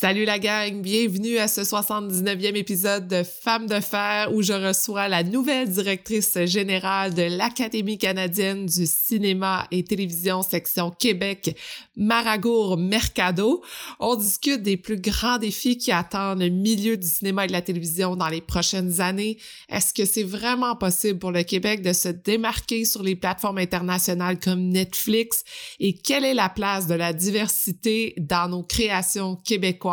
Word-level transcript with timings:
Salut 0.00 0.24
la 0.24 0.38
gang, 0.38 0.80
bienvenue 0.80 1.36
à 1.36 1.46
ce 1.46 1.60
79e 1.60 2.56
épisode 2.56 3.06
de 3.06 3.22
Femmes 3.22 3.66
de 3.66 3.80
fer 3.80 4.30
où 4.32 4.40
je 4.40 4.54
reçois 4.54 5.08
la 5.08 5.22
nouvelle 5.22 5.68
directrice 5.68 6.38
générale 6.46 7.12
de 7.12 7.24
l'Académie 7.24 7.98
canadienne 7.98 8.64
du 8.64 8.86
cinéma 8.86 9.66
et 9.70 9.84
télévision 9.84 10.40
section 10.40 10.90
Québec, 10.90 11.54
Maragour 11.96 12.78
Mercado. 12.78 13.62
On 13.98 14.16
discute 14.16 14.62
des 14.62 14.78
plus 14.78 14.98
grands 14.98 15.36
défis 15.36 15.76
qui 15.76 15.92
attendent 15.92 16.40
le 16.40 16.48
milieu 16.48 16.96
du 16.96 17.06
cinéma 17.06 17.44
et 17.44 17.48
de 17.48 17.52
la 17.52 17.60
télévision 17.60 18.16
dans 18.16 18.28
les 18.28 18.40
prochaines 18.40 19.02
années. 19.02 19.36
Est-ce 19.68 19.92
que 19.92 20.06
c'est 20.06 20.22
vraiment 20.22 20.76
possible 20.76 21.18
pour 21.18 21.30
le 21.30 21.42
Québec 21.42 21.82
de 21.82 21.92
se 21.92 22.08
démarquer 22.08 22.86
sur 22.86 23.02
les 23.02 23.16
plateformes 23.16 23.58
internationales 23.58 24.40
comme 24.40 24.62
Netflix? 24.70 25.44
Et 25.78 25.92
quelle 25.92 26.24
est 26.24 26.32
la 26.32 26.48
place 26.48 26.86
de 26.86 26.94
la 26.94 27.12
diversité 27.12 28.14
dans 28.16 28.48
nos 28.48 28.62
créations 28.62 29.36
québécoises? 29.36 29.89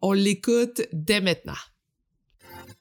On 0.00 0.12
l'écoute 0.12 0.82
dès 0.92 1.20
maintenant. 1.20 1.54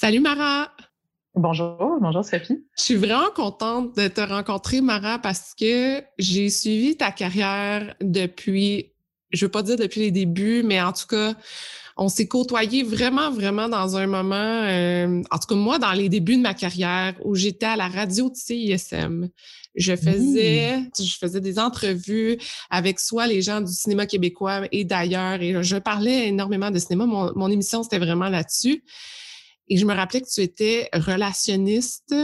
Salut 0.00 0.20
Mara! 0.20 0.72
Bonjour, 1.34 1.98
bonjour 2.00 2.24
Sophie. 2.24 2.64
Je 2.78 2.82
suis 2.82 2.94
vraiment 2.94 3.28
contente 3.36 3.94
de 3.98 4.08
te 4.08 4.22
rencontrer, 4.22 4.80
Mara, 4.80 5.18
parce 5.18 5.52
que 5.54 6.02
j'ai 6.16 6.48
suivi 6.48 6.96
ta 6.96 7.10
carrière 7.10 7.94
depuis, 8.00 8.94
je 9.30 9.44
veux 9.44 9.50
pas 9.50 9.62
dire 9.62 9.76
depuis 9.76 10.00
les 10.00 10.10
débuts, 10.10 10.62
mais 10.62 10.80
en 10.80 10.94
tout 10.94 11.06
cas, 11.06 11.34
on 11.98 12.08
s'est 12.08 12.28
côtoyé 12.28 12.82
vraiment, 12.82 13.30
vraiment 13.30 13.68
dans 13.68 13.98
un 13.98 14.06
moment, 14.06 14.62
euh, 14.62 15.22
en 15.30 15.38
tout 15.38 15.48
cas 15.48 15.54
moi, 15.54 15.78
dans 15.78 15.92
les 15.92 16.08
débuts 16.08 16.38
de 16.38 16.42
ma 16.42 16.54
carrière, 16.54 17.14
où 17.22 17.34
j'étais 17.34 17.66
à 17.66 17.76
la 17.76 17.88
radio 17.88 18.30
de 18.30 18.36
CISM. 18.36 19.28
Je 19.74 19.96
faisais, 19.96 20.78
je 20.98 21.18
faisais 21.20 21.42
des 21.42 21.58
entrevues 21.58 22.38
avec 22.70 23.00
soit 23.00 23.26
les 23.26 23.42
gens 23.42 23.60
du 23.60 23.70
cinéma 23.70 24.06
québécois 24.06 24.62
et 24.72 24.86
d'ailleurs, 24.86 25.42
et 25.42 25.62
je 25.62 25.76
parlais 25.76 26.28
énormément 26.28 26.70
de 26.70 26.78
cinéma. 26.78 27.04
Mon, 27.04 27.32
mon 27.36 27.50
émission, 27.50 27.82
c'était 27.82 27.98
vraiment 27.98 28.30
là-dessus. 28.30 28.82
Et 29.70 29.76
je 29.76 29.86
me 29.86 29.94
rappelais 29.94 30.20
que 30.20 30.28
tu 30.28 30.42
étais 30.42 30.90
relationniste 30.92 32.14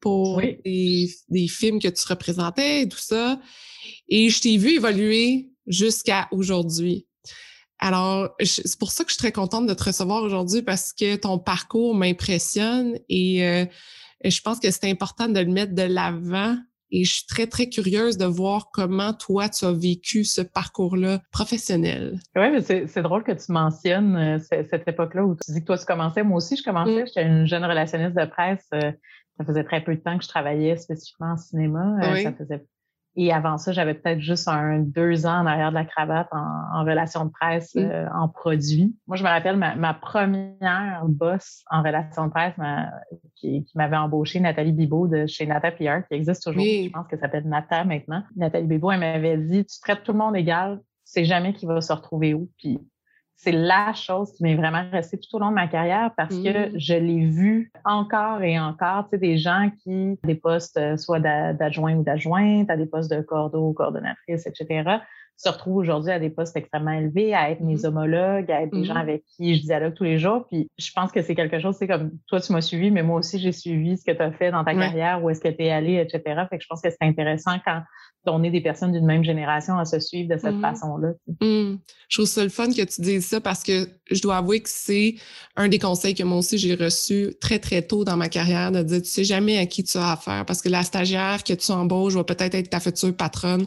pour 0.00 0.40
des, 0.40 1.48
films 1.48 1.80
que 1.80 1.88
tu 1.88 2.06
représentais 2.06 2.82
et 2.82 2.88
tout 2.88 2.98
ça. 2.98 3.40
Et 4.08 4.28
je 4.28 4.40
t'ai 4.40 4.56
vu 4.56 4.74
évoluer 4.74 5.50
jusqu'à 5.66 6.28
aujourd'hui. 6.32 7.06
Alors, 7.78 8.30
c'est 8.42 8.78
pour 8.78 8.90
ça 8.90 9.04
que 9.04 9.10
je 9.10 9.14
suis 9.14 9.20
très 9.20 9.32
contente 9.32 9.66
de 9.66 9.74
te 9.74 9.84
recevoir 9.84 10.24
aujourd'hui 10.24 10.62
parce 10.62 10.92
que 10.92 11.14
ton 11.14 11.38
parcours 11.38 11.94
m'impressionne 11.94 12.98
et 13.08 13.46
euh, 13.46 13.64
je 14.24 14.40
pense 14.40 14.58
que 14.58 14.68
c'est 14.72 14.90
important 14.90 15.28
de 15.28 15.38
le 15.38 15.52
mettre 15.52 15.74
de 15.74 15.82
l'avant 15.82 16.58
et 16.90 17.04
je 17.04 17.12
suis 17.12 17.26
très, 17.26 17.46
très 17.46 17.68
curieuse 17.68 18.16
de 18.16 18.24
voir 18.24 18.70
comment 18.72 19.12
toi, 19.12 19.48
tu 19.48 19.64
as 19.64 19.72
vécu 19.72 20.24
ce 20.24 20.40
parcours-là 20.40 21.20
professionnel. 21.32 22.18
Oui, 22.36 22.50
mais 22.50 22.62
c'est 22.62 23.02
drôle 23.02 23.24
que 23.24 23.32
tu 23.32 23.52
mentionnes 23.52 24.16
euh, 24.16 24.38
cette 24.40 24.86
époque-là 24.86 25.24
où 25.24 25.34
tu 25.34 25.52
dis 25.52 25.60
que 25.60 25.66
toi, 25.66 25.78
tu 25.78 25.84
commençais. 25.84 26.22
Moi 26.22 26.38
aussi, 26.38 26.56
je 26.56 26.62
commençais. 26.62 27.02
Mm. 27.02 27.06
J'étais 27.06 27.26
une 27.26 27.46
jeune 27.46 27.64
relationniste 27.64 28.16
de 28.16 28.24
presse. 28.24 28.66
Euh, 28.74 28.92
ça 29.38 29.44
faisait 29.44 29.64
très 29.64 29.82
peu 29.82 29.94
de 29.94 30.00
temps 30.00 30.18
que 30.18 30.24
je 30.24 30.28
travaillais 30.28 30.76
spécifiquement 30.76 31.32
en 31.32 31.36
cinéma. 31.36 31.96
Euh, 32.02 32.22
ça 32.22 32.32
faisait 32.32 32.64
et 33.16 33.32
avant 33.32 33.58
ça, 33.58 33.72
j'avais 33.72 33.94
peut-être 33.94 34.20
juste 34.20 34.46
un 34.46 34.78
deux 34.78 35.26
ans 35.26 35.40
en 35.40 35.46
arrière 35.46 35.70
de 35.70 35.74
la 35.74 35.84
cravate 35.84 36.28
en, 36.30 36.84
relation 36.84 37.24
de 37.24 37.30
presse, 37.30 37.74
mmh. 37.74 37.78
euh, 37.78 38.06
en 38.14 38.28
produit. 38.28 38.96
Moi, 39.06 39.16
je 39.16 39.24
me 39.24 39.28
rappelle 39.28 39.56
ma, 39.56 39.94
première 39.94 41.04
boss 41.08 41.64
en 41.70 41.82
relation 41.82 42.26
de 42.26 42.30
presse 42.30 42.54
qui, 43.34 43.66
m'avait 43.74 43.96
embauché, 43.96 44.38
Nathalie 44.38 44.72
Bibot 44.72 45.08
de 45.08 45.26
chez 45.26 45.46
Nata 45.46 45.72
PR, 45.72 46.06
qui 46.08 46.14
existe 46.14 46.44
toujours. 46.44 46.62
Je 46.62 46.90
pense 46.90 47.08
que 47.08 47.16
ça 47.16 47.22
s'appelle 47.22 47.48
Nata 47.48 47.84
maintenant. 47.84 48.22
Nathalie 48.36 48.68
Bibot, 48.68 48.92
elle 48.92 49.00
m'avait 49.00 49.36
dit, 49.36 49.64
tu 49.66 49.80
traites 49.80 50.04
tout 50.04 50.12
le 50.12 50.18
monde 50.18 50.36
égal, 50.36 50.80
c'est 51.04 51.24
jamais 51.24 51.54
qui 51.54 51.66
va 51.66 51.80
se 51.80 51.92
retrouver 51.92 52.34
où. 52.34 52.48
Puis 52.58 52.78
c'est 53.38 53.52
la 53.52 53.94
chose 53.94 54.32
qui 54.32 54.42
m'est 54.42 54.56
vraiment 54.56 54.84
restée 54.90 55.16
tout 55.16 55.36
au 55.36 55.38
long 55.38 55.50
de 55.50 55.54
ma 55.54 55.68
carrière 55.68 56.10
parce 56.16 56.34
que 56.34 56.70
mmh. 56.70 56.78
je 56.78 56.94
l'ai 56.94 57.24
vu 57.24 57.70
encore 57.84 58.42
et 58.42 58.58
encore, 58.58 59.04
tu 59.04 59.10
sais, 59.10 59.18
des 59.18 59.38
gens 59.38 59.70
qui, 59.82 60.18
des 60.24 60.34
postes 60.34 60.76
euh, 60.76 60.96
soit 60.96 61.20
d'adjoint 61.20 61.94
ou 61.94 62.02
d'adjointe, 62.02 62.68
à 62.68 62.76
des 62.76 62.86
postes 62.86 63.10
de 63.12 63.22
cordeau, 63.22 63.72
coordonnatrice, 63.72 64.44
etc., 64.48 64.98
se 65.38 65.48
retrouvent 65.48 65.76
aujourd'hui 65.76 66.10
à 66.10 66.18
des 66.18 66.30
postes 66.30 66.56
extrêmement 66.56 66.90
élevés, 66.90 67.32
à 67.32 67.50
être 67.50 67.60
mes 67.60 67.76
mmh. 67.76 67.84
homologues, 67.84 68.50
à 68.50 68.62
être 68.62 68.72
des 68.72 68.84
gens 68.84 68.94
mmh. 68.94 69.08
avec 69.08 69.22
qui 69.36 69.54
je 69.54 69.62
dialogue 69.62 69.94
tous 69.94 70.04
les 70.04 70.18
jours. 70.18 70.46
Puis 70.50 70.68
je 70.76 70.90
pense 70.92 71.12
que 71.12 71.22
c'est 71.22 71.36
quelque 71.36 71.60
chose, 71.60 71.76
c'est 71.78 71.86
comme 71.86 72.10
toi, 72.26 72.40
tu 72.40 72.52
m'as 72.52 72.60
suivi, 72.60 72.90
mais 72.90 73.04
moi 73.04 73.20
aussi, 73.20 73.38
j'ai 73.38 73.52
suivi 73.52 73.96
ce 73.96 74.04
que 74.04 74.10
tu 74.10 74.20
as 74.20 74.32
fait 74.32 74.50
dans 74.50 74.64
ta 74.64 74.74
carrière, 74.74 75.22
où 75.22 75.30
est-ce 75.30 75.40
que 75.40 75.48
tu 75.48 75.62
es 75.62 75.70
allé, 75.70 75.94
etc. 75.94 76.42
Fait 76.50 76.58
que 76.58 76.64
je 76.64 76.66
pense 76.68 76.82
que 76.82 76.90
c'est 76.90 77.06
intéressant 77.06 77.56
quand 77.64 77.82
on 78.26 78.42
est 78.42 78.50
des 78.50 78.60
personnes 78.60 78.92
d'une 78.92 79.06
même 79.06 79.24
génération 79.24 79.78
à 79.78 79.84
se 79.84 80.00
suivre 80.00 80.34
de 80.34 80.38
cette 80.38 80.56
mmh. 80.56 80.60
façon-là. 80.60 81.12
Je 81.40 82.16
trouve 82.16 82.26
ça 82.26 82.42
le 82.42 82.50
fun 82.50 82.68
que 82.68 82.82
tu 82.82 83.00
dises 83.00 83.26
ça 83.26 83.40
parce 83.40 83.62
que 83.62 83.88
je 84.10 84.20
dois 84.20 84.38
avouer 84.38 84.60
que 84.60 84.68
c'est 84.68 85.14
un 85.56 85.68
des 85.68 85.78
conseils 85.78 86.14
que 86.14 86.24
moi 86.24 86.38
aussi 86.38 86.58
j'ai 86.58 86.74
reçu 86.74 87.34
très, 87.40 87.58
très 87.58 87.82
tôt 87.82 88.04
dans 88.04 88.16
ma 88.16 88.28
carrière 88.28 88.72
de 88.72 88.82
dire 88.82 89.02
tu 89.02 89.08
sais 89.08 89.24
jamais 89.24 89.58
à 89.58 89.66
qui 89.66 89.84
tu 89.84 89.96
as 89.98 90.12
affaire 90.12 90.44
parce 90.44 90.60
que 90.60 90.68
la 90.68 90.82
stagiaire 90.82 91.42
que 91.44 91.52
tu 91.54 91.72
embauches 91.72 92.14
va 92.14 92.24
peut-être 92.24 92.54
être 92.54 92.70
ta 92.70 92.80
future 92.80 93.16
patronne 93.16 93.66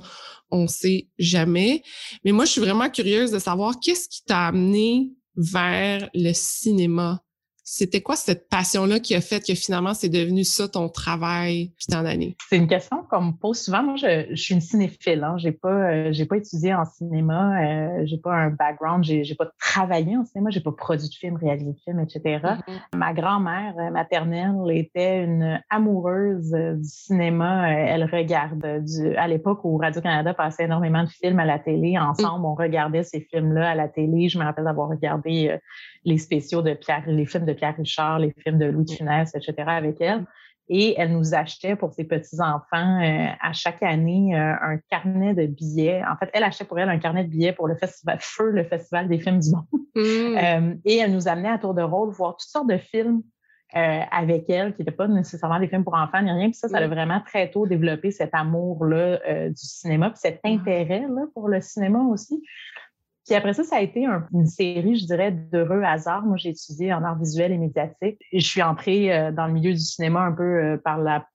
on 0.52 0.68
sait 0.68 1.08
jamais. 1.18 1.84
Mais 2.24 2.32
moi, 2.32 2.46
je 2.46 2.52
suis 2.52 2.62
vraiment 2.62 2.90
curieuse 2.90 3.32
de 3.32 3.40
savoir 3.40 3.80
qu'est-ce 3.80 4.10
qui 4.10 4.24
t'a 4.24 4.48
amené 4.48 5.12
vers 5.36 6.10
le 6.14 6.34
cinéma? 6.34 7.24
C'était 7.74 8.02
quoi 8.02 8.18
cette 8.18 8.50
passion-là 8.50 9.00
qui 9.00 9.16
a 9.16 9.22
fait 9.22 9.40
que 9.40 9.56
finalement 9.56 9.94
c'est 9.94 10.10
devenu 10.10 10.44
ça 10.44 10.68
ton 10.68 10.90
travail 10.90 11.72
puis 11.78 11.86
tant 11.90 12.04
d'années? 12.04 12.36
C'est 12.50 12.58
une 12.58 12.68
question 12.68 13.06
qu'on 13.10 13.22
me 13.22 13.32
pose 13.32 13.62
souvent. 13.62 13.82
Moi, 13.82 13.96
je, 13.96 14.36
suis 14.36 14.54
une 14.54 14.60
cinéphile. 14.60 15.24
Hein. 15.24 15.38
J'ai 15.38 15.54
pas, 15.54 15.70
euh, 15.70 16.10
j'ai 16.12 16.26
pas 16.26 16.36
étudié 16.36 16.74
en 16.74 16.84
cinéma. 16.84 17.64
Euh, 17.64 18.02
j'ai 18.04 18.18
pas 18.18 18.34
un 18.34 18.50
background. 18.50 19.06
J'ai, 19.06 19.24
j'ai 19.24 19.36
pas 19.36 19.50
travaillé 19.58 20.18
en 20.18 20.26
cinéma. 20.26 20.50
J'ai 20.50 20.60
pas 20.60 20.74
produit 20.74 21.08
de 21.08 21.14
films, 21.14 21.38
réalisé 21.38 21.72
de 21.72 21.80
films, 21.86 22.02
etc. 22.02 22.42
Mm-hmm. 22.44 22.98
Ma 22.98 23.14
grand-mère 23.14 23.74
euh, 23.80 23.90
maternelle 23.90 24.58
était 24.72 25.24
une 25.24 25.62
amoureuse 25.70 26.52
du 26.52 26.90
cinéma. 26.90 27.72
Elle 27.72 28.04
regarde 28.04 28.84
du, 28.84 29.16
à 29.16 29.30
l'époque 29.30 29.64
où 29.64 29.78
Radio 29.78 30.02
Canada 30.02 30.34
passait 30.34 30.66
énormément 30.66 31.06
de 31.06 31.10
films 31.10 31.40
à 31.40 31.46
la 31.46 31.58
télé. 31.58 31.98
Ensemble, 31.98 32.46
on 32.46 32.54
regardait 32.54 33.04
ces 33.04 33.22
films-là 33.32 33.70
à 33.70 33.76
la 33.76 33.88
télé. 33.88 34.28
Je 34.28 34.38
me 34.38 34.44
rappelle 34.44 34.66
d'avoir 34.66 34.90
regardé 34.90 35.58
les 36.04 36.18
spéciaux 36.18 36.62
de 36.62 36.74
Pierre, 36.74 37.04
les 37.08 37.26
films 37.26 37.46
de 37.46 37.54
Pierre 37.62 37.76
Richard, 37.78 38.20
les 38.20 38.34
films 38.44 38.58
de 38.58 38.66
Louis 38.66 38.86
de 38.86 38.92
Funès, 38.92 39.36
etc. 39.36 39.54
avec 39.68 40.02
elle. 40.02 40.26
Et 40.68 40.96
elle 40.98 41.12
nous 41.12 41.36
achetait 41.36 41.76
pour 41.76 41.94
ses 41.94 42.06
petits-enfants 42.06 43.02
euh, 43.04 43.28
à 43.40 43.54
chaque 43.54 43.84
année 43.84 44.36
euh, 44.36 44.54
un 44.62 44.78
carnet 44.90 45.34
de 45.36 45.46
billets. 45.46 46.02
En 46.10 46.16
fait, 46.16 46.30
elle 46.34 46.44
achetait 46.44 46.64
pour 46.64 46.80
elle 46.80 46.90
un 46.90 46.98
carnet 46.98 47.24
de 47.24 47.30
billets 47.30 47.54
pour 47.54 47.68
le 47.68 47.76
festival 47.76 48.18
Feu, 48.20 48.52
le 48.52 48.64
festival 48.64 49.08
des 49.08 49.20
films 49.20 49.40
du 49.40 49.52
monde. 49.52 49.66
Mmh. 49.72 49.82
Euh, 50.42 50.74
et 50.86 50.98
elle 50.98 51.12
nous 51.12 51.28
amenait 51.28 51.50
à 51.50 51.58
tour 51.58 51.74
de 51.74 51.82
rôle 51.82 52.12
voir 52.14 52.38
toutes 52.38 52.50
sortes 52.50 52.70
de 52.70 52.78
films 52.78 53.22
avec 53.74 54.50
elle, 54.50 54.74
qui 54.74 54.82
n'étaient 54.82 54.92
pas 54.92 55.08
nécessairement 55.08 55.60
des 55.60 55.68
films 55.68 55.84
pour 55.84 55.94
enfants 55.94 56.22
ni 56.22 56.32
rien. 56.32 56.46
Puis 56.46 56.56
ça, 56.56 56.68
ça 56.68 56.78
a 56.78 56.88
mmh. 56.88 56.90
vraiment 56.90 57.22
très 57.26 57.52
tôt 57.52 57.68
développé 57.68 58.12
cet 58.12 58.34
amour-là 58.34 59.20
du 59.50 59.56
cinéma, 59.56 60.10
puis 60.10 60.20
cet 60.20 60.44
mmh. 60.44 60.48
intérêt-là 60.48 61.26
pour 61.34 61.48
le 61.48 61.62
cinéma 61.62 62.00
aussi. 62.00 62.42
Puis 63.32 63.38
après 63.38 63.54
ça, 63.54 63.64
ça 63.64 63.78
a 63.78 63.80
été 63.80 64.06
une 64.34 64.46
série, 64.46 64.98
je 64.98 65.06
dirais, 65.06 65.32
d'heureux 65.32 65.84
hasard. 65.84 66.26
Moi, 66.26 66.36
j'ai 66.36 66.50
étudié 66.50 66.94
en 66.94 67.02
art 67.02 67.18
visuel 67.18 67.54
et 67.54 67.58
médiatique. 67.58 68.20
Et 68.34 68.42
je 68.42 68.46
suis 68.46 68.62
entrée 68.62 69.16
euh, 69.16 69.32
dans 69.32 69.48
le 69.48 69.54
milieu 69.54 69.72
du 69.72 69.80
cinéma 69.80 70.20
un 70.20 70.34
peu 70.34 70.44
euh, 70.44 70.78
par 70.84 70.98
la 70.98 71.26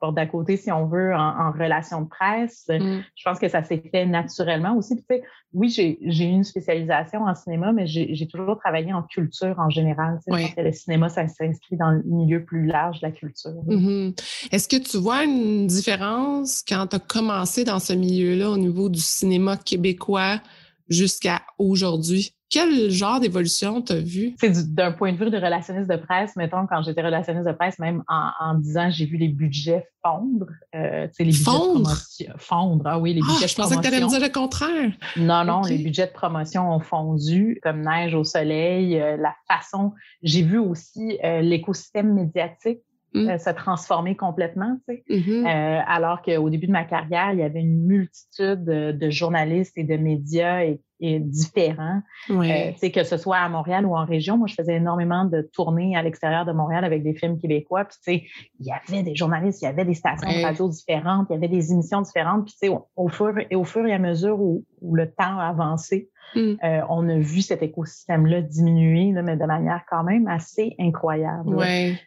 porte 0.00 0.16
d'à 0.16 0.26
côté, 0.26 0.56
si 0.56 0.72
on 0.72 0.86
veut, 0.88 1.14
en, 1.14 1.52
relation 1.52 2.02
de 2.02 2.08
presse. 2.08 2.66
Mm. 2.68 2.98
Je 3.14 3.22
pense 3.24 3.38
que 3.38 3.48
ça 3.48 3.62
s'est 3.62 3.80
fait 3.92 4.06
naturellement 4.06 4.76
aussi. 4.76 4.96
Puis, 4.96 5.04
tu 5.08 5.16
sais, 5.18 5.22
oui, 5.52 5.70
j'ai 5.70 6.24
eu 6.24 6.32
une 6.32 6.42
spécialisation 6.42 7.22
en 7.22 7.34
cinéma, 7.36 7.72
mais 7.72 7.86
j'ai 7.86 8.26
toujours 8.26 8.58
travaillé 8.58 8.92
en 8.92 9.04
culture 9.04 9.54
en 9.56 9.70
général. 9.70 10.18
Tu 10.28 10.36
sais, 10.36 10.62
le 10.64 10.72
cinéma, 10.72 11.08
ça 11.10 11.28
s'inscrit 11.28 11.76
dans 11.76 11.92
le 11.92 12.02
milieu 12.06 12.44
plus 12.44 12.66
large 12.66 13.02
de 13.02 13.06
la 13.06 13.12
culture. 13.12 13.52
Mm-hmm. 13.68 14.50
Est-ce 14.50 14.66
que 14.66 14.82
tu 14.82 14.96
vois 14.96 15.22
une 15.22 15.68
différence 15.68 16.64
quand 16.66 16.88
tu 16.88 16.96
as 16.96 16.98
commencé 16.98 17.62
dans 17.62 17.78
ce 17.78 17.92
milieu-là 17.92 18.50
au 18.50 18.58
niveau 18.58 18.88
du 18.88 19.00
cinéma 19.00 19.56
québécois 19.56 20.40
jusqu'à 20.88 21.42
aujourd'hui. 21.58 22.32
Quel 22.48 22.90
genre 22.90 23.18
d'évolution 23.18 23.82
t'as 23.82 23.98
vu? 23.98 24.36
C'est 24.38 24.72
d'un 24.72 24.92
point 24.92 25.12
de 25.12 25.18
vue 25.18 25.30
de 25.30 25.36
relationniste 25.36 25.90
de 25.90 25.96
presse, 25.96 26.36
mettons, 26.36 26.66
quand 26.68 26.80
j'étais 26.82 27.02
relationniste 27.02 27.46
de 27.46 27.52
presse, 27.52 27.76
même 27.80 28.04
en, 28.06 28.30
en 28.38 28.54
10 28.54 28.78
ans, 28.78 28.90
j'ai 28.90 29.04
vu 29.04 29.16
les 29.16 29.28
budgets 29.28 29.84
fondre. 30.00 30.46
Euh, 30.76 31.08
les 31.18 31.24
budgets 31.24 31.42
fondre? 31.42 31.90
De 32.20 32.26
fondre, 32.38 32.84
ah 32.86 33.00
oui, 33.00 33.14
les 33.14 33.20
ah, 33.24 33.32
budgets 33.32 33.48
je 33.48 33.56
pensais 33.56 33.74
que 33.74 33.80
tu 33.80 33.88
allais 33.88 34.00
me 34.00 34.08
dire 34.08 34.20
le 34.20 34.28
contraire. 34.28 34.92
Non, 35.16 35.44
non, 35.44 35.62
les 35.62 35.78
budgets 35.78 36.06
de 36.06 36.12
promotion 36.12 36.70
ont 36.70 36.78
fondu 36.78 37.58
comme 37.64 37.80
neige 37.80 38.14
au 38.14 38.22
soleil. 38.22 39.00
Euh, 39.00 39.16
la 39.16 39.34
façon, 39.48 39.92
j'ai 40.22 40.42
vu 40.42 40.58
aussi 40.58 41.18
euh, 41.24 41.40
l'écosystème 41.40 42.14
médiatique 42.14 42.78
Mm. 43.16 43.30
Euh, 43.30 43.38
se 43.38 43.50
transformer 43.50 44.14
complètement. 44.14 44.76
Tu 44.86 44.96
sais. 44.96 45.04
Mm-hmm. 45.08 45.46
euh, 45.46 45.82
alors 45.86 46.20
qu'au 46.20 46.50
début 46.50 46.66
de 46.66 46.72
ma 46.72 46.84
carrière, 46.84 47.32
il 47.32 47.38
y 47.38 47.42
avait 47.42 47.60
une 47.60 47.86
multitude 47.86 48.64
de, 48.64 49.10
journalistes 49.10 49.78
et 49.78 49.84
de 49.84 49.96
médias 49.96 50.64
et, 50.64 50.80
différents, 50.98 52.00
euh, 52.30 52.72
tu 52.72 52.78
sais, 52.78 52.90
que 52.90 53.04
ce 53.04 53.18
soit 53.18 53.36
à 53.36 53.48
Montréal 53.50 53.84
ou 53.84 53.94
en 53.94 54.06
région. 54.06 54.38
Moi, 54.38 54.46
je 54.46 54.54
faisais 54.54 54.76
énormément 54.76 55.26
de 55.26 55.42
tournées 55.52 55.94
à 55.94 56.02
l'extérieur 56.02 56.46
de 56.46 56.52
Montréal 56.52 56.86
avec 56.86 57.02
des 57.02 57.12
films 57.12 57.38
québécois. 57.38 57.84
Puis, 57.84 57.98
tu 58.02 58.12
sais, 58.12 58.26
il 58.60 58.66
y 58.66 58.72
avait 58.72 59.02
des 59.02 59.14
journalistes, 59.14 59.60
il 59.60 59.66
y 59.66 59.68
avait 59.68 59.84
des 59.84 59.92
stations 59.92 60.26
de 60.26 60.42
radio 60.42 60.68
différentes, 60.68 61.26
il 61.28 61.34
y 61.34 61.36
avait 61.36 61.48
des 61.48 61.70
émissions 61.70 62.00
différentes. 62.00 62.46
Puis, 62.46 62.54
tu 62.54 62.68
sais, 62.68 62.74
au, 62.96 63.08
fur, 63.08 63.34
et 63.50 63.56
au 63.56 63.64
fur 63.64 63.86
et 63.86 63.92
à 63.92 63.98
mesure 63.98 64.40
où, 64.40 64.64
où 64.80 64.94
le 64.96 65.10
temps 65.10 65.38
a 65.38 65.48
avancé, 65.48 66.08
Mm. 66.34 66.54
Euh, 66.62 66.80
on 66.88 67.08
a 67.08 67.18
vu 67.18 67.40
cet 67.40 67.62
écosystème-là 67.62 68.42
diminuer, 68.42 69.12
mais 69.22 69.36
de 69.36 69.44
manière 69.44 69.84
quand 69.88 70.04
même 70.04 70.26
assez 70.26 70.74
incroyable. 70.78 71.56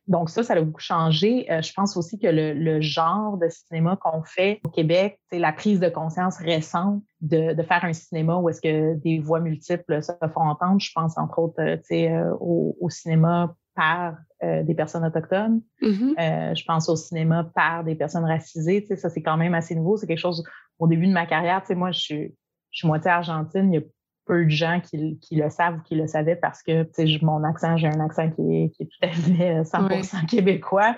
Donc 0.08 0.30
ça, 0.30 0.44
ça 0.44 0.54
a 0.54 0.62
beaucoup 0.62 0.82
changé. 0.82 1.52
Euh, 1.52 1.62
je 1.62 1.74
pense 1.74 1.98
aussi 1.98 2.20
que 2.20 2.28
le, 2.28 2.80
genre 2.82 3.38
de 3.38 3.48
cinéma 3.50 3.98
qu'on 4.02 4.24
fait 4.24 4.62
au 4.66 4.70
Québec, 4.70 5.20
c'est 5.30 5.40
la 5.40 5.52
prise 5.52 5.80
de 5.80 5.90
conscience 5.90 6.38
récente 6.38 7.04
de, 7.22 7.56
faire 7.64 7.84
un 7.84 7.94
cinéma 7.94 8.38
où 8.38 8.50
est-ce 8.50 8.62
que 8.62 8.96
des 8.96 9.20
voix 9.20 9.40
multiples 9.42 10.02
se 10.02 10.12
font 10.34 10.42
entendre. 10.42 10.80
Je 10.80 10.92
pense 10.94 11.18
entre 11.18 11.40
autres 11.40 11.60
euh, 11.60 12.32
au, 12.40 12.76
au, 12.80 12.90
cinéma 12.90 13.54
par 13.76 14.16
des 14.42 14.74
personnes 14.74 15.06
autochtones. 15.06 15.62
Mm-hmm. 15.82 16.56
je 16.56 16.64
pense 16.66 16.88
au 16.88 16.96
cinéma 16.96 17.50
par 17.56 17.84
des 17.84 17.96
personnes 17.96 18.26
racisées. 18.26 18.86
Ça, 18.96 19.10
c'est 19.10 19.22
quand 19.22 19.38
même 19.38 19.54
assez 19.54 19.76
nouveau. 19.76 19.98
C'est 19.98 20.08
quelque 20.08 20.20
chose, 20.20 20.44
au 20.80 20.88
début 20.88 21.08
de 21.08 21.14
ma 21.14 21.26
carrière, 21.26 21.62
moi, 21.72 21.92
je 21.92 22.00
suis, 22.00 22.36
je 22.72 22.78
suis 22.78 22.88
moitié 22.88 23.12
argentine. 23.12 23.74
Il 23.74 23.76
y 23.76 23.84
a 23.84 23.86
peu 24.30 24.46
de 24.46 24.50
gens 24.50 24.80
qui, 24.80 25.18
le 25.32 25.50
savent 25.50 25.78
ou 25.78 25.82
qui 25.82 25.96
le 25.96 26.06
savaient 26.06 26.36
parce 26.36 26.62
que 26.62 26.86
mon 27.26 27.44
accent, 27.44 27.78
j'ai 27.78 27.88
un 27.88 28.00
accent 28.00 28.30
qui 28.30 28.42
est, 28.56 28.72
tout 28.78 28.88
à 29.02 29.08
fait 29.10 29.62
100% 29.64 30.16
euh, 30.16 30.28
québécois. 30.28 30.96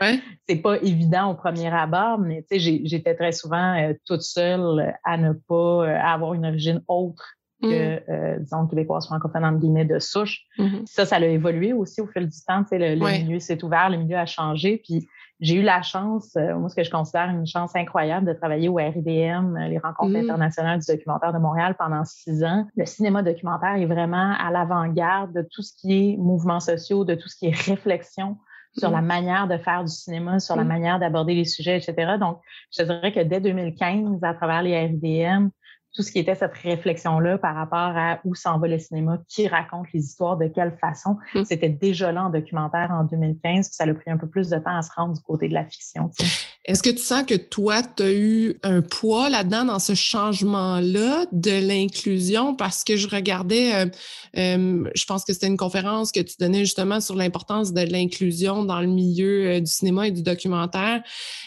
C'est 0.48 0.58
pas 0.58 0.78
évident 0.82 1.32
au 1.32 1.36
premier 1.36 1.70
abord, 1.70 2.20
mais 2.20 2.46
j'étais 2.52 3.16
très 3.16 3.32
souvent 3.32 3.78
euh, 3.78 3.94
toute 4.06 4.22
seule 4.22 4.94
à 5.06 5.18
ne 5.18 5.32
pas 5.32 5.56
euh, 5.56 5.98
avoir 5.98 6.34
une 6.34 6.46
origine 6.46 6.84
autre 6.90 7.24
que, 7.64 8.38
mmh. 8.38 8.42
disons, 8.42 8.68
québécoise 8.68 9.06
francophone, 9.06 9.46
entre 9.46 9.60
guillemets, 9.60 9.86
de 9.86 10.00
souche. 10.00 10.42
Mmh 10.58 10.80
ça, 10.86 11.06
ça 11.06 11.18
a 11.18 11.20
évolué 11.22 11.74
aussi 11.74 12.02
au 12.02 12.08
fil 12.08 12.28
du 12.28 12.38
temps. 12.46 12.66
Le, 12.72 12.96
le 12.96 13.24
milieu 13.24 13.40
s'est 13.40 13.64
ouvert, 13.64 13.90
le 13.92 13.98
milieu 13.98 14.18
a 14.18 14.26
changé. 14.26 14.82
Puis 14.84 15.08
j'ai 15.42 15.56
eu 15.56 15.64
la 15.64 15.82
chance, 15.82 16.36
euh, 16.38 16.56
moi, 16.56 16.70
ce 16.70 16.76
que 16.76 16.84
je 16.84 16.92
considère 16.92 17.30
une 17.30 17.48
chance 17.48 17.76
incroyable 17.76 18.28
de 18.28 18.34
travailler 18.34 18.70
au 18.70 18.76
RIDM, 18.76 19.58
euh, 19.58 19.68
les 19.68 19.80
rencontres 19.80 20.14
mmh. 20.14 20.30
internationales 20.30 20.80
du 20.80 20.86
documentaire 20.86 21.34
de 21.34 21.40
Montréal 21.40 21.76
pendant 21.78 22.06
six 22.06 22.44
ans. 22.44 22.68
Le 22.78 22.86
cinéma 22.86 23.24
documentaire 23.24 23.76
est 23.76 23.88
vraiment 23.88 24.36
à 24.40 24.52
l'avant-garde 24.52 25.34
de 25.34 25.42
tout 25.42 25.64
ce 25.64 25.74
qui 25.76 26.14
est 26.14 26.18
mouvements 26.18 26.60
sociaux, 26.60 27.06
de 27.06 27.16
tout 27.16 27.28
ce 27.28 27.38
qui 27.38 27.48
est 27.48 27.56
réflexion 27.56 28.38
sur 28.78 28.92
la 28.92 29.02
mmh. 29.02 29.06
manière 29.06 29.48
de 29.48 29.58
faire 29.58 29.84
du 29.84 29.92
cinéma, 29.92 30.40
sur 30.40 30.56
la 30.56 30.64
mmh. 30.64 30.68
manière 30.68 31.00
d'aborder 31.00 31.34
les 31.34 31.46
sujets, 31.46 31.76
etc. 31.76 32.18
Donc, 32.20 32.40
je 32.78 32.84
dirais 32.84 33.12
que 33.12 33.20
dès 33.22 33.42
2015, 33.42 34.24
à 34.24 34.36
travers 34.36 34.62
les 34.62 34.78
RIDM, 34.78 35.50
tout 35.94 36.04
ce 36.04 36.12
qui 36.12 36.20
était 36.20 36.36
cette 36.36 36.54
réflexion-là 36.54 37.38
par 37.38 37.56
rapport 37.56 37.98
à 37.98 38.20
où 38.24 38.34
s'en 38.34 38.60
va 38.60 38.68
le 38.70 38.80
cinéma, 38.80 39.20
qui 39.28 39.48
raconte 39.48 39.88
les 39.94 40.00
histoires, 40.02 40.38
de 40.38 40.48
quelle 40.48 40.78
façon. 40.80 41.18
Mm. 41.36 41.44
C'était 41.44 41.70
déjà 41.70 42.12
là 42.14 42.26
en 42.26 42.30
documentaire 42.30 42.92
en 42.92 43.04
2015, 43.04 43.68
puis 43.68 43.76
ça 43.76 43.84
a 43.84 43.94
pris 43.94 44.10
un 44.10 44.18
peu 44.18 44.28
plus 44.28 44.50
de 44.50 44.58
temps 44.58 44.78
à 44.78 44.82
se 44.82 44.90
rendre 44.96 45.14
du 45.14 45.22
côté 45.22 45.50
de 45.50 45.54
la 45.54 45.66
fiction. 45.66 46.10
Est-ce 46.64 46.82
que 46.82 46.92
tu 46.92 47.00
sens 47.00 47.24
que 47.24 47.36
toi, 47.36 47.82
tu 47.84 48.04
as 48.04 48.14
eu 48.14 48.56
un 48.64 48.82
poids 48.82 49.30
là-dedans 49.30 49.66
dans 49.66 49.80
ce 49.80 49.94
changement-là 49.94 51.26
de 51.34 51.68
l'inclusion? 51.68 52.56
Parce 52.56 52.86
que 52.86 52.96
je 52.96 53.10
regardais, 53.10 53.74
euh, 53.74 53.86
euh, 54.38 54.90
je 54.96 55.06
pense 55.06 55.26
que 55.26 55.34
c'était 55.34 55.48
une 55.48 55.58
conférence 55.58 56.12
que 56.12 56.22
tu 56.22 56.36
donnais 56.40 56.60
justement 56.60 57.02
sur 57.02 57.16
l'importance 57.16 57.74
de 57.74 57.82
l'inclusion 57.82 58.64
dans 58.64 58.80
le 58.80 58.88
milieu 58.88 59.48
euh, 59.48 59.60
du 59.60 59.72
cinéma 59.72 60.08
et 60.08 60.12
du 60.12 60.22
documentaire. 60.22 61.04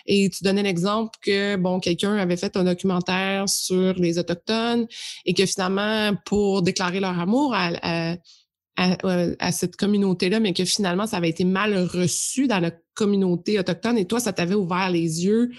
Et 0.06 0.28
tu 0.28 0.44
donnais 0.44 0.62
l'exemple 0.62 1.16
que, 1.22 1.56
bon, 1.56 1.80
quelqu'un 1.80 2.16
avait 2.16 2.36
fait 2.36 2.56
un 2.56 2.64
documentaire 2.64 3.48
sur 3.48 3.94
les 3.94 4.18
autochtones 4.18 4.33
et 5.24 5.34
que 5.34 5.46
finalement, 5.46 6.14
pour 6.24 6.62
déclarer 6.62 7.00
leur 7.00 7.18
amour 7.18 7.54
à, 7.54 8.16
cette 9.52 9.76
communauté-là, 9.76 10.40
mais 10.40 10.52
que 10.52 10.64
finalement, 10.64 11.06
ça 11.06 11.18
avait 11.18 11.30
été 11.30 11.44
mal 11.44 11.76
reçu 11.78 12.46
dans 12.46 12.60
la 12.60 12.72
communauté 12.94 13.58
autochtone 13.58 13.98
et 13.98 14.06
toi, 14.06 14.20
ça 14.20 14.32
t'avait 14.32 14.54
ouvert 14.54 14.90
les 14.90 15.24
yeux 15.24 15.50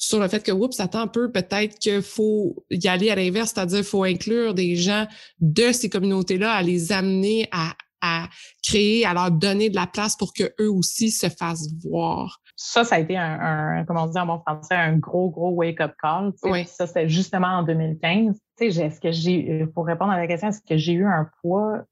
sur 0.00 0.20
le 0.20 0.28
fait 0.28 0.44
que, 0.44 0.52
oups, 0.52 0.78
attend 0.78 1.00
un 1.00 1.06
peu, 1.08 1.32
peut-être 1.32 1.78
qu'il 1.80 2.02
faut 2.02 2.64
y 2.70 2.86
aller 2.86 3.10
à 3.10 3.16
l'inverse, 3.16 3.52
c'est-à-dire 3.52 3.82
faut 3.82 4.04
inclure 4.04 4.54
des 4.54 4.76
gens 4.76 5.08
de 5.40 5.72
ces 5.72 5.88
communautés-là, 5.88 6.52
à 6.52 6.62
les 6.62 6.92
amener 6.92 7.48
à, 7.50 7.74
à 8.00 8.28
créer, 8.62 9.04
à 9.04 9.12
leur 9.12 9.32
donner 9.32 9.70
de 9.70 9.74
la 9.74 9.88
place 9.88 10.16
pour 10.16 10.32
que 10.32 10.54
eux 10.60 10.70
aussi 10.70 11.10
se 11.10 11.28
fassent 11.28 11.68
voir 11.82 12.40
ça, 12.60 12.82
ça 12.82 12.96
a 12.96 12.98
été 12.98 13.16
un, 13.16 13.84
comment 13.86 14.02
on 14.02 14.06
dit 14.08 14.18
en 14.18 14.26
bon 14.26 14.40
français, 14.40 14.74
un 14.74 14.96
gros, 14.96 15.30
gros 15.30 15.50
wake-up 15.50 15.94
call. 16.02 16.32
Oui. 16.42 16.66
Ça, 16.66 16.88
c'était 16.88 17.08
justement 17.08 17.46
en 17.46 17.62
2015. 17.62 18.34
Tu 18.58 18.72
sais, 18.72 18.84
est-ce 18.84 19.00
que 19.00 19.12
j'ai, 19.12 19.62
euh, 19.62 19.66
pour 19.66 19.86
répondre 19.86 20.10
à 20.10 20.18
la 20.18 20.26
question, 20.26 20.48
est-ce 20.48 20.60
que 20.60 20.76
j'ai 20.76 20.94
eu 20.94 21.06
un 21.06 21.30
poids? 21.40 21.84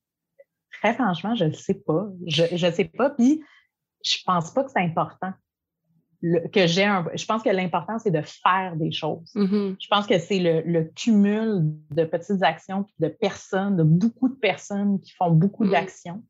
Très 0.82 0.92
franchement, 0.92 1.36
je 1.36 1.44
ne 1.44 1.52
sais 1.52 1.74
pas. 1.74 2.08
Je 2.26 2.66
ne 2.66 2.72
sais 2.72 2.84
pas. 2.84 3.10
Puis, 3.10 3.44
je 4.04 4.16
pense 4.26 4.50
pas 4.50 4.64
que 4.64 4.72
c'est 4.72 4.82
important. 4.82 5.32
que 6.20 6.66
j'ai 6.66 6.84
un, 6.84 7.06
je 7.14 7.24
pense 7.26 7.44
que 7.44 7.50
l'important, 7.50 8.00
c'est 8.00 8.10
de 8.10 8.22
faire 8.22 8.74
des 8.74 8.90
choses. 8.90 9.30
Mm-hmm. 9.36 9.76
Je 9.78 9.86
pense 9.88 10.08
que 10.08 10.18
c'est 10.18 10.40
le, 10.40 10.62
le, 10.62 10.82
cumul 10.82 11.62
de 11.92 12.04
petites 12.04 12.42
actions, 12.42 12.84
de 12.98 13.06
personnes, 13.06 13.76
de 13.76 13.84
beaucoup 13.84 14.28
de 14.28 14.34
personnes 14.34 14.98
qui 14.98 15.12
font 15.12 15.30
beaucoup 15.30 15.64
mm. 15.64 15.70
d'actions 15.70 16.24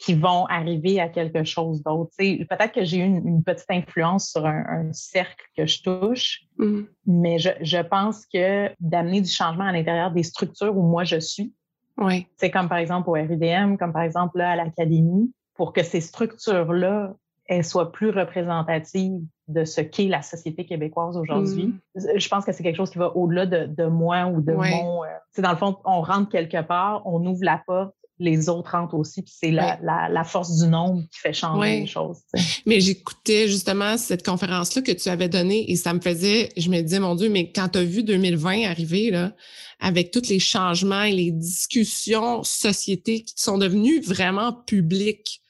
qui 0.00 0.14
vont 0.14 0.46
arriver 0.46 0.98
à 0.98 1.08
quelque 1.08 1.44
chose 1.44 1.82
d'autre. 1.82 2.10
Peut-être 2.16 2.72
que 2.72 2.84
j'ai 2.84 2.98
eu 2.98 3.04
une, 3.04 3.44
petite 3.44 3.70
influence 3.70 4.30
sur 4.30 4.46
un, 4.46 4.90
cercle 4.92 5.44
que 5.56 5.66
je 5.66 5.82
touche, 5.82 6.40
mm. 6.56 6.80
mais 7.06 7.38
je, 7.38 7.50
je, 7.60 7.78
pense 7.78 8.24
que 8.26 8.70
d'amener 8.80 9.20
du 9.20 9.30
changement 9.30 9.64
à 9.64 9.72
l'intérieur 9.72 10.10
des 10.10 10.22
structures 10.22 10.76
où 10.76 10.82
moi 10.82 11.04
je 11.04 11.20
suis, 11.20 11.52
oui. 11.98 12.26
c'est 12.38 12.50
comme 12.50 12.68
par 12.68 12.78
exemple 12.78 13.10
au 13.10 13.12
RUDM, 13.12 13.76
comme 13.76 13.92
par 13.92 14.02
exemple 14.02 14.38
là, 14.38 14.52
à 14.52 14.56
l'Académie, 14.56 15.32
pour 15.54 15.74
que 15.74 15.82
ces 15.82 16.00
structures-là 16.00 17.14
elles 17.46 17.64
soient 17.64 17.90
plus 17.90 18.10
représentatives 18.10 19.20
de 19.48 19.64
ce 19.64 19.80
qu'est 19.80 20.06
la 20.06 20.22
société 20.22 20.64
québécoise 20.64 21.16
aujourd'hui. 21.16 21.74
Mm. 21.94 22.00
Je 22.16 22.28
pense 22.28 22.44
que 22.44 22.52
c'est 22.52 22.62
quelque 22.62 22.76
chose 22.76 22.90
qui 22.90 22.98
va 22.98 23.14
au-delà 23.16 23.44
de, 23.44 23.66
de, 23.66 23.86
moi 23.86 24.26
ou 24.26 24.40
de 24.40 24.52
mon... 24.52 25.04
Euh, 25.04 25.08
dans 25.38 25.50
le 25.50 25.56
fond, 25.56 25.76
on 25.84 26.00
rentre 26.00 26.30
quelque 26.30 26.62
part, 26.62 27.02
on 27.06 27.26
ouvre 27.26 27.42
la 27.42 27.60
porte, 27.66 27.94
les 28.20 28.48
autres 28.48 28.70
rentrent 28.72 28.94
aussi. 28.94 29.22
Puis 29.22 29.32
c'est 29.36 29.50
la, 29.50 29.78
la, 29.82 30.24
force 30.24 30.58
du 30.58 30.68
nombre 30.68 31.02
qui 31.10 31.18
fait 31.18 31.32
changer 31.32 31.80
les 31.80 31.86
choses. 31.86 32.18
Mais 32.66 32.80
j'écoutais 32.80 33.48
justement 33.48 33.96
cette 33.96 34.24
conférence-là 34.24 34.82
que 34.82 34.92
tu 34.92 35.08
avais 35.08 35.28
donnée 35.28 35.70
et 35.70 35.76
ça 35.76 35.92
me 35.94 36.00
faisait, 36.00 36.50
je 36.56 36.68
me 36.68 36.80
disais, 36.80 37.00
mon 37.00 37.14
Dieu, 37.14 37.28
mais 37.28 37.50
quand 37.50 37.70
tu 37.70 37.78
as 37.78 37.84
vu 37.84 38.02
2020 38.02 38.68
arriver, 38.68 39.10
là, 39.10 39.32
avec 39.80 40.10
tous 40.10 40.28
les 40.28 40.38
changements 40.38 41.02
et 41.02 41.12
les 41.12 41.30
discussions 41.30 42.42
sociétés 42.44 43.22
qui 43.22 43.34
sont 43.36 43.58
devenues 43.58 44.00
vraiment 44.00 44.52
publiques, 44.52 45.40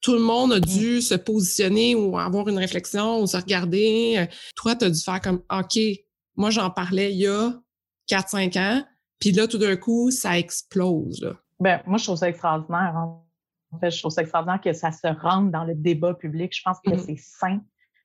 tout 0.00 0.14
le 0.14 0.20
monde 0.20 0.52
a 0.52 0.60
dû 0.60 0.96
mm. 0.96 1.00
se 1.00 1.14
positionner 1.14 1.94
ou 1.94 2.18
avoir 2.18 2.48
une 2.48 2.58
réflexion 2.58 3.20
ou 3.20 3.26
se 3.26 3.36
regarder. 3.36 4.26
Toi, 4.56 4.74
tu 4.76 4.84
as 4.86 4.90
dû 4.90 5.00
faire 5.00 5.20
comme, 5.20 5.42
OK, 5.50 5.78
moi, 6.36 6.50
j'en 6.50 6.70
parlais 6.70 7.12
il 7.12 7.18
y 7.18 7.26
a 7.26 7.60
4-5 8.08 8.58
ans, 8.58 8.84
puis 9.18 9.32
là, 9.32 9.46
tout 9.46 9.58
d'un 9.58 9.76
coup, 9.76 10.10
ça 10.10 10.38
explose. 10.38 11.20
Là. 11.20 11.34
Ben, 11.60 11.82
moi, 11.86 11.98
je 11.98 12.04
trouve 12.04 12.16
ça 12.16 12.28
extraordinaire. 12.28 12.94
En 13.72 13.78
fait, 13.78 13.90
je 13.90 13.98
trouve 13.98 14.12
ça 14.12 14.22
extraordinaire 14.22 14.60
que 14.60 14.72
ça 14.72 14.92
se 14.92 15.06
rende 15.06 15.50
dans 15.50 15.64
le 15.64 15.74
débat 15.74 16.14
public. 16.14 16.54
Je 16.56 16.62
pense 16.62 16.78
que 16.80 16.90
mm-hmm. 16.90 16.98
c'est 16.98 17.18
sain. 17.18 17.60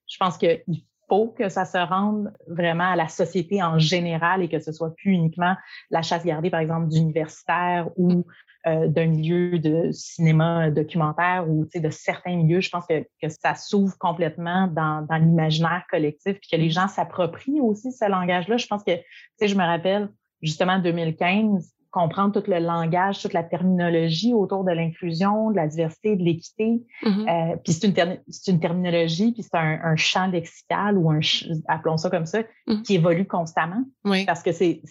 Je 0.07 0.17
pense 0.17 0.37
qu'il 0.37 0.63
faut 1.07 1.29
que 1.29 1.49
ça 1.49 1.65
se 1.65 1.77
rende 1.77 2.33
vraiment 2.47 2.91
à 2.91 2.95
la 2.95 3.07
société 3.07 3.61
en 3.61 3.79
général 3.79 4.41
et 4.41 4.49
que 4.49 4.59
ce 4.59 4.71
soit 4.71 4.93
plus 4.95 5.11
uniquement 5.11 5.55
la 5.89 6.01
chasse 6.01 6.25
gardée, 6.25 6.49
par 6.49 6.59
exemple, 6.59 6.87
d'universitaires 6.87 7.89
ou 7.95 8.25
euh, 8.65 8.87
d'un 8.87 9.07
milieu 9.07 9.59
de 9.59 9.91
cinéma 9.91 10.71
documentaire 10.71 11.49
ou 11.49 11.65
de 11.73 11.89
certains 11.89 12.35
milieux. 12.35 12.61
Je 12.61 12.69
pense 12.69 12.85
que, 12.87 13.03
que 13.21 13.29
ça 13.29 13.55
s'ouvre 13.55 13.97
complètement 13.97 14.67
dans, 14.67 15.05
dans 15.07 15.17
l'imaginaire 15.17 15.83
collectif 15.89 16.39
puis 16.39 16.49
que 16.51 16.57
les 16.57 16.69
gens 16.69 16.87
s'approprient 16.87 17.61
aussi 17.61 17.91
ce 17.91 18.09
langage-là. 18.09 18.57
Je 18.57 18.67
pense 18.67 18.83
que, 18.83 18.95
tu 18.95 19.03
sais, 19.37 19.47
je 19.47 19.55
me 19.55 19.63
rappelle 19.63 20.09
justement 20.41 20.79
2015, 20.79 21.73
comprendre 21.93 22.41
tout 22.41 22.49
le 22.49 22.57
langage, 22.57 23.21
toute 23.21 23.33
la 23.33 23.43
terminologie 23.43 24.33
autour 24.33 24.63
de 24.63 24.71
l'inclusion, 24.71 25.51
de 25.51 25.55
la 25.55 25.67
diversité, 25.67 26.15
de 26.15 26.23
l'équité. 26.23 26.81
Mm-hmm. 27.03 27.53
Euh, 27.53 27.55
puis 27.63 27.71
c'est 27.71 27.87
une, 27.87 28.17
une, 28.47 28.59
terminologie, 28.59 29.31
puis 29.31 29.43
c'est 29.43 29.55
un, 29.55 29.95
champ 29.95 30.25
lexical 30.25 30.97
ou 30.97 31.11
un, 31.11 31.19
appelons 31.67 31.97
ça 31.97 32.09
comme 32.09 32.25
ça, 32.25 32.41
mm-hmm. 32.41 32.81
qui 32.81 32.95
évolue 32.95 33.27
constamment. 33.27 33.83
Oui. 34.05 34.25
Parce 34.25 34.41
que 34.41 34.51
c'est 34.51 34.81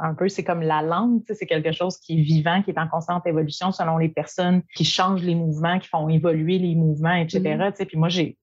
un 0.00 0.14
peu, 0.14 0.28
c'est 0.28 0.42
comme 0.42 0.60
la 0.60 0.82
langue, 0.82 1.22
c'est 1.28 1.46
quelque 1.46 1.70
chose 1.70 1.98
qui 1.98 2.18
est 2.18 2.22
vivant, 2.22 2.62
qui 2.62 2.72
est 2.72 2.78
en 2.78 2.88
constante 2.88 3.24
évolution 3.28 3.70
selon 3.70 3.96
les 3.96 4.08
personnes 4.08 4.62
qui 4.74 4.84
changent 4.84 5.22
les 5.22 5.36
mouvements, 5.36 5.78
qui 5.78 5.86
font 5.86 6.08
évoluer 6.08 6.58
les 6.58 6.74
mouvements, 6.74 7.14
etc. 7.14 7.42
Mm-hmm. 7.42 7.86
Puis 7.86 7.96
moi, 7.96 8.08
j'ai 8.08 8.36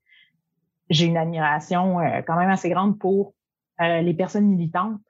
j'ai 0.90 1.08
une 1.08 1.18
admiration 1.18 2.00
euh, 2.00 2.22
quand 2.26 2.38
même 2.38 2.50
assez 2.50 2.70
grande 2.70 2.98
pour 3.00 3.34
euh, 3.82 4.02
les 4.02 4.14
personnes 4.14 4.48
militantes 4.48 5.02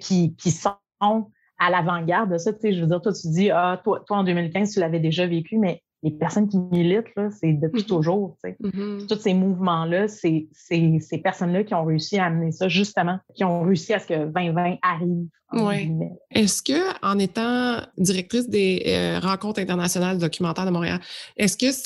qui, 0.00 0.34
qui 0.34 0.50
sont 0.50 1.30
à 1.60 1.70
l'avant-garde 1.70 2.32
de 2.32 2.38
ça. 2.38 2.52
Tu 2.52 2.60
sais, 2.60 2.72
je 2.72 2.80
veux 2.80 2.88
dire, 2.88 3.00
toi, 3.00 3.12
tu 3.12 3.28
dis, 3.28 3.50
ah, 3.50 3.80
toi, 3.84 4.02
toi, 4.06 4.18
en 4.18 4.24
2015, 4.24 4.72
tu 4.72 4.80
l'avais 4.80 4.98
déjà 4.98 5.26
vécu, 5.26 5.58
mais 5.58 5.82
les 6.02 6.10
personnes 6.10 6.48
qui 6.48 6.58
militent, 6.58 7.14
là, 7.14 7.28
c'est 7.30 7.52
depuis 7.52 7.82
mm-hmm. 7.82 7.86
toujours. 7.86 8.36
Tu 8.42 8.50
sais. 8.50 8.56
Mm-hmm. 8.62 9.06
Tous 9.06 9.20
ces 9.20 9.34
mouvements-là, 9.34 10.08
c'est 10.08 10.48
ces 10.52 11.18
personnes-là 11.22 11.62
qui 11.64 11.74
ont 11.74 11.84
réussi 11.84 12.18
à 12.18 12.24
amener 12.24 12.50
ça, 12.50 12.68
justement, 12.68 13.18
qui 13.34 13.44
ont 13.44 13.62
réussi 13.62 13.92
à 13.92 13.98
ce 13.98 14.06
que 14.06 14.24
2020 14.24 14.76
arrive. 14.82 15.26
Oui. 15.52 15.92
Est-ce 16.30 16.62
que, 16.62 17.04
en 17.04 17.18
étant 17.18 17.82
directrice 17.98 18.48
des 18.48 18.82
euh, 18.86 19.18
rencontres 19.18 19.60
internationales 19.60 20.16
documentaires 20.16 20.64
de 20.64 20.70
Montréal, 20.70 21.00
est-ce 21.36 21.58
que 21.58 21.76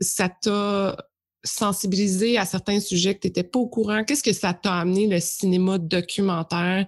ça 0.00 0.28
t'a 0.28 0.96
sensibilisé 1.42 2.36
à 2.36 2.44
certains 2.44 2.80
sujets 2.80 3.14
que 3.14 3.20
tu 3.20 3.28
n'étais 3.28 3.44
pas 3.44 3.60
au 3.60 3.68
courant? 3.68 4.04
Qu'est-ce 4.04 4.22
que 4.22 4.32
ça 4.32 4.52
t'a 4.52 4.74
amené, 4.74 5.06
le 5.06 5.20
cinéma 5.20 5.78
documentaire? 5.78 6.86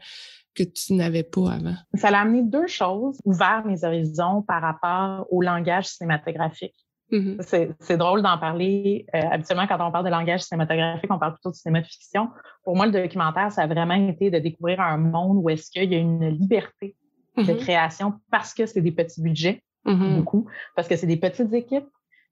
Que 0.57 0.65
tu 0.65 0.95
n'avais 0.95 1.23
pas 1.23 1.53
avant? 1.53 1.75
Ça 1.95 2.09
a 2.09 2.21
amené 2.21 2.43
deux 2.43 2.67
choses, 2.67 3.21
ouvert 3.25 3.65
mes 3.67 3.85
horizons 3.85 4.43
par 4.43 4.63
rapport 4.63 5.27
au 5.31 5.43
langage 5.43 5.87
cinématographique. 5.87 6.75
Mm-hmm. 7.13 7.75
C'est 7.79 7.97
drôle 7.97 8.23
d'en 8.23 8.39
parler. 8.39 9.07
Euh, 9.15 9.21
habituellement, 9.31 9.67
quand 9.69 9.79
on 9.81 9.93
parle 9.93 10.05
de 10.05 10.11
langage 10.11 10.43
cinématographique, 10.43 11.13
on 11.13 11.19
parle 11.19 11.35
plutôt 11.35 11.51
de 11.51 11.55
cinéma 11.55 11.81
de 11.81 11.87
fiction. 11.87 12.31
Pour 12.65 12.75
moi, 12.75 12.87
le 12.87 12.93
documentaire, 12.93 13.53
ça 13.53 13.63
a 13.63 13.67
vraiment 13.67 13.95
été 13.95 14.31
de 14.31 14.39
découvrir 14.39 14.81
un 14.81 14.97
monde 14.97 15.39
où 15.41 15.49
est-ce 15.49 15.71
qu'il 15.71 15.93
y 15.93 15.95
a 15.95 15.99
une 15.99 16.29
liberté 16.29 16.97
de 17.37 17.43
mm-hmm. 17.43 17.57
création 17.59 18.15
parce 18.31 18.55
que 18.55 18.67
c'est 18.67 18.81
des 18.81 18.93
petits 18.93 19.23
budgets, 19.23 19.63
mm-hmm. 19.87 20.17
beaucoup, 20.17 20.47
parce 20.75 20.89
que 20.89 20.97
c'est 20.97 21.07
des 21.07 21.19
petites 21.19 21.53
équipes, 21.53 21.87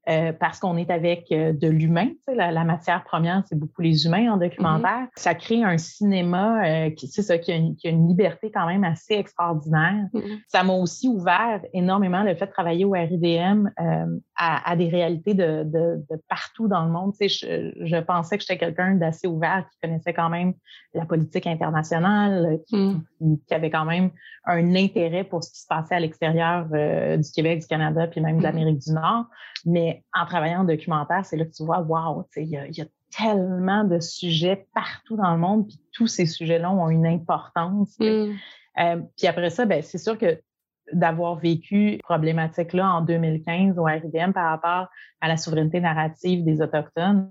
euh, 0.07 0.33
parce 0.33 0.59
qu'on 0.59 0.77
est 0.77 0.91
avec 0.91 1.33
euh, 1.33 1.55
de 1.55 1.67
l'humain. 1.67 2.09
La, 2.29 2.53
la, 2.53 2.65
matière 2.65 3.05
première, 3.05 3.43
c'est 3.49 3.59
beaucoup 3.59 3.81
les 3.81 4.05
humains 4.05 4.35
en 4.35 4.37
documentaire. 4.37 5.05
Mm-hmm. 5.05 5.17
Ça 5.17 5.35
crée 5.35 5.63
un 5.63 5.79
cinéma 5.79 6.63
euh, 6.67 6.91
qui, 6.91 7.07
c'est 7.07 7.23
ça, 7.23 7.39
qui 7.39 7.53
a, 7.53 7.57
une, 7.57 7.75
qui 7.75 7.89
a, 7.89 7.91
une, 7.91 8.07
liberté 8.07 8.51
quand 8.51 8.67
même 8.67 8.85
assez 8.85 9.15
extraordinaire. 9.15 10.07
Mm-hmm. 10.13 10.41
Ça 10.49 10.63
m'a 10.63 10.75
aussi 10.75 11.09
ouvert 11.09 11.63
énormément 11.73 12.23
le 12.23 12.35
fait 12.35 12.47
de 12.47 12.51
travailler 12.51 12.85
au 12.85 12.91
RIDM 12.91 13.71
euh, 13.81 14.19
à, 14.37 14.71
à, 14.71 14.77
des 14.77 14.89
réalités 14.89 15.33
de, 15.33 15.65
de, 15.65 16.05
de, 16.11 16.23
partout 16.29 16.69
dans 16.69 16.85
le 16.85 16.91
monde. 16.91 17.15
Je, 17.19 17.73
je 17.81 17.97
pensais 18.03 18.37
que 18.37 18.43
j'étais 18.43 18.59
quelqu'un 18.59 18.97
d'assez 18.97 19.27
ouvert 19.27 19.67
qui 19.73 19.79
connaissait 19.81 20.13
quand 20.13 20.29
même 20.29 20.53
la 20.93 21.07
politique 21.07 21.47
internationale, 21.47 22.59
qui, 22.69 22.77
mm. 22.77 23.39
qui, 23.49 23.55
avait 23.55 23.71
quand 23.71 23.87
même 23.87 24.11
un 24.45 24.75
intérêt 24.75 25.25
pour 25.25 25.43
ce 25.43 25.51
qui 25.51 25.61
se 25.61 25.67
passait 25.67 25.95
à 25.95 26.01
l'extérieur 26.01 26.67
du 26.67 27.31
Québec, 27.35 27.61
du 27.61 27.67
Canada, 27.67 28.07
puis 28.07 28.21
même 28.21 28.37
de 28.37 28.41
mm-hmm. 28.41 28.45
l'Amérique 28.45 28.79
du 28.81 28.93
Nord. 28.93 29.25
Mais 29.65 29.94
en 30.13 30.27
travaillant 30.27 30.61
en 30.61 30.65
documentaire, 30.65 31.25
c'est 31.25 31.37
là 31.37 31.45
que 31.45 31.53
tu 31.53 31.65
vois, 31.65 31.81
wow, 31.81 32.27
il 32.37 32.49
y 32.49 32.57
a, 32.57 32.67
y 32.69 32.81
a, 32.81 32.87
tellement 33.17 33.85
de 33.85 34.01
sujets 34.01 34.67
partout 34.75 35.17
dans 35.17 35.33
le 35.33 35.39
monde, 35.39 35.69
puis 35.69 35.81
tous 35.93 36.09
ces 36.09 36.27
sujets-là 36.27 36.73
ont 36.73 36.91
une 36.91 37.07
importance. 37.07 37.97
Mm. 38.01 38.33
Euh, 38.81 39.03
puis 39.17 39.29
après 39.29 39.51
ça, 39.51 39.67
ben, 39.67 39.83
c'est 39.83 39.99
sûr 39.99 40.19
que 40.19 40.41
d'avoir 40.93 41.37
vécu 41.37 41.99
problématique-là 42.03 42.87
en 42.91 43.03
2015 43.03 43.79
au 43.79 43.85
RIDM 43.85 44.33
par 44.33 44.51
rapport 44.51 44.89
à 45.21 45.29
la 45.29 45.37
souveraineté 45.37 45.81
narrative 45.81 46.45
des 46.45 46.61
Autochtones, 46.61 47.31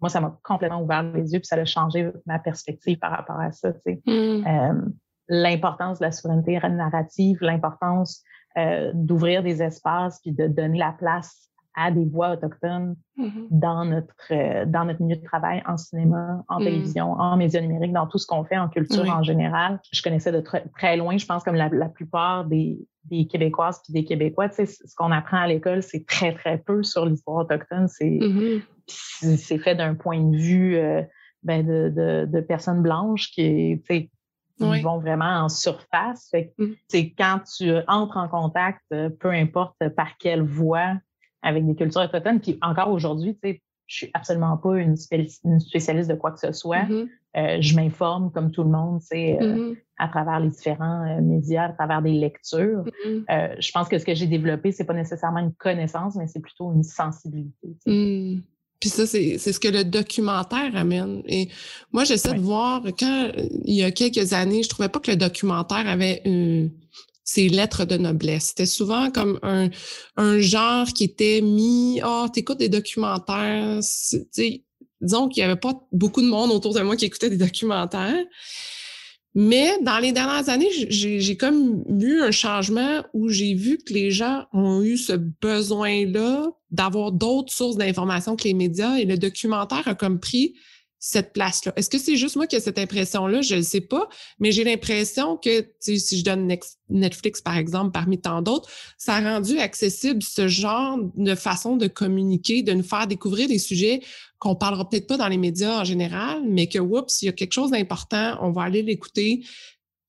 moi, 0.00 0.10
ça 0.10 0.20
m'a 0.20 0.38
complètement 0.42 0.82
ouvert 0.82 1.02
les 1.02 1.32
yeux, 1.32 1.38
puis 1.38 1.46
ça 1.46 1.56
a 1.56 1.64
changé 1.64 2.10
ma 2.26 2.38
perspective 2.38 2.98
par 2.98 3.12
rapport 3.12 3.40
à 3.40 3.52
ça. 3.52 3.70
Mm. 4.06 4.46
Euh, 4.46 4.82
l'importance 5.28 5.98
de 5.98 6.04
la 6.04 6.12
souveraineté 6.12 6.60
narrative, 6.68 7.38
l'importance 7.40 8.22
euh, 8.58 8.90
d'ouvrir 8.94 9.42
des 9.42 9.62
espaces, 9.62 10.20
puis 10.20 10.32
de 10.32 10.46
donner 10.46 10.78
la 10.78 10.92
place 10.92 11.48
à 11.74 11.90
des 11.90 12.04
voix 12.04 12.32
autochtones 12.32 12.96
mm-hmm. 13.18 13.46
dans 13.50 13.84
notre 13.84 14.14
euh, 14.30 14.64
dans 14.66 14.84
notre 14.84 15.02
milieu 15.02 15.16
de 15.16 15.24
travail 15.24 15.62
en 15.66 15.76
cinéma, 15.76 16.44
en 16.48 16.60
mm. 16.60 16.64
télévision, 16.64 17.12
en 17.12 17.36
médias 17.36 17.60
numériques, 17.60 17.92
dans 17.92 18.06
tout 18.06 18.18
ce 18.18 18.26
qu'on 18.26 18.44
fait 18.44 18.58
en 18.58 18.68
culture 18.68 19.08
en 19.08 19.22
général. 19.22 19.80
Je 19.92 20.02
connaissais 20.02 20.32
de 20.32 20.40
très, 20.40 20.64
très 20.76 20.96
loin, 20.96 21.16
je 21.16 21.26
pense 21.26 21.42
comme 21.42 21.56
la, 21.56 21.68
la 21.68 21.88
plupart 21.88 22.44
des, 22.44 22.78
des 23.04 23.26
Québécoises 23.26 23.80
puis 23.82 23.92
des 23.92 24.04
Québécois, 24.04 24.48
tu 24.48 24.56
sais, 24.56 24.66
ce 24.66 24.94
qu'on 24.96 25.10
apprend 25.10 25.38
à 25.38 25.46
l'école, 25.46 25.82
c'est 25.82 26.06
très 26.06 26.32
très 26.34 26.58
peu 26.58 26.82
sur 26.82 27.06
l'histoire 27.06 27.38
autochtone. 27.38 27.88
C'est 27.88 28.04
mm-hmm. 28.04 28.62
c'est 28.86 29.58
fait 29.58 29.74
d'un 29.74 29.94
point 29.94 30.20
de 30.20 30.36
vue 30.36 30.76
euh, 30.76 31.02
ben 31.42 31.66
de, 31.66 31.92
de, 31.94 32.26
de, 32.30 32.40
personnes 32.40 32.82
blanches 32.82 33.30
qui, 33.32 33.82
tu 33.86 33.94
sais, 33.94 34.10
vont 34.58 34.98
vraiment 34.98 35.44
en 35.44 35.48
surface. 35.48 36.30
C'est 36.30 36.54
mm. 36.58 36.74
quand 37.18 37.40
tu 37.56 37.72
entres 37.88 38.16
en 38.16 38.28
contact, 38.28 38.80
euh, 38.92 39.10
peu 39.10 39.30
importe 39.30 39.76
par 39.96 40.16
quelle 40.18 40.42
voie 40.42 40.94
avec 41.44 41.64
des 41.66 41.76
cultures 41.76 42.00
autochtones. 42.00 42.40
Puis 42.40 42.58
encore 42.62 42.90
aujourd'hui, 42.90 43.34
tu 43.40 43.50
sais, 43.50 43.62
je 43.86 43.96
suis 43.96 44.10
absolument 44.14 44.56
pas 44.56 44.78
une, 44.78 44.96
spécialiste 44.96 46.08
de 46.08 46.14
quoi 46.14 46.32
que 46.32 46.40
ce 46.40 46.52
soit. 46.52 46.84
Mm-hmm. 46.84 47.08
euh, 47.36 47.56
je 47.60 47.76
m'informe 47.76 48.32
comme 48.32 48.50
tout 48.50 48.62
le 48.62 48.70
monde, 48.70 49.00
tu 49.00 49.08
sais, 49.08 49.38
euh, 49.40 49.72
mm-hmm. 49.72 49.76
à 49.98 50.08
travers 50.08 50.40
les 50.40 50.48
différents 50.48 51.06
euh, 51.06 51.20
médias, 51.20 51.66
à 51.66 51.72
travers 51.72 52.00
des 52.00 52.12
lectures. 52.12 52.84
Mm-hmm. 53.06 53.60
je 53.60 53.72
pense 53.72 53.88
que 53.88 53.98
ce 53.98 54.04
que 54.04 54.14
j'ai 54.14 54.26
développé, 54.26 54.72
c'est 54.72 54.84
pas 54.84 54.94
nécessairement 54.94 55.40
une 55.40 55.52
connaissance, 55.52 56.16
mais 56.16 56.26
c'est 56.26 56.40
plutôt 56.40 56.72
une 56.72 56.82
sensibilité. 56.82 57.76
Mm. 57.86 58.40
Puis 58.80 58.90
ça, 58.90 59.06
c'est 59.06 59.38
ce 59.38 59.60
que 59.60 59.68
le 59.68 59.84
documentaire 59.84 60.76
amène. 60.76 61.22
Et 61.26 61.48
moi, 61.92 62.04
j'essaie 62.04 62.34
de 62.34 62.40
voir, 62.40 62.82
quand 62.98 63.32
il 63.64 63.74
y 63.74 63.82
a 63.82 63.90
quelques 63.90 64.34
années, 64.34 64.62
je 64.62 64.68
trouvais 64.68 64.90
pas 64.90 65.00
que 65.00 65.10
le 65.10 65.16
documentaire 65.16 65.88
avait 65.88 66.20
une 66.26 66.70
ces 67.24 67.48
lettres 67.48 67.84
de 67.84 67.96
noblesse. 67.96 68.48
C'était 68.48 68.66
souvent 68.66 69.10
comme 69.10 69.38
un, 69.42 69.70
un 70.16 70.38
genre 70.38 70.86
qui 70.88 71.04
était 71.04 71.40
mis, 71.40 72.00
ah, 72.02 72.24
oh, 72.24 72.28
t'écoutes 72.28 72.58
des 72.58 72.68
documentaires. 72.68 73.80
Disons 75.00 75.28
qu'il 75.28 75.42
n'y 75.42 75.50
avait 75.50 75.60
pas 75.60 75.74
beaucoup 75.92 76.22
de 76.22 76.26
monde 76.26 76.50
autour 76.50 76.74
de 76.74 76.80
moi 76.80 76.96
qui 76.96 77.06
écoutait 77.06 77.30
des 77.30 77.36
documentaires. 77.36 78.24
Mais 79.36 79.78
dans 79.82 79.98
les 79.98 80.12
dernières 80.12 80.48
années, 80.48 80.70
j'ai 80.70 81.36
comme 81.36 81.82
vu 81.88 82.22
un 82.22 82.30
changement 82.30 83.02
où 83.14 83.28
j'ai 83.28 83.54
vu 83.54 83.78
que 83.78 83.92
les 83.92 84.12
gens 84.12 84.44
ont 84.52 84.80
eu 84.82 84.96
ce 84.96 85.12
besoin-là 85.12 86.50
d'avoir 86.70 87.10
d'autres 87.10 87.52
sources 87.52 87.76
d'informations 87.76 88.36
que 88.36 88.44
les 88.44 88.54
médias 88.54 88.96
et 88.96 89.04
le 89.04 89.18
documentaire 89.18 89.88
a 89.88 89.96
comme 89.96 90.20
pris 90.20 90.54
cette 91.06 91.34
place-là? 91.34 91.74
Est-ce 91.76 91.90
que 91.90 91.98
c'est 91.98 92.16
juste 92.16 92.34
moi 92.34 92.46
qui 92.46 92.56
ai 92.56 92.60
cette 92.60 92.78
impression-là? 92.78 93.42
Je 93.42 93.56
ne 93.56 93.62
sais 93.62 93.82
pas, 93.82 94.08
mais 94.38 94.52
j'ai 94.52 94.64
l'impression 94.64 95.36
que 95.36 95.66
si 95.78 96.18
je 96.18 96.24
donne 96.24 96.50
Netflix, 96.88 97.42
par 97.42 97.58
exemple, 97.58 97.92
parmi 97.92 98.18
tant 98.18 98.40
d'autres, 98.40 98.70
ça 98.96 99.16
a 99.16 99.34
rendu 99.34 99.58
accessible 99.58 100.22
ce 100.22 100.48
genre 100.48 100.96
de 101.16 101.34
façon 101.34 101.76
de 101.76 101.88
communiquer, 101.88 102.62
de 102.62 102.72
nous 102.72 102.82
faire 102.82 103.06
découvrir 103.06 103.48
des 103.48 103.58
sujets 103.58 104.00
qu'on 104.38 104.56
parlera 104.56 104.88
peut-être 104.88 105.06
pas 105.06 105.18
dans 105.18 105.28
les 105.28 105.36
médias 105.36 105.80
en 105.80 105.84
général, 105.84 106.42
mais 106.48 106.68
que, 106.68 106.78
oups, 106.78 107.20
il 107.20 107.26
y 107.26 107.28
a 107.28 107.32
quelque 107.32 107.52
chose 107.52 107.70
d'important, 107.70 108.38
on 108.40 108.50
va 108.50 108.62
aller 108.62 108.82
l'écouter, 108.82 109.44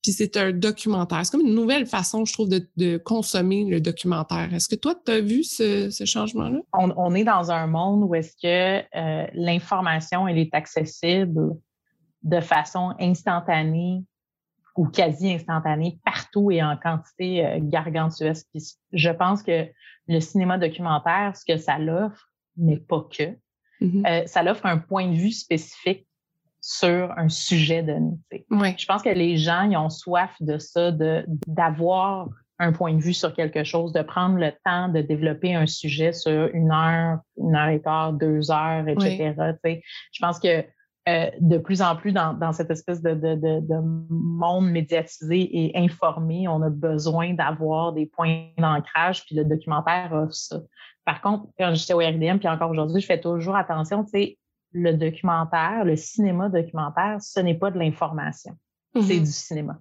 puis 0.06 0.12
c'est 0.12 0.36
un 0.36 0.52
documentaire. 0.52 1.26
C'est 1.26 1.32
comme 1.32 1.44
une 1.44 1.54
nouvelle 1.56 1.84
façon, 1.84 2.24
je 2.24 2.32
trouve, 2.32 2.48
de, 2.48 2.96
consommer 2.98 3.64
le 3.64 3.80
documentaire. 3.80 4.54
Est-ce 4.54 4.68
que 4.68 4.76
toi, 4.76 4.94
tu 5.04 5.10
as 5.10 5.20
vu 5.20 5.42
ce, 5.42 5.90
changement-là? 6.04 6.60
On, 6.72 7.12
est 7.16 7.24
dans 7.24 7.50
un 7.50 7.66
monde 7.66 8.04
où 8.04 8.14
est-ce 8.14 8.36
que 8.40 8.84
euh, 8.96 9.26
l'information, 9.34 10.28
elle 10.28 10.38
est 10.38 10.54
accessible 10.54 11.56
de 12.22 12.40
façon 12.40 12.94
instantanée 13.00 14.04
ou 14.76 14.86
quasi 14.86 15.32
instantanée 15.32 15.98
partout 16.04 16.52
et 16.52 16.62
en 16.62 16.76
quantité 16.76 17.44
euh, 17.44 17.58
gargantuesque. 17.60 18.46
je 18.92 19.10
pense 19.10 19.42
que 19.42 19.66
le 20.06 20.20
cinéma 20.20 20.56
documentaire, 20.56 21.36
ce 21.36 21.44
que 21.44 21.58
ça 21.58 21.78
l'offre, 21.80 22.30
mais 22.56 22.76
pas 22.76 23.00
que, 23.10 23.36
mm-hmm. 23.80 24.06
euh, 24.06 24.26
ça 24.26 24.44
l'offre 24.44 24.66
un 24.66 24.78
point 24.78 25.08
de 25.08 25.16
vue 25.16 25.32
spécifique 25.32 26.06
sur 26.68 27.16
un 27.16 27.28
sujet 27.28 27.84
donné. 27.84 28.18
Oui. 28.50 28.74
Je 28.76 28.86
pense 28.86 29.02
que 29.02 29.08
les 29.08 29.36
gens, 29.36 29.62
ils 29.62 29.76
ont 29.76 29.88
soif 29.88 30.34
de 30.40 30.58
ça, 30.58 30.90
de 30.90 31.24
d'avoir 31.46 32.28
un 32.58 32.72
point 32.72 32.92
de 32.92 33.00
vue 33.00 33.14
sur 33.14 33.32
quelque 33.34 33.62
chose, 33.62 33.92
de 33.92 34.02
prendre 34.02 34.36
le 34.36 34.50
temps 34.64 34.88
de 34.88 35.00
développer 35.00 35.54
un 35.54 35.66
sujet 35.66 36.12
sur 36.12 36.50
une 36.52 36.72
heure, 36.72 37.18
une 37.36 37.54
heure 37.54 37.68
et 37.68 37.80
quart, 37.80 38.14
deux 38.14 38.50
heures, 38.50 38.88
etc. 38.88 39.34
Je 39.62 40.18
pense 40.20 40.40
que 40.40 40.64
euh, 41.08 41.30
de 41.38 41.58
plus 41.58 41.82
en 41.82 41.94
plus 41.94 42.10
dans, 42.10 42.32
dans 42.32 42.52
cette 42.52 42.72
espèce 42.72 43.00
de, 43.00 43.14
de, 43.14 43.36
de, 43.36 43.60
de, 43.60 43.80
monde 43.80 44.68
médiatisé 44.68 45.48
et 45.52 45.78
informé, 45.78 46.48
on 46.48 46.62
a 46.62 46.70
besoin 46.70 47.32
d'avoir 47.34 47.92
des 47.92 48.06
points 48.06 48.48
d'ancrage, 48.58 49.24
puis 49.24 49.36
le 49.36 49.44
documentaire 49.44 50.10
offre 50.12 50.34
ça. 50.34 50.60
Par 51.04 51.20
contre, 51.20 51.46
quand 51.60 51.72
j'étais 51.74 51.94
au 51.94 51.98
RDM, 51.98 52.38
puis 52.38 52.48
encore 52.48 52.70
aujourd'hui, 52.70 53.00
je 53.00 53.06
fais 53.06 53.20
toujours 53.20 53.54
attention, 53.54 54.02
tu 54.02 54.10
sais, 54.10 54.38
le 54.76 54.92
documentaire, 54.92 55.84
le 55.84 55.96
cinéma 55.96 56.48
documentaire, 56.48 57.20
ce 57.20 57.40
n'est 57.40 57.54
pas 57.54 57.70
de 57.70 57.78
l'information. 57.78 58.56
C'est 58.94 59.00
mm-hmm. 59.00 59.20
du 59.20 59.32
cinéma. 59.32 59.78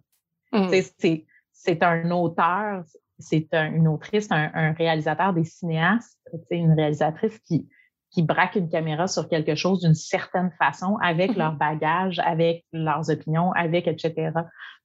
Mm-hmm. 0.53 1.25
c'est 1.51 1.83
un 1.83 2.11
auteur, 2.11 2.83
c'est 3.19 3.47
une 3.53 3.87
autrice, 3.87 4.27
un, 4.31 4.73
réalisateur, 4.73 5.33
des 5.33 5.43
cinéastes, 5.43 6.19
une 6.49 6.73
réalisatrice 6.73 7.37
qui, 7.39 7.67
qui 8.11 8.23
braque 8.23 8.55
une 8.55 8.69
caméra 8.69 9.07
sur 9.07 9.27
quelque 9.27 9.55
chose 9.55 9.81
d'une 9.81 9.95
certaine 9.95 10.51
façon, 10.57 10.97
avec 11.01 11.31
mm-hmm. 11.31 11.37
leur 11.37 11.53
bagage, 11.53 12.19
avec 12.19 12.65
leurs 12.71 13.09
opinions, 13.09 13.51
avec 13.51 13.87
etc. 13.87 14.31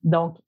Donc, 0.03 0.39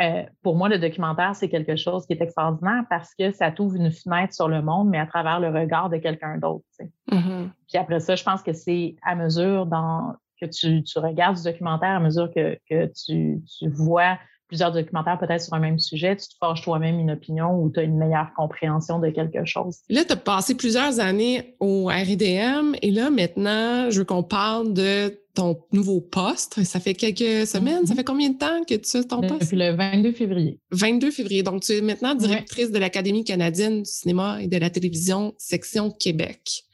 euh, 0.00 0.22
pour 0.42 0.56
moi, 0.56 0.68
le 0.68 0.78
documentaire, 0.78 1.36
c'est 1.36 1.48
quelque 1.48 1.76
chose 1.76 2.06
qui 2.06 2.14
est 2.14 2.22
extraordinaire 2.22 2.84
parce 2.88 3.14
que 3.14 3.30
ça 3.32 3.50
t'ouvre 3.50 3.76
une 3.76 3.90
fenêtre 3.90 4.32
sur 4.32 4.48
le 4.48 4.62
monde, 4.62 4.88
mais 4.88 4.98
à 4.98 5.06
travers 5.06 5.38
le 5.38 5.48
regard 5.48 5.90
de 5.90 5.98
quelqu'un 5.98 6.38
d'autre. 6.38 6.64
Mm-hmm. 7.10 7.50
Puis 7.68 7.78
après 7.78 8.00
ça, 8.00 8.16
je 8.16 8.24
pense 8.24 8.42
que 8.42 8.52
c'est 8.52 8.96
à 9.02 9.14
mesure 9.14 9.66
dans, 9.66 10.14
que 10.40 10.46
tu, 10.46 10.82
tu, 10.82 10.98
regardes 10.98 11.36
du 11.36 11.44
documentaire, 11.44 11.96
à 11.96 12.00
mesure 12.00 12.30
que, 12.34 12.58
que 12.68 12.86
tu, 12.86 13.42
tu 13.58 13.68
vois 13.68 14.18
plusieurs 14.52 14.70
documentaires 14.70 15.18
peut-être 15.18 15.40
sur 15.40 15.54
un 15.54 15.60
même 15.60 15.78
sujet, 15.78 16.14
tu 16.14 16.28
te 16.28 16.34
forges 16.38 16.60
toi-même 16.60 17.00
une 17.00 17.10
opinion 17.10 17.58
ou 17.58 17.70
tu 17.70 17.80
as 17.80 17.84
une 17.84 17.96
meilleure 17.96 18.34
compréhension 18.36 18.98
de 18.98 19.08
quelque 19.08 19.46
chose. 19.46 19.78
Là, 19.88 20.04
tu 20.04 20.12
as 20.12 20.16
passé 20.16 20.54
plusieurs 20.54 21.00
années 21.00 21.56
au 21.58 21.86
RIDM 21.86 22.74
et 22.82 22.90
là, 22.90 23.08
maintenant, 23.08 23.88
je 23.88 24.00
veux 24.00 24.04
qu'on 24.04 24.22
parle 24.22 24.74
de 24.74 25.18
ton 25.32 25.58
nouveau 25.72 26.02
poste. 26.02 26.62
Ça 26.64 26.80
fait 26.80 26.92
quelques 26.92 27.46
semaines. 27.46 27.86
Ça 27.86 27.94
mm-hmm. 27.94 27.96
fait 27.96 28.04
combien 28.04 28.28
de 28.28 28.36
temps 28.36 28.62
que 28.68 28.74
tu 28.74 28.96
as 28.98 29.04
ton 29.04 29.22
poste? 29.22 29.40
Depuis 29.40 29.56
le 29.56 29.74
22 29.74 30.12
février. 30.12 30.60
22 30.72 31.10
février. 31.10 31.42
Donc, 31.42 31.62
tu 31.62 31.72
es 31.72 31.80
maintenant 31.80 32.14
directrice 32.14 32.70
de 32.70 32.78
l'Académie 32.78 33.24
canadienne 33.24 33.84
du 33.84 33.90
cinéma 33.90 34.42
et 34.42 34.48
de 34.48 34.58
la 34.58 34.68
télévision, 34.68 35.32
section 35.38 35.90
Québec. 35.90 36.64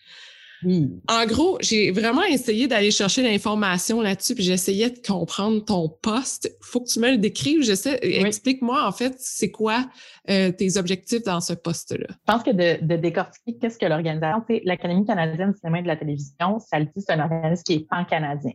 En 0.64 1.26
gros, 1.26 1.58
j'ai 1.60 1.90
vraiment 1.90 2.22
essayé 2.22 2.66
d'aller 2.66 2.90
chercher 2.90 3.22
l'information 3.22 4.00
là-dessus, 4.00 4.34
puis 4.34 4.44
j'essayais 4.44 4.90
de 4.90 4.98
comprendre 5.06 5.64
ton 5.64 5.88
poste. 5.88 6.56
Faut 6.60 6.80
que 6.80 6.88
tu 6.88 7.00
me 7.00 7.10
le 7.10 7.18
décrives. 7.18 7.62
Je 7.62 7.74
sais, 7.74 7.98
explique-moi 8.02 8.86
en 8.86 8.92
fait, 8.92 9.14
c'est 9.18 9.50
quoi 9.50 9.86
euh, 10.28 10.50
tes 10.50 10.76
objectifs 10.76 11.22
dans 11.22 11.40
ce 11.40 11.52
poste-là? 11.52 12.06
Je 12.10 12.32
pense 12.32 12.42
que 12.42 12.50
de, 12.50 12.96
décortiquer 12.96 13.56
qu'est-ce 13.58 13.78
que 13.78 13.86
l'organisation, 13.86 14.42
c'est 14.48 14.62
l'Académie 14.64 15.04
canadienne 15.04 15.52
du 15.52 15.58
cinéma 15.58 15.78
et 15.78 15.82
de 15.82 15.88
la 15.88 15.96
télévision, 15.96 16.58
ça 16.58 16.78
le 16.78 16.86
dit, 16.86 16.92
c'est 17.06 17.12
un 17.12 17.20
organisme 17.20 17.62
qui 17.62 17.74
est 17.74 17.88
pan-canadien. 17.88 18.52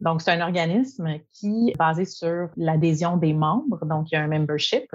Donc, 0.00 0.22
c'est 0.22 0.30
un 0.30 0.40
organisme 0.40 1.18
qui 1.32 1.70
est 1.70 1.76
basé 1.76 2.04
sur 2.04 2.48
l'adhésion 2.56 3.16
des 3.16 3.34
membres, 3.34 3.84
donc 3.84 4.10
il 4.10 4.14
y 4.14 4.18
a 4.18 4.22
un 4.22 4.28
membership, 4.28 4.86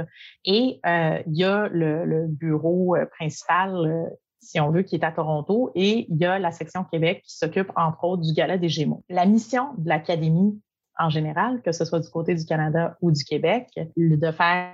et 0.45 0.79
euh, 0.85 1.19
il 1.27 1.37
y 1.37 1.43
a 1.43 1.67
le, 1.67 2.05
le 2.05 2.27
bureau 2.27 2.95
euh, 2.95 3.05
principal 3.05 4.09
si 4.45 4.59
on 4.59 4.71
veut, 4.71 4.83
qui 4.83 4.95
est 4.95 5.03
à 5.03 5.11
Toronto, 5.11 5.71
et 5.75 6.05
il 6.09 6.17
y 6.17 6.25
a 6.25 6.39
la 6.39 6.51
section 6.51 6.83
Québec 6.83 7.23
qui 7.25 7.35
s'occupe, 7.35 7.71
entre 7.75 8.03
autres, 8.03 8.21
du 8.21 8.33
Gala 8.33 8.57
des 8.57 8.69
Gémeaux. 8.69 9.03
La 9.09 9.25
mission 9.25 9.73
de 9.77 9.89
l'Académie 9.89 10.59
en 10.97 11.09
général, 11.09 11.61
que 11.61 11.71
ce 11.71 11.85
soit 11.85 11.99
du 11.99 12.09
côté 12.09 12.35
du 12.35 12.45
Canada 12.45 12.97
ou 13.01 13.11
du 13.11 13.23
Québec, 13.23 13.67
de 13.97 14.31
faire 14.31 14.73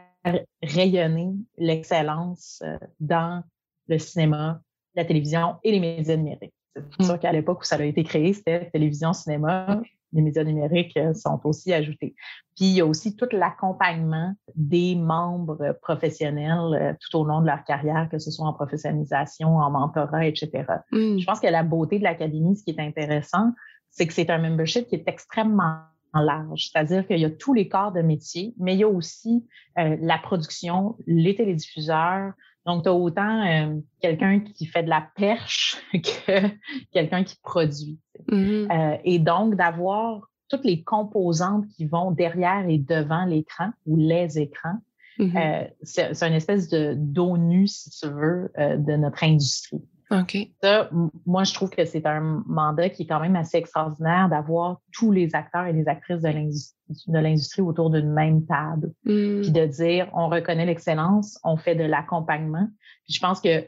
rayonner 0.61 1.31
l'excellence 1.57 2.61
euh, 2.63 2.77
dans 2.99 3.43
le 3.87 3.97
cinéma, 3.97 4.61
la 4.93 5.03
télévision 5.03 5.55
et 5.63 5.71
les 5.71 5.79
médias 5.79 6.15
numériques. 6.15 6.53
C'est 6.75 7.05
sûr 7.05 7.15
mmh. 7.15 7.19
qu'à 7.19 7.31
l'époque 7.31 7.61
où 7.61 7.63
ça 7.63 7.75
a 7.75 7.83
été 7.83 8.03
créé, 8.03 8.33
c'était 8.33 8.69
télévision, 8.69 9.13
cinéma, 9.13 9.81
les 10.13 10.21
médias 10.21 10.43
numériques 10.43 10.97
euh, 10.97 11.13
sont 11.13 11.39
aussi 11.43 11.73
ajoutés. 11.73 12.15
Puis 12.55 12.65
il 12.65 12.73
y 12.73 12.81
a 12.81 12.85
aussi 12.85 13.15
tout 13.15 13.27
l'accompagnement 13.31 14.33
des 14.55 14.95
membres 14.95 15.77
professionnels 15.81 16.73
euh, 16.73 16.93
tout 16.99 17.17
au 17.17 17.23
long 17.23 17.41
de 17.41 17.47
leur 17.47 17.63
carrière, 17.63 18.09
que 18.09 18.19
ce 18.19 18.31
soit 18.31 18.47
en 18.47 18.53
professionnalisation, 18.53 19.57
en 19.57 19.71
mentorat, 19.71 20.25
etc. 20.25 20.49
Mm. 20.91 21.19
Je 21.19 21.25
pense 21.25 21.39
que 21.39 21.47
la 21.47 21.63
beauté 21.63 21.99
de 21.99 22.03
l'académie, 22.03 22.55
ce 22.55 22.63
qui 22.63 22.71
est 22.71 22.81
intéressant, 22.81 23.51
c'est 23.89 24.07
que 24.07 24.13
c'est 24.13 24.29
un 24.29 24.37
membership 24.37 24.87
qui 24.87 24.95
est 24.95 25.03
extrêmement 25.07 25.79
large, 26.13 26.69
c'est-à-dire 26.71 27.07
qu'il 27.07 27.19
y 27.19 27.25
a 27.25 27.29
tous 27.29 27.53
les 27.53 27.69
corps 27.69 27.93
de 27.93 28.01
métier, 28.01 28.53
mais 28.59 28.73
il 28.73 28.79
y 28.79 28.83
a 28.83 28.89
aussi 28.89 29.45
euh, 29.77 29.95
la 30.01 30.17
production, 30.17 30.97
les 31.07 31.35
télédiffuseurs, 31.35 32.33
donc, 32.65 32.83
tu 32.83 32.89
as 32.89 32.93
autant 32.93 33.45
euh, 33.45 33.79
quelqu'un 34.01 34.39
qui 34.39 34.65
fait 34.65 34.83
de 34.83 34.89
la 34.89 35.07
perche 35.15 35.77
que 35.93 36.49
quelqu'un 36.91 37.23
qui 37.23 37.37
produit. 37.41 37.99
Mm-hmm. 38.29 38.71
Euh, 38.71 38.97
et 39.03 39.19
donc, 39.19 39.55
d'avoir 39.55 40.27
toutes 40.47 40.65
les 40.65 40.83
composantes 40.83 41.65
qui 41.75 41.85
vont 41.85 42.11
derrière 42.11 42.67
et 42.67 42.77
devant 42.77 43.25
l'écran 43.25 43.71
ou 43.85 43.95
les 43.97 44.37
écrans, 44.37 44.77
mm-hmm. 45.17 45.65
euh, 45.65 45.67
c'est 45.81 46.23
une 46.23 46.33
espèce 46.33 46.69
de 46.69 46.93
d'ONU, 46.95 47.67
si 47.67 47.89
tu 47.89 48.07
veux, 48.07 48.51
de 48.57 48.95
notre 48.95 49.23
industrie. 49.23 49.81
OK. 50.11 50.37
Ça, 50.61 50.89
moi, 51.25 51.43
je 51.43 51.53
trouve 51.53 51.69
que 51.69 51.85
c'est 51.85 52.05
un 52.05 52.43
mandat 52.45 52.89
qui 52.89 53.03
est 53.03 53.05
quand 53.05 53.19
même 53.19 53.35
assez 53.35 53.57
extraordinaire 53.57 54.27
d'avoir 54.29 54.81
tous 54.91 55.11
les 55.11 55.35
acteurs 55.35 55.65
et 55.65 55.73
les 55.73 55.87
actrices 55.87 56.21
de 56.21 57.17
l'industrie 57.17 57.61
autour 57.61 57.89
d'une 57.89 58.11
même 58.11 58.45
table. 58.45 58.91
Hmm. 59.05 59.41
Puis 59.41 59.51
de 59.51 59.65
dire, 59.65 60.09
on 60.13 60.27
reconnaît 60.27 60.65
l'excellence, 60.65 61.39
on 61.43 61.55
fait 61.55 61.75
de 61.75 61.83
l'accompagnement. 61.83 62.67
Puis 63.05 63.13
je 63.13 63.19
pense 63.21 63.39
que 63.39 63.65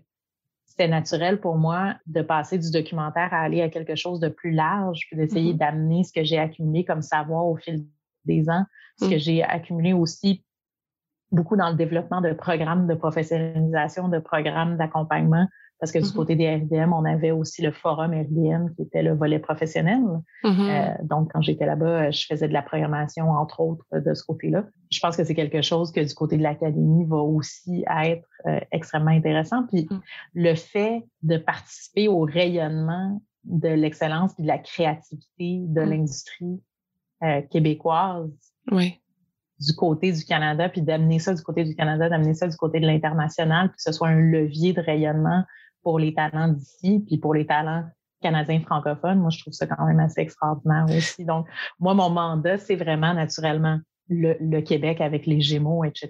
c'était 0.66 0.88
naturel 0.88 1.40
pour 1.40 1.56
moi 1.56 1.96
de 2.08 2.22
passer 2.22 2.58
du 2.58 2.72
documentaire 2.72 3.32
à 3.32 3.42
aller 3.42 3.62
à 3.62 3.70
quelque 3.70 3.96
chose 3.96 4.20
de 4.20 4.28
plus 4.28 4.52
large, 4.52 5.02
puis 5.08 5.16
d'essayer 5.16 5.54
mm-hmm. 5.54 5.58
d'amener 5.58 6.04
ce 6.04 6.12
que 6.12 6.24
j'ai 6.24 6.40
accumulé 6.40 6.84
comme 6.84 7.02
savoir 7.02 7.46
au 7.46 7.56
fil 7.56 7.86
des 8.26 8.50
ans, 8.50 8.66
ce 9.00 9.08
que 9.08 9.16
mm. 9.16 9.20
j'ai 9.20 9.44
accumulé 9.44 9.94
aussi 9.94 10.44
beaucoup 11.32 11.56
dans 11.56 11.70
le 11.70 11.76
développement 11.76 12.22
de 12.22 12.34
programmes 12.34 12.88
de 12.88 12.94
professionnalisation, 12.96 14.08
de 14.08 14.20
programmes 14.20 14.78
d'accompagnement, 14.78 15.48
parce 15.84 15.92
que 15.92 16.00
du 16.00 16.06
mm-hmm. 16.06 16.16
côté 16.16 16.36
des 16.38 16.56
RDM, 16.56 16.94
on 16.94 17.04
avait 17.04 17.32
aussi 17.32 17.62
le 17.62 17.74
forum 17.74 18.14
RDM 18.14 18.74
qui 18.74 18.84
était 18.84 19.04
le 19.04 19.16
volet 19.16 19.40
professionnel. 19.40 20.00
Mm-hmm. 20.46 20.70
Euh, 20.70 21.04
donc, 21.04 21.34
quand 21.34 21.42
j'étais 21.42 21.66
là-bas, 21.66 22.10
je 22.10 22.26
faisais 22.26 22.48
de 22.48 22.54
la 22.54 22.62
programmation, 22.62 23.30
entre 23.32 23.60
autres, 23.60 23.86
de 23.92 24.14
ce 24.14 24.24
côté-là. 24.24 24.64
Je 24.94 25.02
pense 25.02 25.18
que 25.18 25.26
c'est 25.26 25.36
quelque 25.36 25.62
chose 25.62 25.92
que 25.92 26.00
du 26.00 26.14
côté 26.14 26.38
de 26.38 26.42
l'académie 26.42 27.04
va 27.04 27.18
aussi 27.18 27.84
être 28.02 28.30
euh, 28.48 28.62
extrêmement 28.72 29.12
intéressant. 29.12 29.68
Puis 29.68 29.90
mm. 29.92 30.00
le 30.36 30.56
fait 30.56 31.04
de 31.22 31.36
participer 31.36 32.08
au 32.08 32.22
rayonnement 32.22 33.22
de 33.44 33.68
l'excellence 33.68 34.32
et 34.40 34.44
de 34.44 34.48
la 34.48 34.60
créativité 34.60 35.66
de 35.68 35.82
mm. 35.82 35.90
l'industrie 35.90 36.64
euh, 37.24 37.42
québécoise. 37.52 38.32
Oui 38.72 39.02
du 39.60 39.74
côté 39.76 40.12
du 40.12 40.26
Canada, 40.26 40.68
puis 40.68 40.82
d'amener 40.82 41.20
ça 41.20 41.34
du 41.34 41.42
côté 41.42 41.64
du 41.64 41.76
Canada, 41.76 42.10
d'amener 42.10 42.34
ça 42.34 42.48
du 42.48 42.56
côté 42.58 42.80
de 42.80 42.86
l'international, 42.86 43.70
que 43.70 43.76
ce 43.78 43.92
soit 43.92 44.10
un 44.10 44.20
levier 44.20 44.74
de 44.74 44.82
rayonnement 44.82 45.44
pour 45.84 46.00
les 46.00 46.14
talents 46.14 46.48
d'ici, 46.48 47.04
puis 47.06 47.18
pour 47.18 47.34
les 47.34 47.46
talents 47.46 47.84
canadiens 48.22 48.62
francophones. 48.62 49.20
Moi, 49.20 49.30
je 49.30 49.40
trouve 49.40 49.54
ça 49.54 49.68
quand 49.68 49.86
même 49.86 50.00
assez 50.00 50.22
extraordinaire 50.22 50.86
aussi. 50.90 51.26
Donc, 51.26 51.46
moi, 51.80 51.94
mon 51.94 52.10
mandat, 52.10 52.58
c'est 52.58 52.76
vraiment 52.76 53.14
naturellement 53.14 53.80
le, 54.10 54.62
Québec 54.62 55.02
avec 55.02 55.26
les 55.26 55.42
Gémeaux, 55.42 55.84
etc. 55.84 56.10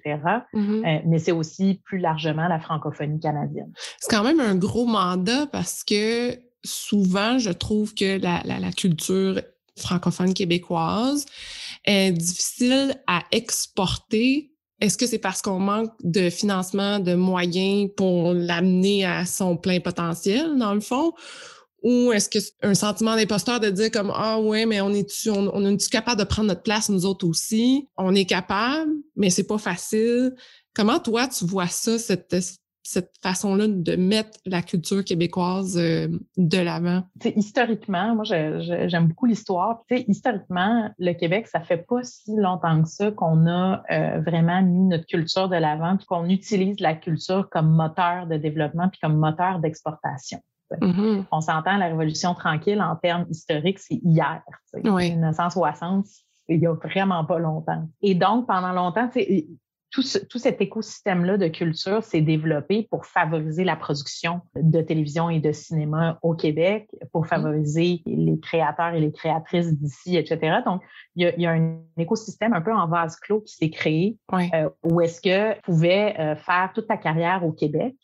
Mm-hmm. 0.53 0.86
Euh, 0.86 1.01
mais 1.05 1.19
c'est 1.19 1.31
aussi 1.31 1.81
plus 1.83 1.99
largement 1.99 2.47
la 2.47 2.59
francophonie 2.59 3.19
canadienne. 3.19 3.71
C'est 3.99 4.15
quand 4.15 4.23
même 4.23 4.39
un 4.39 4.55
gros 4.55 4.86
mandat 4.86 5.47
parce 5.47 5.83
que 5.83 6.38
souvent, 6.63 7.38
je 7.39 7.51
trouve 7.51 7.93
que 7.93 8.21
la, 8.21 8.41
la 8.45 8.71
culture 8.71 9.41
francophone 9.77 10.33
québécoise 10.33 11.25
est 11.86 12.12
difficile 12.12 12.95
à 13.07 13.23
exporter 13.31 14.52
est-ce 14.79 14.97
que 14.97 15.07
c'est 15.07 15.19
parce 15.19 15.41
qu'on 15.41 15.59
manque 15.59 15.91
de 16.03 16.29
financement, 16.29 16.99
de 16.99 17.15
moyens 17.15 17.89
pour 17.95 18.33
l'amener 18.33 19.05
à 19.05 19.25
son 19.25 19.55
plein 19.57 19.79
potentiel, 19.79 20.57
dans 20.57 20.73
le 20.73 20.81
fond? 20.81 21.13
Ou 21.83 22.13
est-ce 22.13 22.29
que 22.29 22.39
c'est 22.39 22.53
un 22.62 22.73
sentiment 22.73 23.15
d'imposteur 23.15 23.59
de 23.59 23.69
dire 23.69 23.91
comme 23.91 24.12
Ah 24.15 24.39
ouais, 24.39 24.65
mais 24.65 24.79
on 24.81 24.93
est-tu 24.93 25.29
on, 25.29 25.51
on 25.53 25.65
est 25.65 25.89
capable 25.89 26.19
de 26.19 26.25
prendre 26.25 26.47
notre 26.47 26.63
place, 26.63 26.89
nous 26.89 27.05
autres 27.05 27.27
aussi? 27.27 27.89
On 27.97 28.15
est 28.15 28.25
capable, 28.25 28.91
mais 29.17 29.29
c'est 29.29 29.43
pas 29.43 29.57
facile. 29.57 30.33
Comment 30.73 30.99
toi, 30.99 31.27
tu 31.27 31.45
vois 31.45 31.67
ça, 31.67 31.99
cette, 31.99 32.36
cette 32.84 33.13
façon-là 33.22 33.67
de 33.67 33.96
mettre 33.96 34.39
la 34.46 34.62
culture 34.62 35.04
québécoise 35.04 35.78
euh, 35.78 36.08
de 36.38 36.58
l'avant? 36.58 37.04
Historiquement, 37.24 38.15
moi, 38.15 38.24
j'aime 38.26 39.08
beaucoup 39.08 39.26
l'histoire. 39.26 39.82
Historiquement, 39.89 40.91
le 41.00 41.13
Québec, 41.13 41.48
ça 41.48 41.62
fait 41.62 41.78
pas 41.78 42.04
si 42.04 42.36
longtemps 42.36 42.82
que 42.84 42.89
ça 42.89 43.12
qu'on 43.12 43.48
a 43.48 43.84
euh, 43.89 44.19
vraiment 44.19 44.62
mis 44.62 44.88
notre 44.88 45.06
culture 45.06 45.48
de 45.48 45.56
l'avant, 45.56 45.98
puis 45.98 46.06
qu'on 46.06 46.28
utilise 46.28 46.80
la 46.80 46.93
culture 46.93 47.50
comme 47.50 47.69
moteur 47.69 48.28
de 48.28 48.36
développement, 48.36 48.89
puis 48.89 49.00
comme 49.02 49.17
moteur 49.17 49.60
d'exportation. 49.60 50.39
Mm-hmm. 50.72 51.26
On 51.32 51.41
s'entend 51.41 51.78
la 51.78 51.88
Révolution 51.88 52.34
tranquille 52.34 52.82
en 52.82 52.96
termes 52.96 53.26
historiques, 53.30 53.80
c'est 53.80 54.00
hier. 54.04 54.41
Oui. 54.84 55.12
1960, 55.12 56.06
il 56.50 56.60
y 56.60 56.67
a 56.67 56.74
vraiment 56.74 57.24
pas 57.26 57.39
longtemps. 57.39 57.88
Et 58.02 58.15
donc, 58.15 58.48
pendant 58.48 58.74
longtemps, 58.74 59.10
tout, 59.93 60.01
cet 60.39 60.60
écosystème-là 60.60 61.38
de 61.38 61.47
culture 61.47 62.03
s'est 62.03 62.21
développé 62.21 62.88
pour 62.89 63.06
favoriser 63.06 63.63
la 63.63 63.75
production 63.75 64.41
de 64.56 64.82
télévision 64.82 65.29
et 65.29 65.39
de 65.39 65.51
cinéma 65.51 66.17
au 66.23 66.34
Québec, 66.34 66.89
pour 67.12 67.25
mmh. 67.25 67.27
favoriser 67.27 68.01
les 68.08 68.39
créateurs 68.39 68.95
et 68.95 68.99
les 68.99 69.12
créatrices 69.12 69.71
d'ici, 69.71 70.17
etc. 70.17 70.58
Donc, 70.65 70.82
il 71.15 71.32
y, 71.38 71.45
a, 71.45 71.51
un 71.51 71.77
écosystème 71.97 72.53
un 72.53 72.62
peu 72.62 72.73
en 72.73 72.88
vase 72.88 73.17
clos 73.17 73.41
qui 73.41 73.53
s'est 73.56 73.69
créé, 73.69 74.17
euh, 74.34 74.69
où 74.84 74.99
est-ce 74.99 75.21
que 75.21 75.53
tu 75.53 75.62
pouvais 75.62 76.19
euh, 76.19 76.36
faire 76.36 76.71
toute 76.73 76.88
ta 76.88 76.97
carrière 76.97 77.45
au 77.45 77.51
Québec 77.51 77.95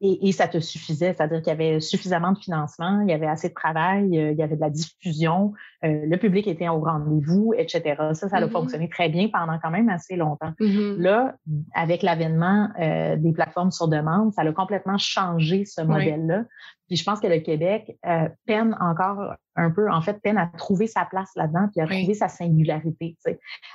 Et, 0.00 0.32
ça 0.32 0.48
te 0.48 0.58
suffisait, 0.58 1.14
c'est-à-dire 1.14 1.38
qu'il 1.38 1.48
y 1.48 1.50
avait 1.50 1.80
suffisamment 1.80 2.32
de 2.32 2.38
financement, 2.38 3.00
il 3.02 3.10
y 3.10 3.12
avait 3.12 3.26
assez 3.26 3.48
de 3.48 3.54
travail, 3.54 4.18
euh, 4.18 4.32
il 4.32 4.38
y 4.38 4.42
avait 4.42 4.56
de 4.56 4.60
la 4.60 4.70
diffusion, 4.70 5.52
euh, 5.84 6.04
le 6.04 6.16
public 6.16 6.46
était 6.48 6.68
au 6.68 6.80
rendez-vous, 6.80 7.54
etc. 7.56 7.94
Ça, 8.12 8.28
ça 8.28 8.36
a 8.36 8.40
mm-hmm. 8.40 8.50
fonctionné 8.50 8.88
très 8.88 9.08
bien 9.08 9.28
pendant 9.28 9.58
quand 9.62 9.70
même 9.70 9.88
assez 9.88 10.16
longtemps. 10.16 10.52
Mm-hmm. 10.60 10.96
Là, 10.98 11.36
avec 11.74 12.02
l'avènement 12.02 12.70
euh, 12.80 13.16
des 13.16 13.32
plateformes 13.32 13.70
sur 13.70 13.88
demande, 13.88 14.32
ça 14.32 14.42
a 14.42 14.52
complètement 14.52 14.98
changé 14.98 15.64
ce 15.64 15.80
modèle-là. 15.82 16.44
Puis 16.88 16.96
je 16.96 17.04
pense 17.04 17.20
que 17.20 17.26
le 17.26 17.38
Québec 17.40 17.98
peine 18.46 18.74
encore 18.80 19.34
un 19.56 19.70
peu, 19.70 19.90
en 19.90 20.00
fait, 20.00 20.22
peine 20.22 20.38
à 20.38 20.46
trouver 20.46 20.86
sa 20.86 21.04
place 21.04 21.30
là-dedans, 21.36 21.68
puis 21.70 21.82
à 21.82 21.86
trouver 21.86 22.14
sa 22.14 22.28
singularité. 22.28 23.16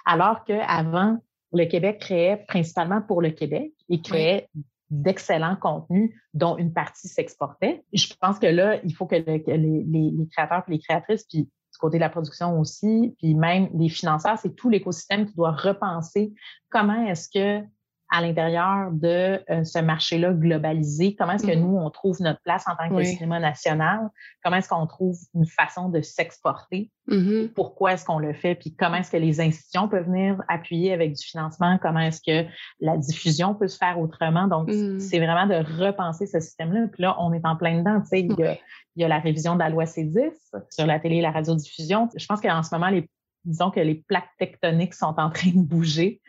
Alors 0.05 0.43
qu'avant, 0.45 1.19
le 1.53 1.65
Québec 1.65 1.99
créait 1.99 2.43
principalement 2.47 3.01
pour 3.01 3.21
le 3.21 3.29
Québec 3.29 3.71
et 3.89 4.01
créait 4.01 4.49
d'excellents 4.93 5.55
contenus 5.55 6.11
dont 6.33 6.57
une 6.57 6.71
partie 6.71 7.07
s'exportait. 7.07 7.83
Je 7.93 8.13
pense 8.21 8.37
que 8.37 8.45
là, 8.45 8.79
il 8.83 8.93
faut 8.93 9.07
que, 9.07 9.15
les, 9.15 10.27
créateurs 10.31 10.63
et 10.67 10.71
les 10.71 10.79
créatrices, 10.79 11.23
puis 11.23 11.43
du 11.43 11.77
côté 11.79 11.97
de 11.97 12.01
la 12.01 12.09
production 12.09 12.59
aussi, 12.59 13.15
puis 13.17 13.33
même 13.33 13.69
les 13.73 13.89
financeurs, 13.89 14.37
c'est 14.37 14.55
tout 14.55 14.69
l'écosystème 14.69 15.25
qui 15.25 15.33
doit 15.33 15.51
repenser 15.51 16.33
comment 16.69 17.07
est-ce 17.07 17.27
que 17.27 17.65
à 18.13 18.21
l'intérieur 18.21 18.91
de 18.91 19.41
euh, 19.49 19.63
ce 19.63 19.79
marché-là 19.79 20.33
globalisé? 20.33 21.15
Comment 21.15 21.33
est-ce 21.33 21.47
que 21.47 21.51
mm-hmm. 21.51 21.61
nous, 21.61 21.77
on 21.77 21.89
trouve 21.89 22.21
notre 22.21 22.41
place 22.41 22.63
en 22.67 22.75
tant 22.75 22.95
que 22.95 23.03
cinéma 23.03 23.39
national? 23.39 24.07
Comment 24.43 24.57
est-ce 24.57 24.69
qu'on 24.69 24.85
trouve 24.85 25.17
une 25.33 25.47
façon 25.47 25.89
de 25.89 25.99
s'exporter? 26.01 26.91
Mm-hmm. 27.07 27.53
Pourquoi 27.53 27.93
est-ce 27.93 28.05
qu'on 28.05 28.19
le 28.19 28.33
fait? 28.33 28.53
Puis 28.53 28.75
comment 28.75 28.97
est-ce 28.97 29.09
que 29.09 29.17
les 29.17 29.41
institutions 29.41 29.87
peuvent 29.87 30.05
venir 30.05 30.39
appuyer 30.47 30.93
avec 30.93 31.13
du 31.13 31.25
financement? 31.25 31.79
Comment 31.81 32.01
est-ce 32.01 32.21
que 32.21 32.47
la 32.79 32.97
diffusion 32.97 33.55
peut 33.55 33.67
se 33.67 33.77
faire 33.77 33.99
autrement? 33.99 34.47
Donc, 34.47 34.69
mm-hmm. 34.69 34.99
c'est 34.99 35.17
vraiment 35.17 35.47
de 35.47 35.83
repenser 35.83 36.27
ce 36.27 36.39
système-là. 36.39 36.89
Puis 36.93 37.01
là, 37.01 37.15
on 37.19 37.33
est 37.33 37.45
en 37.47 37.55
plein 37.55 37.79
dedans. 37.79 37.99
Tu 38.01 38.09
sais, 38.09 38.19
il, 38.19 38.35
y 38.37 38.43
a, 38.43 38.53
il 38.95 39.01
y 39.01 39.03
a 39.03 39.07
la 39.07 39.17
révision 39.17 39.55
de 39.55 39.59
la 39.59 39.69
loi 39.69 39.85
C10 39.85 40.33
sur 40.69 40.85
la 40.85 40.99
télé 40.99 41.15
et 41.15 41.21
la 41.21 41.31
radiodiffusion. 41.31 42.09
Je 42.15 42.25
pense 42.27 42.41
qu'en 42.41 42.61
ce 42.61 42.75
moment, 42.75 42.89
les 42.89 43.09
disons 43.45 43.71
que 43.71 43.79
les 43.79 43.95
plaques 43.95 44.29
tectoniques 44.39 44.93
sont 44.93 45.15
en 45.17 45.29
train 45.29 45.49
de 45.49 45.61
bouger 45.61 46.21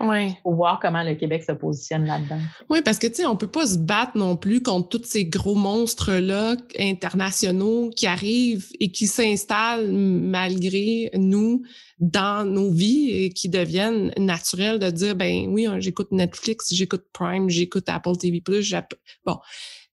pour 0.43 0.55
voir 0.55 0.81
comment 0.81 1.03
le 1.03 1.15
Québec 1.15 1.45
se 1.45 1.53
positionne 1.53 2.07
là-dedans. 2.07 2.41
Oui, 2.71 2.83
parce 2.83 2.99
que, 2.99 3.07
tu 3.07 3.15
sais, 3.15 3.27
on 3.27 3.37
peut 3.37 3.51
pas 3.51 3.67
se 3.67 3.79
battre 3.79 4.17
non 4.17 4.37
plus 4.37 4.63
contre 4.63 4.89
tous 4.89 5.05
ces 5.05 5.25
gros 5.25 5.55
monstres-là 5.55 6.57
internationaux 6.79 7.91
qui 7.91 8.07
arrivent 8.07 8.69
et 8.81 8.91
qui 8.91 9.07
s'installent 9.07 9.93
malgré 9.93 11.11
nous 11.15 11.63
dans 12.01 12.45
nos 12.45 12.71
vies 12.71 13.11
et 13.11 13.31
qui 13.31 13.49
deviennent 13.49 14.13
naturels 14.19 14.79
de 14.79 14.91
dire, 14.91 15.15
ben 15.15 15.47
oui, 15.49 15.69
j'écoute 15.79 16.11
Netflix, 16.11 16.75
j'écoute 16.75 17.05
Prime, 17.13 17.49
j'écoute 17.49 17.89
Apple 17.89 18.17
TV+, 18.17 18.43
bon 19.25 19.39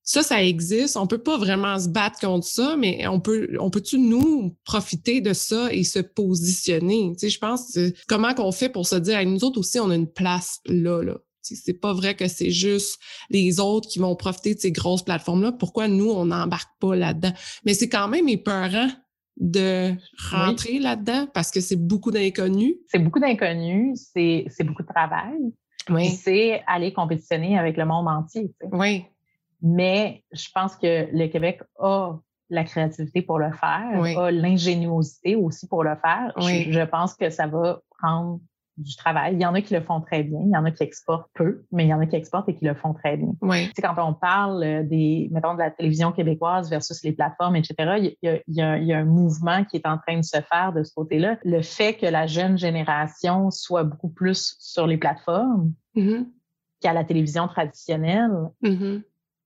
ça, 0.04 0.22
ça 0.22 0.42
existe. 0.42 0.96
On 0.96 1.06
peut 1.06 1.22
pas 1.22 1.38
vraiment 1.38 1.78
se 1.78 1.88
battre 1.88 2.18
contre 2.20 2.46
ça, 2.46 2.76
mais 2.76 3.06
on 3.06 3.20
peut, 3.20 3.48
on 3.60 3.70
peut-tu 3.70 3.98
nous 3.98 4.56
profiter 4.64 5.20
de 5.20 5.32
ça 5.32 5.72
et 5.72 5.84
se 5.84 6.00
positionner? 6.00 7.12
Tu 7.12 7.20
sais, 7.20 7.28
je 7.30 7.38
pense, 7.38 7.78
comment 8.08 8.34
qu'on 8.34 8.52
fait 8.52 8.68
pour 8.68 8.86
se 8.86 8.96
dire, 8.96 9.24
nous 9.26 9.44
autres 9.44 9.60
aussi, 9.60 9.78
on 9.78 9.90
a 9.90 9.94
une 9.94 10.10
place 10.10 10.60
là, 10.66 11.02
là. 11.02 11.18
C'est 11.44 11.80
pas 11.80 11.92
vrai 11.92 12.14
que 12.14 12.28
c'est 12.28 12.50
juste 12.50 13.00
les 13.28 13.58
autres 13.58 13.88
qui 13.88 13.98
vont 13.98 14.14
profiter 14.14 14.54
de 14.54 14.60
ces 14.60 14.70
grosses 14.70 15.02
plateformes-là. 15.02 15.50
Pourquoi 15.50 15.88
nous, 15.88 16.08
on 16.08 16.26
n'embarque 16.26 16.70
pas 16.78 16.94
là-dedans? 16.94 17.32
Mais 17.66 17.74
c'est 17.74 17.88
quand 17.88 18.06
même 18.06 18.28
épeurant 18.28 18.88
de 19.38 19.92
rentrer 20.30 20.78
là-dedans 20.78 21.26
parce 21.34 21.50
que 21.50 21.60
c'est 21.60 21.76
beaucoup 21.76 22.12
d'inconnus. 22.12 22.74
C'est 22.86 23.00
beaucoup 23.00 23.18
d'inconnus, 23.18 23.98
c'est 24.14 24.46
beaucoup 24.64 24.82
de 24.82 24.88
travail. 24.88 25.38
Oui. 25.90 26.10
C'est 26.10 26.62
aller 26.68 26.92
compétitionner 26.92 27.58
avec 27.58 27.76
le 27.76 27.86
monde 27.86 28.06
entier. 28.06 28.52
Oui. 28.70 29.04
Mais 29.62 30.24
je 30.32 30.48
pense 30.54 30.76
que 30.76 31.08
le 31.12 31.28
Québec 31.28 31.62
a 31.78 32.18
la 32.50 32.64
créativité 32.64 33.22
pour 33.22 33.38
le 33.38 33.50
faire, 33.52 34.18
a 34.18 34.30
l'ingéniosité 34.30 35.36
aussi 35.36 35.66
pour 35.66 35.84
le 35.84 35.96
faire. 35.96 36.32
Je, 36.38 36.84
pense 36.84 37.14
que 37.14 37.30
ça 37.30 37.46
va 37.46 37.80
prendre 37.98 38.40
du 38.76 38.96
travail. 38.96 39.34
Il 39.34 39.40
y 39.40 39.46
en 39.46 39.54
a 39.54 39.60
qui 39.60 39.74
le 39.74 39.80
font 39.80 40.00
très 40.00 40.22
bien, 40.22 40.40
il 40.40 40.50
y 40.50 40.56
en 40.56 40.64
a 40.64 40.70
qui 40.70 40.82
exportent 40.82 41.30
peu, 41.34 41.64
mais 41.72 41.84
il 41.84 41.88
y 41.88 41.94
en 41.94 42.00
a 42.00 42.06
qui 42.06 42.16
exportent 42.16 42.48
et 42.48 42.54
qui 42.54 42.64
le 42.64 42.74
font 42.74 42.94
très 42.94 43.16
bien. 43.16 43.32
Oui. 43.40 43.70
Tu 43.74 43.82
quand 43.82 43.94
on 43.98 44.14
parle 44.14 44.62
euh, 44.62 44.82
des, 44.82 45.28
mettons, 45.30 45.54
de 45.54 45.58
la 45.58 45.70
télévision 45.70 46.10
québécoise 46.12 46.70
versus 46.70 47.02
les 47.04 47.12
plateformes, 47.12 47.56
etc., 47.56 48.14
il 48.22 48.42
y, 48.48 48.60
a, 48.62 48.98
un 48.98 49.04
mouvement 49.04 49.64
qui 49.64 49.76
est 49.76 49.86
en 49.86 49.98
train 49.98 50.18
de 50.18 50.24
se 50.24 50.40
faire 50.40 50.72
de 50.72 50.82
ce 50.82 50.92
côté-là. 50.94 51.38
Le 51.44 51.62
fait 51.62 51.94
que 51.94 52.06
la 52.06 52.26
jeune 52.26 52.56
génération 52.56 53.50
soit 53.50 53.84
beaucoup 53.84 54.10
plus 54.10 54.56
sur 54.58 54.86
les 54.86 54.96
plateformes 54.96 55.72
mm-hmm. 55.94 56.26
qu'à 56.80 56.92
la 56.92 57.04
télévision 57.04 57.48
traditionnelle, 57.48 58.32
mm-hmm 58.62 59.02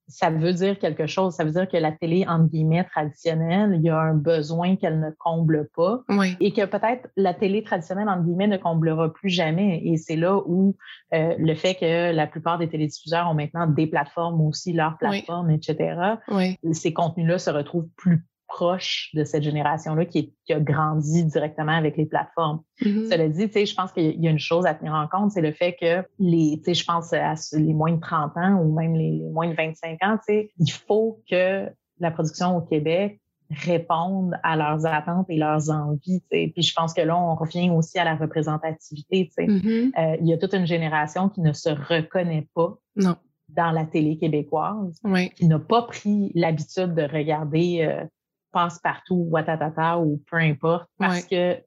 ça 0.09 0.31
veut 0.31 0.53
dire 0.53 0.79
quelque 0.79 1.07
chose. 1.07 1.35
Ça 1.35 1.45
veut 1.45 1.51
dire 1.51 1.69
que 1.69 1.77
la 1.77 1.93
télé, 1.93 2.25
entre 2.29 2.49
guillemets, 2.49 2.85
traditionnelle, 2.85 3.75
il 3.75 3.83
y 3.83 3.91
a 3.91 3.99
un 3.99 4.15
besoin 4.15 4.77
qu'elle 4.77 5.01
ne 5.01 5.11
comble 5.19 5.69
pas. 5.75 6.03
Et 6.41 6.53
que 6.53 6.65
peut-être 6.65 7.09
la 7.17 7.35
télé 7.35 7.63
traditionnelle, 7.63 8.09
entre 8.09 8.23
guillemets, 8.23 8.47
ne 8.47 8.57
comblera 8.57 9.13
plus 9.13 9.31
jamais. 9.31 9.81
Et 9.85 9.97
c'est 9.97 10.17
là 10.17 10.41
où 10.47 10.77
euh, 11.15 11.35
le 11.39 11.55
fait 11.55 11.75
que 11.75 12.13
la 12.15 12.27
plupart 12.27 12.59
des 12.59 12.69
télédiffuseurs 12.69 13.29
ont 13.29 13.35
maintenant 13.35 13.67
des 13.67 13.87
plateformes 13.87 14.41
aussi, 14.41 14.73
leurs 14.73 14.97
plateformes, 14.99 15.51
etc., 15.51 16.17
ces 16.73 16.93
contenus-là 16.93 17.39
se 17.39 17.51
retrouvent 17.51 17.89
plus 17.97 18.25
proche 18.49 19.11
de 19.15 19.25
cette 19.25 19.43
génération-là 19.43 20.05
qui, 20.05 20.33
a 20.51 20.61
grandi 20.61 21.25
directement 21.25 21.73
avec 21.73 21.97
les 21.97 22.07
plateformes. 22.07 22.61
Mm-hmm. 22.81 23.11
Cela 23.11 23.29
dit, 23.29 23.67
je 23.67 23.75
pense 23.75 23.93
qu'il 23.93 24.21
y 24.21 24.29
a 24.29 24.31
une 24.31 24.39
chose 24.39 24.65
à 24.67 24.75
tenir 24.75 24.95
en 24.95 25.09
compte, 25.09 25.33
c'est 25.33 25.41
le 25.41 25.53
fait 25.53 25.77
que 25.81 26.05
les, 26.19 26.61
je 26.67 26.85
pense 26.85 27.13
à 27.13 27.35
les 27.53 27.75
moins 27.75 27.93
de 27.93 28.01
30 28.01 28.37
ans 28.37 28.61
ou 28.63 28.73
même 28.75 28.95
les, 28.95 29.21
moins 29.33 29.49
de 29.49 29.55
25 29.55 29.99
ans, 30.03 30.19
il 30.29 30.71
faut 30.71 31.21
que 31.29 31.69
la 31.99 32.11
production 32.11 32.57
au 32.57 32.61
Québec 32.61 33.21
réponde 33.51 34.35
à 34.43 34.57
leurs 34.57 34.87
attentes 34.87 35.27
et 35.29 35.37
leurs 35.37 35.71
envies. 35.71 36.23
Puis 36.31 36.63
je 36.63 36.75
pense 36.75 36.93
que 36.93 37.01
là, 37.01 37.17
on 37.17 37.35
revient 37.35 37.71
aussi 37.71 37.99
à 37.99 38.05
la 38.05 38.17
représentativité. 38.17 39.31
Mm-hmm. 39.39 39.93
Euh, 39.99 40.17
il 40.21 40.29
y 40.29 40.33
a 40.33 40.39
toute 40.39 40.55
une 40.55 40.67
génération 40.67 41.29
qui 41.29 41.41
ne 41.41 41.53
se 41.53 41.69
reconnaît 41.69 42.49
pas 42.55 42.79
dans 43.49 43.71
la 43.71 43.85
télé 43.85 44.19
québécoise, 44.19 45.01
qui 45.37 45.47
n'a 45.47 45.59
pas 45.59 45.83
pris 45.83 46.33
l'habitude 46.35 46.95
de 46.95 47.03
regarder 47.03 47.83
euh, 47.83 48.05
passe-partout, 48.57 49.27
watatata 49.31 49.99
ou 49.99 50.23
peu 50.31 50.39
importe, 50.39 50.89
parce 50.99 51.27
que 51.27 51.59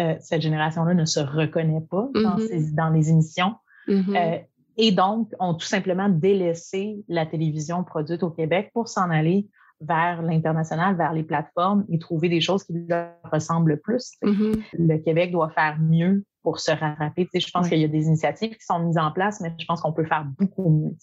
euh, 0.00 0.16
cette 0.18 0.42
génération-là 0.42 0.94
ne 0.94 1.04
se 1.04 1.20
reconnaît 1.20 1.84
pas 1.88 2.08
dans, 2.12 2.36
mm-hmm. 2.36 2.92
les 2.92 3.10
émissions. 3.10 3.54
Mm-hmm. 3.86 4.16
Euh, 4.16 4.38
et 4.78 4.90
donc, 4.90 5.30
ont 5.38 5.54
tout 5.54 5.66
simplement 5.66 6.08
délaissé 6.08 7.04
la 7.06 7.24
télévision 7.24 7.84
produite 7.84 8.24
au 8.24 8.30
Québec 8.30 8.72
pour 8.74 8.88
s'en 8.88 9.10
aller 9.10 9.46
vers 9.80 10.22
l'international, 10.22 10.96
vers 10.96 11.12
les 11.12 11.22
plateformes 11.22 11.84
et 11.88 12.00
trouver 12.00 12.28
des 12.28 12.40
choses 12.40 12.64
qui 12.64 12.72
leur 12.88 13.12
ressemblent 13.32 13.80
plus. 13.80 14.14
Mm-hmm. 14.24 14.62
Le 14.72 14.98
Québec 14.98 15.30
doit 15.30 15.50
faire 15.50 15.78
mieux 15.78 16.24
pour 16.42 16.58
se 16.58 16.72
rattraper. 16.72 17.28
je 17.32 17.50
pense 17.52 17.68
qu'il 17.68 17.78
y 17.78 17.84
a 17.84 17.88
des 17.88 18.06
initiatives 18.06 18.56
qui 18.56 18.64
sont 18.64 18.80
mises 18.80 18.98
en 18.98 19.12
place, 19.12 19.40
mais 19.40 19.54
je 19.56 19.66
pense 19.66 19.82
qu'on 19.82 19.92
peut 19.92 20.04
faire 20.04 20.24
beaucoup 20.36 20.68
mieux. 20.68 20.96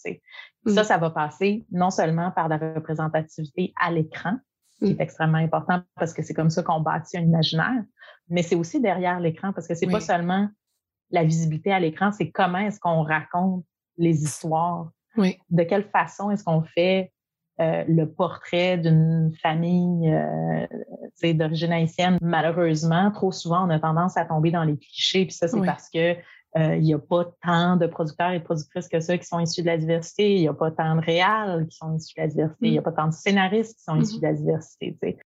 Ça, 0.73 0.84
ça 0.84 0.97
va 0.97 1.10
passer 1.10 1.65
non 1.71 1.89
seulement 1.89 2.32
par 2.32 2.49
la 2.49 2.58
représentativité 2.58 3.73
à 3.80 3.91
l'écran, 3.91 4.38
qui 4.79 4.91
est 4.91 4.95
mm. 4.95 5.01
extrêmement 5.01 5.38
important 5.38 5.81
parce 5.95 6.13
que 6.13 6.21
c'est 6.21 6.33
comme 6.33 6.49
ça 6.49 6.63
qu'on 6.63 6.81
bâtit 6.81 7.17
un 7.17 7.21
imaginaire. 7.21 7.83
Mais 8.29 8.41
c'est 8.41 8.55
aussi 8.55 8.81
derrière 8.81 9.19
l'écran 9.19 9.53
parce 9.53 9.67
que 9.67 9.75
c'est 9.75 9.88
pas 9.88 10.01
seulement 10.01 10.49
la 11.11 11.23
visibilité 11.23 11.71
à 11.71 11.79
l'écran, 11.79 12.11
c'est 12.11 12.31
comment 12.31 12.57
est-ce 12.59 12.79
qu'on 12.79 13.03
raconte 13.03 13.65
les 13.97 14.23
histoires. 14.23 14.89
De 15.17 15.63
quelle 15.63 15.85
façon 15.85 16.29
est-ce 16.31 16.43
qu'on 16.43 16.63
fait 16.63 17.13
euh, 17.61 17.85
le 17.88 18.11
portrait 18.11 18.77
d'une 18.77 19.31
famille 19.41 20.11
euh, 20.13 21.33
d'origine 21.33 21.71
haïtienne? 21.71 22.17
Malheureusement, 22.21 23.11
trop 23.11 23.31
souvent, 23.31 23.65
on 23.65 23.69
a 23.69 23.79
tendance 23.79 24.17
à 24.17 24.25
tomber 24.25 24.51
dans 24.51 24.63
les 24.63 24.77
clichés. 24.77 25.25
Puis 25.25 25.35
ça, 25.35 25.47
c'est 25.47 25.61
parce 25.61 25.89
que 25.89 26.15
il 26.55 26.81
n'y 26.81 26.93
a 26.93 26.99
pas 26.99 27.25
tant 27.43 27.75
de 27.75 27.85
producteurs 27.87 28.31
et 28.31 28.39
de 28.39 28.43
productrices 28.43 28.87
que 28.87 28.99
ça 28.99 29.17
qui 29.17 29.25
sont 29.25 29.39
issus 29.39 29.61
de 29.61 29.67
la 29.67 29.77
diversité. 29.77 30.35
Il 30.35 30.41
n'y 30.41 30.47
a 30.47 30.53
pas 30.53 30.71
tant 30.71 30.95
de 30.95 31.01
réals 31.01 31.67
qui 31.67 31.77
sont 31.77 31.95
issus 31.95 32.13
de 32.15 32.21
la 32.21 32.27
diversité. 32.27 32.67
Il 32.67 32.71
n'y 32.71 32.77
a 32.77 32.81
mm. 32.81 32.83
pas 32.83 32.91
tant 32.91 33.07
de 33.07 33.13
scénaristes 33.13 33.77
qui 33.77 33.83
sont 33.83 33.99
issus 33.99 34.19
de 34.19 34.25
la 34.25 34.33
diversité. 34.33 35.17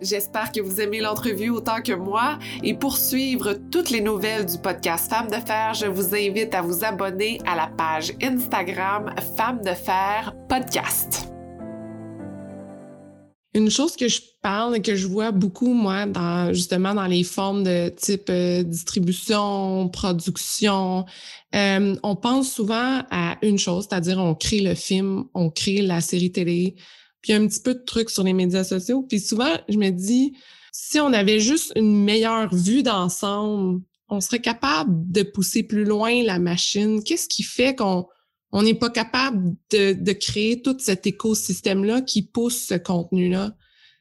J'espère 0.00 0.52
que 0.52 0.60
vous 0.60 0.80
aimez 0.80 1.00
l'entrevue 1.00 1.50
autant 1.50 1.80
que 1.82 1.92
moi. 1.92 2.38
Et 2.62 2.74
pour 2.74 2.96
suivre 2.96 3.54
toutes 3.70 3.90
les 3.90 4.00
nouvelles 4.00 4.44
du 4.44 4.58
podcast 4.58 5.10
Femmes 5.10 5.28
de 5.28 5.36
Fer, 5.36 5.72
je 5.74 5.86
vous 5.86 6.14
invite 6.14 6.54
à 6.54 6.62
vous 6.62 6.84
abonner 6.84 7.38
à 7.46 7.56
la 7.56 7.68
page 7.68 8.12
Instagram 8.22 9.14
Femmes 9.36 9.62
de 9.62 9.72
Fer 9.72 10.34
Podcast. 10.48 11.25
Une 13.56 13.70
chose 13.70 13.96
que 13.96 14.06
je 14.06 14.20
parle 14.42 14.76
et 14.76 14.82
que 14.82 14.94
je 14.94 15.06
vois 15.06 15.30
beaucoup, 15.30 15.72
moi, 15.72 16.04
dans, 16.04 16.52
justement 16.52 16.92
dans 16.92 17.06
les 17.06 17.24
formes 17.24 17.64
de 17.64 17.88
type 17.88 18.28
euh, 18.28 18.62
distribution, 18.62 19.88
production, 19.88 21.06
euh, 21.54 21.96
on 22.02 22.16
pense 22.16 22.52
souvent 22.52 23.02
à 23.10 23.38
une 23.40 23.58
chose, 23.58 23.86
c'est-à-dire 23.88 24.18
on 24.18 24.34
crée 24.34 24.60
le 24.60 24.74
film, 24.74 25.24
on 25.32 25.48
crée 25.48 25.80
la 25.80 26.02
série 26.02 26.30
télé, 26.30 26.74
puis 27.22 27.32
un 27.32 27.46
petit 27.46 27.60
peu 27.60 27.72
de 27.72 27.82
trucs 27.82 28.10
sur 28.10 28.24
les 28.24 28.34
médias 28.34 28.62
sociaux. 28.62 29.02
Puis 29.08 29.20
souvent, 29.20 29.54
je 29.70 29.78
me 29.78 29.88
dis, 29.88 30.34
si 30.70 31.00
on 31.00 31.14
avait 31.14 31.40
juste 31.40 31.72
une 31.76 32.04
meilleure 32.04 32.54
vue 32.54 32.82
d'ensemble, 32.82 33.80
on 34.10 34.20
serait 34.20 34.42
capable 34.42 34.90
de 35.10 35.22
pousser 35.22 35.62
plus 35.62 35.84
loin 35.84 36.22
la 36.24 36.38
machine. 36.38 37.02
Qu'est-ce 37.02 37.26
qui 37.26 37.42
fait 37.42 37.74
qu'on 37.74 38.06
on 38.56 38.62
n'est 38.62 38.72
pas 38.72 38.88
capable 38.88 39.54
de, 39.70 39.92
de 39.92 40.12
créer 40.12 40.62
tout 40.62 40.76
cet 40.78 41.06
écosystème-là 41.06 42.00
qui 42.00 42.22
pousse 42.22 42.56
ce 42.68 42.72
contenu-là. 42.72 43.54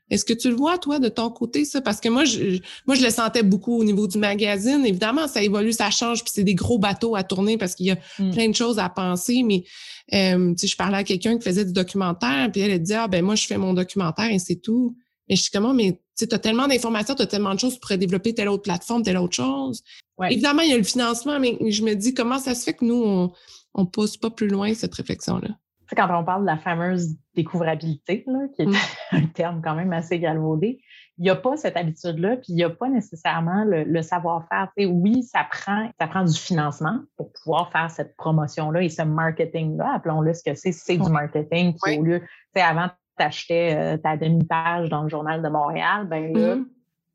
Est-ce 0.10 0.24
que 0.24 0.32
tu 0.32 0.50
le 0.50 0.56
vois, 0.56 0.78
toi, 0.78 1.00
de 1.00 1.10
ton 1.10 1.30
côté, 1.30 1.66
ça? 1.66 1.82
Parce 1.82 2.00
que 2.00 2.08
moi, 2.08 2.24
je, 2.24 2.60
moi, 2.88 2.96
je 2.96 3.04
le 3.04 3.10
sentais 3.10 3.44
beaucoup 3.44 3.78
au 3.78 3.84
niveau 3.84 4.08
du 4.08 4.18
magazine. 4.18 4.86
Évidemment, 4.86 5.28
ça 5.28 5.44
évolue, 5.44 5.74
ça 5.74 5.90
change, 5.90 6.24
puis 6.24 6.32
c'est 6.34 6.46
des 6.46 6.56
gros 6.56 6.80
bateaux 6.80 7.18
à 7.18 7.24
tourner 7.24 7.58
parce 7.58 7.76
qu'il 7.76 7.88
y 7.88 7.92
a 7.92 7.98
mm. 8.18 8.32
plein 8.32 8.48
de 8.48 8.56
choses 8.56 8.80
à 8.80 8.88
penser. 8.88 9.44
Mais, 9.44 9.66
euh, 10.14 10.54
tu 10.54 10.60
sais, 10.60 10.68
je 10.68 10.78
parlais 10.78 11.00
à 11.00 11.04
quelqu'un 11.04 11.38
qui 11.38 11.44
faisait 11.44 11.66
du 11.66 11.74
documentaire, 11.74 12.50
puis 12.50 12.62
elle, 12.62 12.72
elle 12.72 12.82
disait, 12.82 12.96
ah, 12.96 13.10
ben, 13.10 13.26
moi, 13.26 13.36
je 13.36 13.46
fais 13.48 13.58
mon 13.58 13.74
documentaire 13.74 14.32
et 14.32 14.40
c'est 14.40 14.62
tout. 14.62 14.96
Mais 15.28 15.36
je 15.36 15.42
suis 15.42 15.52
comment, 15.52 15.74
mais 15.74 16.00
tu 16.18 16.26
as 16.32 16.40
tellement 16.40 16.70
d'informations, 16.70 17.14
tu 17.14 17.24
as 17.24 17.28
tellement 17.28 17.54
de 17.54 17.60
choses, 17.60 17.74
tu 17.74 17.80
pourrais 17.82 17.98
développer 17.98 18.34
telle 18.34 18.48
autre 18.48 18.64
plateforme, 18.64 19.04
telle 19.04 19.18
autre 19.18 19.36
chose. 19.36 19.84
Évidemment, 20.30 20.62
il 20.62 20.70
y 20.70 20.74
a 20.74 20.78
le 20.78 20.84
financement, 20.84 21.42
mais 21.42 21.58
je 21.68 21.84
me 21.84 21.94
dis, 21.94 22.14
comment 22.14 22.40
ça 22.40 22.56
se 22.56 22.64
fait 22.64 22.74
que 22.74 22.86
nous, 22.86 23.04
on, 23.04 23.34
on 23.76 23.86
pousse 23.86 24.18
pas 24.18 24.32
plus 24.32 24.48
loin 24.48 24.74
cette 24.74 24.96
réflexion-là? 24.96 25.50
quand 25.94 26.20
on 26.20 26.24
parle 26.24 26.42
de 26.42 26.48
la 26.48 26.58
fameuse 26.58 27.16
découvrabilité, 27.36 28.26
qui 28.56 28.62
est 28.62 28.66
mm. 28.66 28.76
un 29.12 29.26
terme 29.28 29.62
quand 29.64 29.76
même 29.76 29.94
assez 29.94 30.20
galvaudé, 30.20 30.80
il 31.18 31.24
n'y 31.24 31.30
a 31.30 31.36
pas 31.36 31.56
cette 31.56 31.78
habitude-là, 31.78 32.38
puis 32.38 32.48
il 32.50 32.56
n'y 32.56 32.64
a 32.64 32.70
pas 32.70 32.90
nécessairement 32.90 33.64
le, 33.66 34.02
savoir-faire. 34.02 34.70
Oui, 34.78 35.24
ça 35.24 35.46
prend, 35.50 35.90
ça 36.00 36.08
prend 36.08 36.24
du 36.24 36.38
financement 36.38 37.00
pour 37.18 37.32
pouvoir 37.32 37.72
faire 37.72 37.90
cette 37.90 38.18
promotion-là 38.18 38.84
et 38.84 38.90
ce 38.90 39.04
marketing-là, 39.04 39.94
appelons-le 39.96 40.34
ce 40.34 40.44
que 40.44 40.56
c'est, 40.56 40.72
c'est 40.72 40.98
du 40.98 41.10
marketing 41.10 41.76
qui, 41.76 41.98
au 41.98 42.04
lieu, 42.04 42.22
avant, 42.56 42.90
tu 43.18 43.24
achetais 43.24 43.76
euh, 43.76 43.98
ta 43.98 44.18
demi-page 44.18 44.90
dans 44.90 45.04
le 45.04 45.10
Journal 45.10 45.42
de 45.42 45.48
Montréal, 45.48 46.08
ben 46.08 46.34
là, 46.34 46.56
mm-hmm. 46.56 46.66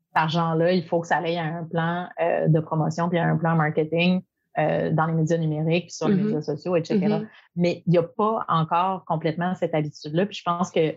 cet 0.07 0.15
argent-là, 0.15 0.71
il 0.71 0.83
faut 0.83 1.01
que 1.01 1.07
ça 1.07 1.17
aille 1.17 1.37
à 1.37 1.43
un 1.43 1.63
plan 1.63 2.07
euh, 2.19 2.47
de 2.47 2.59
promotion 2.59 3.07
puis 3.07 3.19
à 3.19 3.25
un 3.25 3.37
plan 3.37 3.55
marketing 3.55 4.21
euh, 4.57 4.91
dans 4.91 5.05
les 5.05 5.13
médias 5.13 5.37
numériques, 5.37 5.91
sur 5.91 6.09
les 6.09 6.15
mm-hmm. 6.15 6.23
médias 6.25 6.41
sociaux, 6.41 6.75
etc. 6.75 6.97
Mm-hmm. 6.99 7.27
Mais 7.55 7.83
il 7.85 7.91
n'y 7.91 7.97
a 7.97 8.03
pas 8.03 8.45
encore 8.49 9.05
complètement 9.05 9.55
cette 9.55 9.73
habitude-là. 9.73 10.25
Puis 10.25 10.37
je 10.37 10.43
pense 10.43 10.71
que 10.71 10.93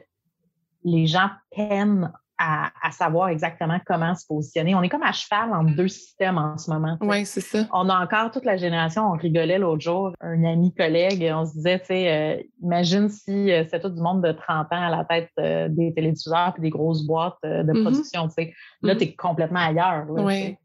les 0.82 1.06
gens 1.06 1.30
peinent 1.54 2.12
à, 2.36 2.72
savoir 2.90 3.28
exactement 3.28 3.78
comment 3.86 4.14
se 4.16 4.26
positionner. 4.26 4.74
On 4.74 4.82
est 4.82 4.88
comme 4.88 5.04
à 5.04 5.12
cheval 5.12 5.52
entre 5.54 5.76
deux 5.76 5.86
systèmes 5.86 6.36
en 6.36 6.58
ce 6.58 6.68
moment. 6.68 6.98
Oui, 7.00 7.24
c'est 7.24 7.40
ça. 7.40 7.60
On 7.72 7.88
a 7.88 8.04
encore 8.04 8.32
toute 8.32 8.44
la 8.44 8.56
génération, 8.56 9.06
on 9.06 9.16
rigolait 9.16 9.58
l'autre 9.58 9.82
jour, 9.82 10.12
un 10.20 10.42
ami 10.44 10.74
collègue, 10.74 11.32
on 11.32 11.46
se 11.46 11.52
disait, 11.52 11.78
tu 11.78 11.86
sais, 11.86 12.12
euh, 12.12 12.42
imagine 12.60 13.08
si 13.08 13.52
euh, 13.52 13.62
c'était 13.62 13.80
tout 13.80 13.90
du 13.90 14.00
monde 14.00 14.20
de 14.20 14.32
30 14.32 14.66
ans 14.72 14.82
à 14.82 14.90
la 14.90 15.04
tête 15.04 15.30
des 15.72 15.94
téléviseurs 15.94 16.54
et 16.58 16.60
des 16.60 16.70
grosses 16.70 17.06
boîtes 17.06 17.38
de 17.44 17.62
mm-hmm. 17.62 17.82
production, 17.82 18.26
tu 18.26 18.34
sais. 18.34 18.52
Là, 18.82 18.96
tu 18.96 19.04
es 19.04 19.14
complètement 19.14 19.60
ailleurs. 19.60 20.06
oui. 20.08 20.56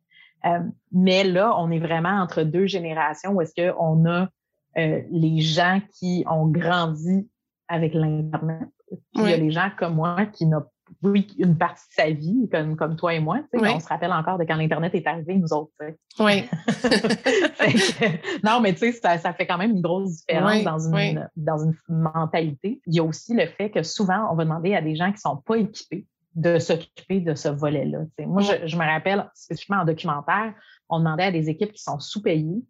Euh, 0.45 0.59
mais 0.91 1.23
là, 1.23 1.53
on 1.57 1.69
est 1.71 1.79
vraiment 1.79 2.21
entre 2.21 2.43
deux 2.43 2.65
générations 2.65 3.31
où 3.31 3.41
est-ce 3.41 3.53
qu'on 3.53 4.05
a 4.05 4.29
euh, 4.77 5.01
les 5.11 5.41
gens 5.41 5.81
qui 5.99 6.23
ont 6.29 6.47
grandi 6.47 7.29
avec 7.67 7.93
l'Internet, 7.93 8.69
puis 8.87 9.23
il 9.23 9.29
y 9.29 9.33
a 9.33 9.37
les 9.37 9.51
gens 9.51 9.69
comme 9.77 9.95
moi 9.95 10.25
qui 10.25 10.45
n'ont 10.45 10.63
oui, 11.03 11.27
une 11.37 11.57
partie 11.57 11.87
de 11.89 11.93
sa 11.93 12.09
vie, 12.09 12.49
comme, 12.51 12.75
comme 12.75 12.95
toi 12.95 13.13
et 13.13 13.19
moi. 13.19 13.41
On 13.53 13.79
se 13.79 13.87
rappelle 13.87 14.11
encore 14.11 14.37
de 14.37 14.43
quand 14.43 14.55
l'Internet 14.55 14.93
est 14.95 15.05
arrivé, 15.07 15.35
nous 15.37 15.53
autres. 15.53 15.71
Oui. 16.19 16.49
non, 18.43 18.59
mais 18.59 18.73
tu 18.73 18.79
sais, 18.79 18.91
ça, 18.93 19.17
ça, 19.17 19.33
fait 19.33 19.45
quand 19.45 19.57
même 19.57 19.71
une 19.71 19.81
grosse 19.81 20.17
différence 20.17 20.63
dans, 20.63 20.79
une, 20.79 21.29
dans 21.35 21.63
une 21.63 21.75
mentalité. 21.87 22.81
Il 22.87 22.95
y 22.95 22.99
a 22.99 23.03
aussi 23.03 23.33
le 23.33 23.45
fait 23.45 23.69
que 23.69 23.83
souvent, 23.83 24.31
on 24.31 24.35
va 24.35 24.43
demander 24.43 24.75
à 24.75 24.81
des 24.81 24.95
gens 24.95 25.07
qui 25.07 25.17
ne 25.17 25.31
sont 25.31 25.37
pas 25.37 25.57
équipés 25.57 26.05
de 26.39 26.57
s'occuper 26.57 27.19
de 27.19 27.35
ce 27.35 27.49
volet-là. 27.49 27.99
Moi, 28.25 28.41
je, 28.41 28.75
me 28.77 28.85
rappelle 28.85 29.29
spécifiquement 29.33 29.81
en 29.81 29.85
documentaire, 29.85 30.53
on 30.87 30.99
demandait 30.99 31.25
à 31.25 31.31
des 31.31 31.49
équipes 31.49 31.73
qui 31.73 31.83
sont 31.83 31.99
sous-payées, 31.99 32.63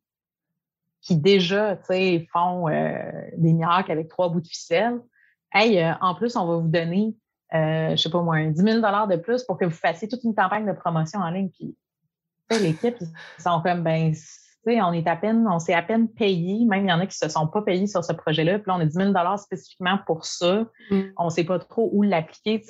qui 1.01 1.15
déjà 1.15 1.77
font 2.33 2.67
euh, 2.67 3.11
des 3.37 3.53
miracles 3.53 3.91
avec 3.91 4.09
trois 4.09 4.29
bouts 4.29 4.41
de 4.41 4.47
ficelle. 4.47 4.99
Hey, 5.53 5.79
euh, 5.79 5.93
en 6.01 6.15
plus, 6.15 6.35
on 6.35 6.45
va 6.45 6.57
vous 6.57 6.67
donner, 6.67 7.15
euh, 7.53 7.91
je 7.91 7.95
sais 7.95 8.09
pas 8.09 8.21
moi, 8.21 8.43
10 8.43 8.59
000 8.59 8.79
de 8.79 9.15
plus 9.17 9.43
pour 9.43 9.57
que 9.57 9.65
vous 9.65 9.71
fassiez 9.71 10.07
toute 10.07 10.23
une 10.23 10.35
campagne 10.35 10.65
de 10.65 10.73
promotion 10.73 11.19
en 11.19 11.29
ligne. 11.29 11.49
Puis 11.49 11.75
l'équipe, 12.59 12.97
ils 12.99 13.41
sont 13.41 13.61
comme, 13.61 13.83
ben, 13.83 14.13
on 14.65 14.93
est 14.93 15.07
à 15.07 15.15
peine, 15.15 15.47
on 15.47 15.59
s'est 15.59 15.73
à 15.73 15.81
peine 15.81 16.07
payé, 16.07 16.65
même 16.65 16.85
il 16.85 16.89
y 16.89 16.93
en 16.93 16.99
a 16.99 17.07
qui 17.07 17.17
se 17.17 17.29
sont 17.29 17.47
pas 17.47 17.61
payés 17.61 17.87
sur 17.87 18.03
ce 18.03 18.13
projet-là, 18.13 18.59
puis 18.59 18.65
là, 18.67 18.75
on 18.77 18.81
a 18.81 18.85
10 18.85 18.93
000 18.93 19.37
spécifiquement 19.37 19.99
pour 20.05 20.25
ça. 20.25 20.65
Mm. 20.91 21.01
On 21.17 21.25
ne 21.25 21.29
sait 21.29 21.43
pas 21.43 21.59
trop 21.59 21.89
où 21.93 22.03
l'appliquer 22.03 22.61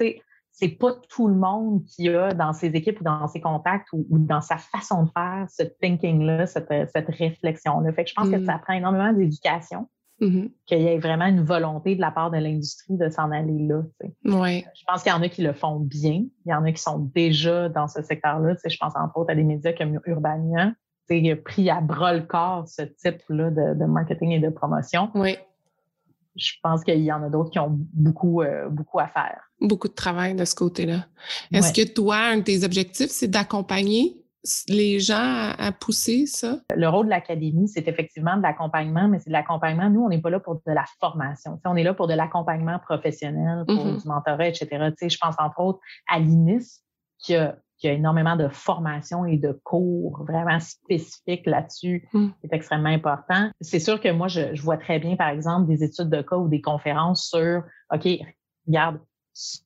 c'est 0.60 0.68
pas 0.68 0.94
tout 1.08 1.30
le 1.30 1.36
monde 1.36 1.86
qui 1.86 2.10
a 2.10 2.34
dans 2.34 2.52
ses 2.52 2.68
équipes 2.68 3.00
ou 3.00 3.04
dans 3.06 3.28
ses 3.28 3.40
contacts 3.40 3.88
ou, 3.94 4.06
dans 4.10 4.42
sa 4.42 4.58
façon 4.58 5.04
de 5.04 5.10
faire 5.12 5.48
ce 5.50 5.64
thinking-là, 5.64 6.48
cette, 6.48 6.68
réflexion-là. 6.94 7.94
Fait 7.94 8.04
que 8.04 8.10
je 8.10 8.16
pense 8.16 8.30
que 8.30 8.36
mm. 8.36 8.46
ça 8.46 8.60
prend 8.60 8.74
énormément 8.74 9.14
d'éducation. 9.14 9.88
Mm-hmm. 10.20 10.52
Qu'il 10.66 10.82
y 10.82 10.88
ait 10.88 10.98
vraiment 10.98 11.28
une 11.28 11.46
volonté 11.46 11.96
de 11.96 12.02
la 12.02 12.12
part 12.12 12.30
de 12.30 12.38
l'industrie 12.38 12.98
de 12.98 13.08
s'en 13.08 13.32
aller 13.32 13.68
là. 13.68 13.84
Ouais. 14.26 14.66
Je 14.76 14.84
pense 14.86 15.02
qu'il 15.02 15.14
y 15.14 15.16
en 15.16 15.22
a 15.22 15.30
qui 15.30 15.44
le 15.44 15.54
font 15.54 15.80
bien. 15.80 16.26
Il 16.46 16.50
y 16.50 16.54
en 16.54 16.66
a 16.66 16.72
qui 16.74 16.82
sont 16.82 17.10
déjà 17.16 17.70
dans 17.70 17.88
ce 17.88 18.02
secteur-là. 18.02 18.56
Je 18.66 18.78
pense 18.78 18.94
entre 18.98 19.18
autres 19.18 19.32
à 19.32 19.36
des 19.36 19.46
médias 19.46 19.72
comme 19.72 20.02
Urbania, 20.06 20.74
qui 21.08 21.32
a 21.32 21.38
pris 21.38 21.70
à 21.70 21.80
bras 21.80 22.14
le 22.14 22.24
corps 22.24 22.68
ce 22.68 22.82
type-là 22.82 23.50
de, 23.50 23.80
de, 23.80 23.86
marketing 23.86 24.32
et 24.32 24.40
de 24.40 24.50
promotion. 24.50 25.10
Oui 25.16 25.38
je 26.36 26.54
pense 26.64 26.84
qu'il 26.84 27.02
y 27.02 27.12
en 27.12 27.22
a 27.24 27.30
d'autres 27.30 27.50
qui 27.50 27.60
ont 27.60 27.78
beaucoup, 27.94 28.42
euh, 28.42 28.70
beaucoup 28.70 29.00
à 29.00 29.08
faire. 29.08 29.49
Beaucoup 29.62 29.88
de 29.88 29.94
travail 29.94 30.36
de 30.36 30.46
ce 30.46 30.56
côté-là. 30.56 31.06
Est-ce 31.52 31.74
que 31.74 31.88
toi, 31.92 32.18
un 32.18 32.38
de 32.38 32.44
tes 32.44 32.64
objectifs, 32.64 33.10
c'est 33.10 33.28
d'accompagner 33.28 34.24
les 34.68 35.00
gens 35.00 35.52
à, 35.58 35.72
pousser 35.72 36.26
ça? 36.26 36.60
Le 36.74 36.88
rôle 36.88 37.08
de 37.08 37.10
l'académie, 37.10 37.68
c'est 37.68 37.88
effectivement 37.88 38.38
de 38.38 38.42
l'accompagnement, 38.42 39.08
mais 39.10 39.20
c'est 39.20 39.30
de 39.30 39.34
l'accompagnement. 39.34 39.90
Nous, 39.90 40.02
on 40.02 40.10
n'est 40.10 40.22
pas 40.22 40.30
là 40.30 40.40
pour 40.40 40.56
de 40.56 40.72
la 40.72 40.86
formation. 41.00 41.60
on 41.66 41.76
est 41.76 41.84
là 41.84 41.94
pour 41.94 42.08
de 42.08 42.14
l'accompagnement 42.14 42.80
professionnel, 42.80 43.66
pour 43.68 43.86
mm-hmm. 43.86 44.02
du 44.02 44.08
mentorat, 44.08 44.48
etc. 44.48 44.92
je 45.02 45.18
pense 45.20 45.36
entre 45.38 45.60
autres 45.60 45.80
à 46.08 46.20
l'INIS, 46.20 46.82
qui 47.20 47.36
a 47.36 47.58
a 47.88 47.92
énormément 47.92 48.36
de 48.36 48.50
formations 48.50 49.26
et 49.26 49.38
de 49.38 49.58
cours 49.64 50.26
vraiment 50.26 50.60
spécifiques 50.60 51.46
là-dessus, 51.46 52.08
mm. 52.14 52.28
c'est 52.42 52.54
extrêmement 52.54 52.90
important. 52.90 53.52
C'est 53.62 53.80
sûr 53.80 54.02
que 54.02 54.12
moi, 54.12 54.28
je, 54.28 54.54
je, 54.54 54.62
vois 54.62 54.78
très 54.78 55.00
bien, 55.00 55.16
par 55.16 55.30
exemple, 55.30 55.68
des 55.68 55.84
études 55.84 56.10
de 56.10 56.22
cas 56.22 56.36
ou 56.36 56.50
des 56.50 56.62
conférences 56.62 57.30
sur, 57.30 57.64
OK, 57.94 58.08
regarde, 58.68 59.00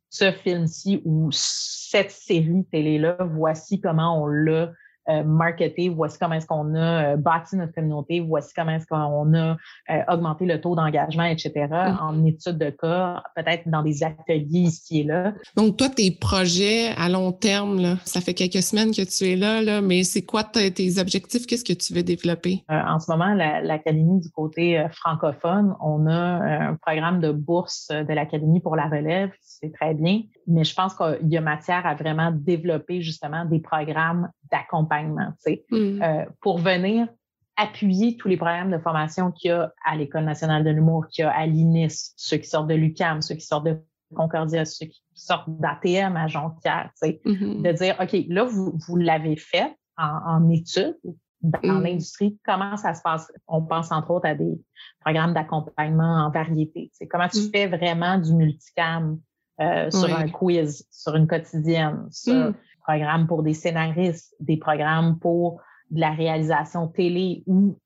ce 0.10 0.32
film-ci 0.32 1.02
ou 1.06 1.30
cette 1.32 2.12
série 2.12 2.66
télé-là, 2.72 3.18
voici 3.22 3.82
comment 3.82 4.24
on 4.24 4.28
l'a 4.28 4.72
euh, 5.10 5.24
marketer, 5.24 5.90
voici 5.90 6.18
comment 6.18 6.36
est-ce 6.36 6.48
qu'on 6.48 6.76
a 6.76 7.14
euh, 7.14 7.18
bâti 7.18 7.58
notre 7.58 7.74
communauté, 7.74 8.22
voici 8.22 8.54
comment 8.56 8.72
est-ce 8.72 8.88
qu'on 8.88 9.34
a 9.34 9.58
euh, 9.90 10.02
augmenté 10.08 10.46
le 10.46 10.62
taux 10.62 10.76
d'engagement, 10.76 11.26
etc., 11.26 11.52
mm-hmm. 11.56 12.00
en 12.00 12.26
études 12.26 12.58
de 12.58 12.70
cas, 12.70 13.22
peut-être 13.36 13.68
dans 13.68 13.84
des 13.84 14.04
ateliers 14.04 14.60
ici 14.60 15.02
et 15.02 15.04
là. 15.04 15.34
Donc, 15.58 15.76
toi, 15.76 15.90
tes 15.90 16.12
projets 16.12 16.92
à 16.98 17.10
long 17.10 17.34
terme, 17.34 17.82
là, 17.82 17.98
ça 18.06 18.22
fait 18.22 18.34
quelques 18.34 18.64
semaines 18.64 18.92
que 18.92 19.02
tu 19.02 19.30
es 19.30 19.36
là, 19.36 19.62
là 19.62 19.82
mais 19.82 20.04
c'est 20.04 20.24
quoi 20.24 20.46
tes 20.46 21.00
objectifs? 21.00 21.48
Qu'est-ce 21.48 21.66
que 21.66 21.74
tu 21.74 21.94
veux 21.94 22.04
développer? 22.04 22.64
en 22.70 23.00
ce 23.00 23.12
moment, 23.12 23.34
l'Académie 23.34 24.22
du 24.22 24.30
côté 24.30 24.86
francophone, 24.92 25.76
on 25.82 26.08
a 26.08 26.14
un 26.14 26.76
programme 26.76 27.20
de 27.20 27.32
bourse 27.32 27.90
de 27.90 28.14
l'Académie 28.14 28.62
pour 28.62 28.76
la 28.76 28.88
relève, 28.88 29.32
c'est 29.42 29.74
très 29.74 29.94
bien, 29.94 30.22
mais 30.48 30.64
je 30.64 30.74
pense 30.74 30.94
qu'il 30.96 31.30
y 31.30 31.38
a 31.38 31.42
matière 31.42 31.86
à 31.86 31.96
vraiment 31.96 32.32
développer 32.32 33.02
justement 33.02 33.46
des 33.46 33.60
programmes 33.60 34.30
d'accompagnement, 34.52 35.32
tu 35.46 35.54
sais, 35.54 35.66
mm. 35.72 36.02
euh, 36.02 36.26
pour 36.42 36.60
venir 36.60 37.08
appuyer 37.56 38.18
tous 38.18 38.28
les 38.28 38.38
programmes 38.38 38.72
de 38.72 38.80
formation 38.80 39.32
qu'il 39.32 39.50
y 39.50 39.52
a 39.52 39.72
à 39.86 39.96
l'École 39.96 40.26
nationale 40.26 40.64
de 40.64 40.72
l'humour, 40.72 41.08
qu'il 41.08 41.24
y 41.24 41.26
a 41.26 41.32
à 41.32 41.46
l'INIS, 41.46 42.14
ceux 42.16 42.38
qui 42.38 42.48
sortent 42.48 42.68
de 42.68 42.74
l'UCAM, 42.74 43.22
ceux 43.22 43.36
qui 43.36 43.46
sortent 43.46 43.66
de 43.66 43.78
Concordia, 44.16 44.66
ceux 44.66 44.88
qui 44.88 45.04
sortent 45.14 45.50
d'ATM 45.60 46.18
à 46.18 46.28
Jonquière, 46.28 46.90
tu 47.02 47.10
sais, 47.10 47.22
mm-hmm. 47.26 47.62
de 47.62 47.72
dire, 47.72 47.96
OK, 48.00 48.26
là, 48.30 48.44
vous, 48.44 48.78
vous 48.88 48.96
l'avez 48.96 49.36
fait 49.36 49.76
en, 49.98 50.50
études, 50.50 50.98
dans 51.42 51.60
mm. 51.62 51.84
l'industrie, 51.84 52.40
comment 52.46 52.78
ça 52.78 52.94
se 52.94 53.02
passe? 53.02 53.32
On 53.48 53.62
pense 53.64 53.92
entre 53.92 54.12
autres 54.12 54.28
à 54.28 54.36
des 54.36 54.60
programmes 55.02 55.34
d'accompagnement 55.34 56.26
en 56.26 56.32
variété. 56.32 56.90
C'est 56.94 57.08
comment 57.08 57.28
tu 57.28 57.40
mm. 57.40 57.52
fais 57.52 57.68
vraiment 57.68 58.18
du 58.18 58.34
multicam 58.34 59.20
euh, 59.62 59.92
sur 59.92 60.16
un 60.16 60.28
quiz, 60.30 60.88
sur 60.92 61.16
une 61.16 61.28
quotidienne, 61.28 62.08
sur 62.10 62.54
programmes 62.84 63.28
pour 63.28 63.44
des 63.44 63.54
scénaristes, 63.54 64.36
des 64.40 64.58
programmes 64.58 65.18
pour 65.20 65.62
de 65.90 66.00
la 66.00 66.12
réalisation 66.12 66.88
télé 66.88 67.44
ou 67.48 67.78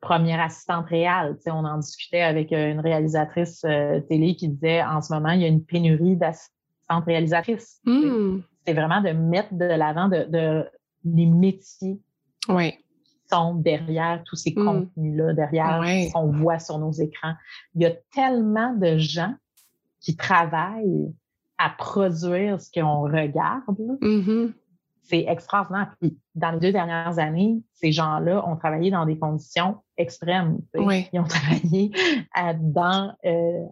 première 0.00 0.40
assistante 0.40 0.86
réelle. 0.86 1.36
Tu 1.36 1.42
sais, 1.42 1.50
on 1.50 1.64
en 1.64 1.78
discutait 1.78 2.22
avec 2.22 2.52
euh, 2.52 2.70
une 2.70 2.80
réalisatrice 2.80 3.64
euh, 3.64 4.00
télé 4.00 4.36
qui 4.36 4.48
disait 4.48 4.82
en 4.82 5.00
ce 5.00 5.12
moment, 5.12 5.30
il 5.30 5.40
y 5.40 5.44
a 5.44 5.48
une 5.48 5.64
pénurie 5.64 6.16
d'assistantes 6.16 7.04
réalisatrices. 7.06 7.80
Hmm. 7.84 8.40
C'est 8.66 8.74
vraiment 8.74 9.00
de 9.00 9.10
mettre 9.10 9.54
de 9.54 9.64
l'avant 9.64 10.08
de, 10.08 10.24
de, 10.24 10.64
les 11.04 11.26
métiers 11.26 12.00
qui 12.46 12.84
sont 13.30 13.54
derrière 13.54 14.22
tous 14.24 14.36
ces 14.36 14.52
hmm. 14.56 14.64
contenus-là, 14.64 15.34
derrière 15.34 15.82
ce 15.84 16.12
qu'on 16.12 16.32
voit 16.32 16.58
sur 16.58 16.78
nos 16.78 16.92
écrans. 16.92 17.34
Il 17.74 17.82
y 17.82 17.86
a 17.86 17.92
tellement 18.12 18.74
de 18.74 18.96
gens 18.98 19.34
qui 20.00 20.16
travaillent 20.16 21.12
à 21.58 21.70
produire 21.70 22.60
ce 22.60 22.70
qu'on 22.72 23.02
regarde. 23.02 23.78
Mm-hmm. 24.00 24.52
c'est 25.02 25.24
extraordinaire. 25.26 25.94
Puis, 26.00 26.16
dans 26.34 26.52
les 26.52 26.60
deux 26.60 26.72
dernières 26.72 27.18
années, 27.18 27.62
ces 27.72 27.92
gens-là 27.92 28.46
ont 28.46 28.56
travaillé 28.56 28.90
dans 28.90 29.06
des 29.06 29.18
conditions 29.18 29.78
extrêmes. 29.96 30.58
Ils 30.74 31.20
ont 31.20 31.24
travaillé 31.28 31.90
à, 32.32 32.54
dans, 32.54 33.14
euh, 33.24 33.64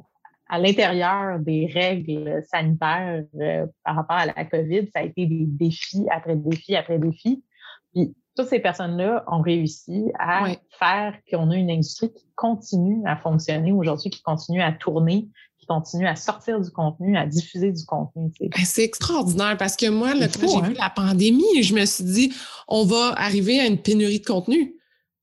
à 0.49 0.59
l'intérieur 0.59 1.39
des 1.39 1.67
règles 1.67 2.43
sanitaires 2.51 3.25
euh, 3.41 3.67
par 3.85 3.97
rapport 3.97 4.17
à 4.17 4.27
la 4.27 4.45
COVID. 4.45 4.89
Ça 4.93 5.01
a 5.01 5.03
été 5.03 5.27
des 5.27 5.47
défis 5.47 6.07
après 6.11 6.37
défis 6.37 6.75
après 6.75 6.99
défis. 6.99 7.45
Puis, 7.93 8.15
toutes 8.37 8.49
ces 8.49 8.61
personnes-là 8.61 9.25
ont 9.29 9.41
réussi 9.41 10.13
à 10.19 10.47
faire 10.79 11.15
qu'on 11.31 11.51
a 11.51 11.57
une 11.57 11.71
industrie 11.71 12.13
qui 12.13 12.29
continue 12.35 13.03
à 13.07 13.17
fonctionner 13.17 13.73
aujourd'hui, 13.73 14.11
qui 14.11 14.23
continue 14.23 14.61
à 14.61 14.73
tourner, 14.73 15.29
continue 15.67 16.07
à 16.07 16.17
sortir 16.17 16.61
du 16.61 16.71
contenu, 16.71 17.17
à 17.17 17.27
diffuser 17.27 17.73
du 17.73 17.85
contenu. 17.85 18.31
Ben, 18.41 18.65
c'est 18.65 18.85
extraordinaire 18.85 19.57
parce 19.59 19.77
que 19.77 19.89
moi, 19.89 20.15
là, 20.15 20.29
quand 20.29 20.49
j'ai 20.49 20.57
hein? 20.57 20.69
vu 20.69 20.75
la 20.75 20.91
pandémie, 20.91 21.63
je 21.63 21.75
me 21.75 21.85
suis 21.85 22.05
dit, 22.05 22.33
on 22.69 22.85
va 22.85 23.15
arriver 23.17 23.61
à 23.61 23.67
une 23.67 23.79
pénurie 23.79 24.21
de 24.21 24.27
contenu. 24.27 24.77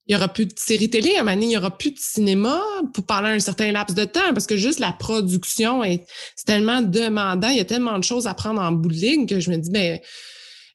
Il 0.05 0.13
n'y 0.13 0.17
aura 0.17 0.27
plus 0.27 0.45
de 0.45 0.53
séries 0.57 0.89
télé, 0.89 1.15
à 1.15 1.21
un 1.21 1.23
moment 1.23 1.41
il 1.41 1.47
n'y 1.47 1.57
aura 1.57 1.77
plus 1.77 1.91
de 1.91 1.97
cinéma 1.97 2.61
pour 2.93 3.05
parler 3.05 3.29
un 3.29 3.39
certain 3.39 3.71
laps 3.71 3.95
de 3.95 4.03
temps 4.03 4.33
parce 4.33 4.47
que 4.47 4.57
juste 4.57 4.79
la 4.79 4.91
production 4.91 5.81
est, 5.81 6.05
tellement 6.45 6.81
demandant, 6.81 7.47
il 7.47 7.57
y 7.57 7.61
a 7.61 7.65
tellement 7.65 7.97
de 7.97 8.03
choses 8.03 8.27
à 8.27 8.33
prendre 8.33 8.61
en 8.61 8.73
bout 8.73 8.89
de 8.89 8.95
ligne 8.95 9.25
que 9.25 9.39
je 9.39 9.49
me 9.49 9.55
dis, 9.55 9.69
ben, 9.71 9.99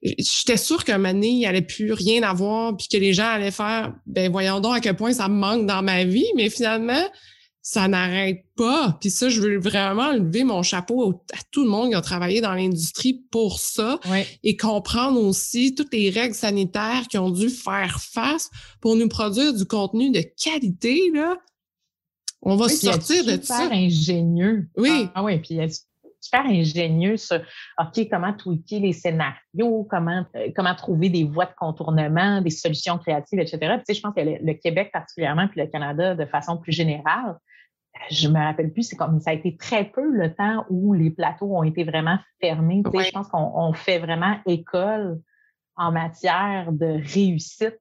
j'étais 0.02 0.57
sûre 0.57 0.83
qu'un 0.83 0.96
moment 0.96 1.12
donné, 1.12 1.28
il 1.28 1.37
n'y 1.37 1.46
allait 1.46 1.61
plus 1.61 1.92
rien 1.92 2.22
avoir 2.22 2.74
puis 2.74 2.88
que 2.88 2.96
les 2.96 3.12
gens 3.12 3.28
allaient 3.28 3.50
faire, 3.50 3.92
ben, 4.07 4.33
voyons 4.33 4.61
donc 4.61 4.76
à 4.76 4.81
quel 4.81 4.96
point 4.96 5.12
ça 5.12 5.28
me 5.28 5.35
manque 5.35 5.66
dans 5.66 5.83
ma 5.83 6.04
vie, 6.04 6.28
mais 6.35 6.48
finalement, 6.48 7.04
ça 7.70 7.87
n'arrête 7.87 8.46
pas. 8.57 8.96
Puis 8.98 9.11
ça, 9.11 9.28
je 9.28 9.42
veux 9.42 9.59
vraiment 9.59 10.11
lever 10.12 10.42
mon 10.42 10.62
chapeau 10.62 11.22
à 11.35 11.38
tout 11.50 11.64
le 11.64 11.68
monde 11.68 11.90
qui 11.90 11.94
a 11.96 12.00
travaillé 12.00 12.40
dans 12.40 12.54
l'industrie 12.54 13.26
pour 13.31 13.61
ça 13.61 14.00
et 14.42 14.57
comprendre 14.57 15.20
aussi 15.20 15.74
toutes 15.74 15.92
les 15.92 16.09
règles 16.09 16.35
sanitaires 16.35 17.02
qui 17.11 17.18
ont 17.18 17.28
dû 17.28 17.50
faire 17.50 18.00
face 18.00 18.48
pour 18.81 18.96
nous 18.96 19.07
produire 19.07 19.52
du 19.52 19.66
contenu 19.66 20.11
de 20.11 20.22
qualité. 20.42 21.11
Là. 21.12 21.37
On 22.40 22.57
va 22.57 22.70
sortir 22.70 23.22
de 23.26 23.38
ça. 23.42 23.64
super 23.64 23.76
ingénieux? 23.76 24.70
Oui. 24.78 25.11
Ah, 25.14 25.22
oui, 25.22 25.38
puis 25.38 25.57
il 25.57 25.70
super 26.22 26.46
ingénieux 26.46 27.18
sur 27.18 27.42
OK, 27.78 28.09
comment 28.11 28.33
tweaker 28.33 28.81
les 28.81 28.94
scénarios, 28.94 29.87
comment, 29.90 30.24
euh, 30.37 30.48
comment 30.57 30.74
trouver 30.74 31.11
des 31.11 31.24
voies 31.24 31.44
de 31.44 31.54
contournement, 31.59 32.40
des 32.40 32.50
solutions 32.50 32.96
créatives, 32.96 33.38
etc. 33.38 33.59
Puis, 33.59 33.68
tu 33.78 33.83
sais, 33.87 33.94
je 33.94 34.00
pense 34.00 34.14
que 34.14 34.20
le, 34.20 34.54
Québec 34.54 34.90
particulièrement, 34.90 35.48
puis 35.48 35.61
le 35.61 35.66
Canada 35.66 36.14
de 36.14 36.24
façon 36.24 36.57
plus 36.57 36.72
générale, 36.72 37.37
je 38.11 38.29
me 38.29 38.38
rappelle 38.38 38.72
plus, 38.72 38.85
c'est 38.85 38.96
comme 38.96 39.20
ça 39.20 39.31
a 39.31 39.35
été 39.35 39.57
très 39.57 39.85
peu 39.85 40.11
le 40.11 40.35
temps 40.35 40.64
où 40.70 40.92
les 40.94 41.11
plateaux 41.11 41.57
ont 41.57 41.62
été 41.62 41.85
vraiment 41.85 42.18
fermés. 42.40 42.83
Je 42.85 43.11
pense 43.11 43.29
qu'on 43.29 43.72
fait 43.72 43.98
vraiment 43.98 44.38
école 44.46 45.20
en 45.77 45.92
matière 45.92 46.72
de 46.72 47.01
réussite 47.14 47.79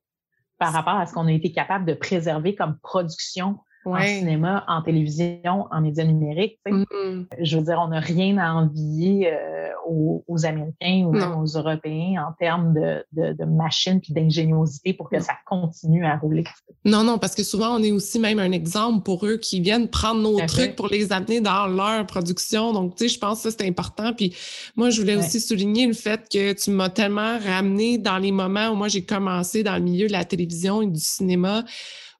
par 0.57 0.73
rapport 0.73 0.95
à 0.95 1.05
ce 1.05 1.13
qu'on 1.13 1.27
a 1.27 1.31
été 1.31 1.51
capable 1.51 1.85
de 1.85 1.93
préserver 1.93 2.55
comme 2.55 2.77
production 2.79 3.59
en 3.93 4.01
cinéma, 4.01 4.63
en 4.67 4.81
télévision, 4.81 5.67
en 5.71 5.81
médias 5.81 6.03
numériques. 6.03 6.59
Mm-hmm. 6.65 7.25
Je 7.39 7.57
veux 7.57 7.63
dire, 7.63 7.79
on 7.83 7.89
n'a 7.89 7.99
rien 7.99 8.37
à 8.37 8.53
envier 8.53 9.31
euh, 9.31 9.69
aux, 9.87 10.45
Américains 10.45 11.05
ou 11.05 11.15
aux 11.15 11.45
Européens 11.45 12.25
en 12.27 12.33
termes 12.39 12.73
de, 12.73 13.03
de, 13.13 13.33
de 13.33 13.45
machines 13.45 14.01
et 14.09 14.13
d'ingéniosité 14.13 14.93
pour 14.93 15.09
que 15.09 15.19
ça 15.19 15.33
continue 15.45 16.05
à 16.05 16.17
rouler. 16.17 16.43
Non, 16.85 17.03
non, 17.03 17.17
parce 17.17 17.35
que 17.35 17.43
souvent, 17.43 17.75
on 17.75 17.83
est 17.83 17.91
aussi 17.91 18.19
même 18.19 18.39
un 18.39 18.51
exemple 18.51 19.03
pour 19.03 19.25
eux 19.25 19.37
qui 19.37 19.59
viennent 19.59 19.87
prendre 19.87 20.21
nos 20.21 20.39
trucs 20.45 20.75
pour 20.75 20.87
les 20.87 21.11
amener 21.11 21.41
dans 21.41 21.67
leur 21.67 22.05
production. 22.05 22.73
Donc, 22.73 22.95
tu 22.95 23.07
sais, 23.07 23.15
je 23.15 23.19
pense 23.19 23.43
que 23.43 23.49
c'est 23.49 23.67
important. 23.67 24.13
Puis 24.13 24.35
moi, 24.75 24.89
je 24.89 25.01
voulais 25.01 25.15
aussi 25.15 25.39
souligner 25.39 25.87
le 25.87 25.93
fait 25.93 26.27
que 26.31 26.53
tu 26.53 26.71
m'as 26.71 26.89
tellement 26.89 27.37
ramené 27.39 27.97
dans 27.97 28.17
les 28.17 28.31
moments 28.31 28.69
où 28.69 28.75
moi, 28.75 28.87
j'ai 28.87 29.03
commencé 29.03 29.63
dans 29.63 29.75
le 29.75 29.81
milieu 29.81 30.07
de 30.07 30.13
la 30.13 30.25
télévision 30.25 30.81
et 30.81 30.87
du 30.87 30.99
cinéma 30.99 31.63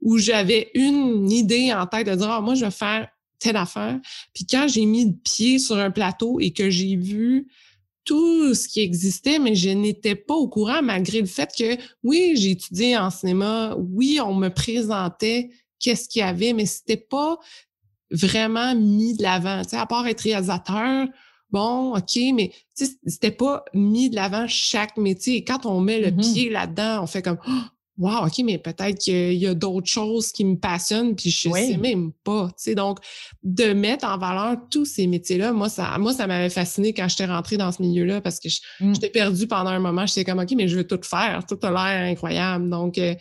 où 0.02 0.18
j'avais 0.18 0.72
une 0.74 1.32
idée 1.32 1.74
en 1.74 1.86
tête 1.88 2.08
de 2.08 2.16
dire, 2.16 2.30
ah, 2.30 2.42
moi, 2.42 2.56
je 2.56 2.66
vais 2.66 2.72
faire 2.72 3.08
telle 3.40 3.58
affaire. 3.58 4.00
Puis 4.34 4.46
quand 4.46 4.68
j'ai 4.68 4.86
mis 4.86 5.06
le 5.06 5.14
pied 5.14 5.60
sur 5.60 5.78
un 5.78 5.92
plateau 5.92 6.40
et 6.40 6.52
que 6.52 6.70
j'ai 6.70 6.96
vu 6.96 7.48
tout 8.04 8.54
ce 8.54 8.68
qui 8.68 8.80
existait, 8.80 9.38
mais 9.38 9.54
je 9.54 9.70
n'étais 9.70 10.16
pas 10.16 10.34
au 10.34 10.48
courant 10.48 10.82
malgré 10.82 11.20
le 11.20 11.28
fait 11.28 11.52
que, 11.58 11.78
oui, 12.04 12.34
j'ai 12.36 12.52
étudié 12.52 12.98
en 12.98 13.10
cinéma, 13.10 13.76
oui, 13.78 14.20
on 14.24 14.34
me 14.34 14.50
présentait 14.50 15.50
qu'est-ce 15.80 16.08
qu'il 16.08 16.22
y 16.22 16.24
avait, 16.24 16.54
mais 16.54 16.66
c'était 16.66 16.98
pas 16.98 17.38
vraiment 18.10 18.74
mis 18.76 19.16
de 19.16 19.24
l'avant. 19.24 19.62
Tu 19.64 19.72
sais, 19.72 19.78
à 19.78 19.86
part 19.86 20.08
être 20.08 20.22
réalisateur, 20.22 21.08
bon, 21.52 21.98
OK, 21.98 22.18
mais 22.34 22.54
c'était 22.74 23.32
pas 23.32 23.66
mis 23.74 24.10
de 24.10 24.16
l'avant 24.16 24.48
chaque 24.48 24.98
métier. 24.98 25.36
Et 25.36 25.44
quand 25.44 25.66
on 25.66 25.82
met 25.82 26.00
le 26.00 26.12
mm-hmm. 26.12 26.34
pied 26.34 26.50
là-dedans, 26.50 27.04
on 27.04 27.08
fait 27.08 27.22
comme, 27.22 27.40
oh, 27.48 27.62
wow, 27.98 28.26
OK, 28.26 28.40
mais 28.44 28.58
peut-être 28.58 29.00
qu'il 29.00 29.34
y 29.34 29.48
a 29.48 29.54
d'autres 29.54 29.90
choses 29.90 30.32
qui 30.32 30.46
me 30.46 30.56
passionnent, 30.56 31.16
puis 31.16 31.30
je 31.32 31.50
sais 31.50 31.78
même 31.78 32.12
pas. 32.24 32.48
Tu 32.50 32.64
sais, 32.64 32.76
donc, 32.76 33.00
de 33.44 33.74
mettre 33.74 34.06
en 34.06 34.18
valeur 34.18 34.58
tous 34.70 34.86
ces 34.86 35.08
métiers-là, 35.08 35.52
moi, 35.52 35.70
ça, 35.70 35.98
moi, 35.98 36.14
ça 36.14 36.28
m'avait 36.28 36.50
fasciné 36.50 36.94
quand 36.94 37.08
j'étais 37.08 37.26
rentrée 37.26 37.58
dans 37.58 37.72
ce 37.72 37.82
milieu-là 37.82 38.22
parce 38.22 38.40
que 38.40 38.48
mmh. 38.48 38.94
j'étais 38.94 39.10
perdue 39.10 39.48
pendant 39.48 39.72
un 39.72 39.80
moment. 39.80 40.06
J'étais 40.06 40.26
comme, 40.26 40.40
OK, 40.40 40.52
mais 40.56 40.68
je 40.68 40.78
veux 40.78 40.88
tout 40.88 41.00
faire. 41.04 41.44
Tout 41.48 41.60
a 41.64 41.72
l'air 41.72 42.12
incroyable. 42.12 42.70
Donc, 42.70 42.98
euh, 42.98 43.16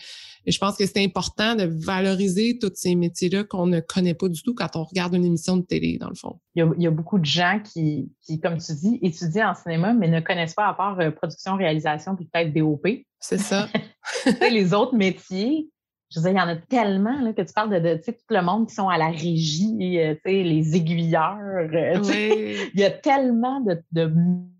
je 0.52 0.58
pense 0.58 0.76
que 0.76 0.86
c'est 0.86 1.02
important 1.02 1.54
de 1.54 1.64
valoriser 1.64 2.58
tous 2.58 2.72
ces 2.74 2.94
métiers-là 2.94 3.44
qu'on 3.44 3.66
ne 3.66 3.80
connaît 3.80 4.14
pas 4.14 4.28
du 4.28 4.42
tout 4.42 4.54
quand 4.54 4.76
on 4.76 4.84
regarde 4.84 5.14
une 5.14 5.24
émission 5.24 5.56
de 5.56 5.62
télé, 5.62 5.98
dans 5.98 6.08
le 6.08 6.14
fond. 6.14 6.38
Il 6.54 6.64
y 6.78 6.86
a, 6.86 6.90
beaucoup 6.90 7.18
de 7.18 7.24
gens 7.24 7.60
qui, 7.62 8.12
qui, 8.22 8.40
comme 8.40 8.58
tu 8.58 8.72
dis, 8.72 8.98
étudient 9.02 9.50
en 9.50 9.54
cinéma, 9.54 9.92
mais 9.92 10.08
ne 10.08 10.20
connaissent 10.20 10.54
pas 10.54 10.68
à 10.68 10.74
part 10.74 10.98
euh, 11.00 11.10
production, 11.10 11.56
réalisation, 11.56 12.16
puis 12.16 12.28
peut-être 12.32 12.52
DOP. 12.52 12.86
C'est 13.20 13.38
ça. 13.38 13.68
les 14.50 14.72
autres 14.72 14.94
métiers, 14.94 15.68
je 16.10 16.20
veux 16.20 16.30
dire, 16.30 16.32
il 16.32 16.38
y 16.38 16.40
en 16.40 16.48
a 16.48 16.56
tellement 16.56 17.20
là, 17.20 17.32
que 17.32 17.42
tu 17.42 17.52
parles 17.52 17.70
de, 17.70 17.80
de 17.80 17.96
tout 17.96 18.14
le 18.30 18.42
monde 18.42 18.68
qui 18.68 18.74
sont 18.74 18.88
à 18.88 18.98
la 18.98 19.08
régie, 19.08 19.98
euh, 19.98 20.14
les 20.24 20.76
aiguilleurs. 20.76 21.38
Euh, 21.40 22.00
il 22.74 22.80
y 22.80 22.84
a 22.84 22.90
tellement 22.90 23.60
de, 23.60 23.82
de, 23.92 24.12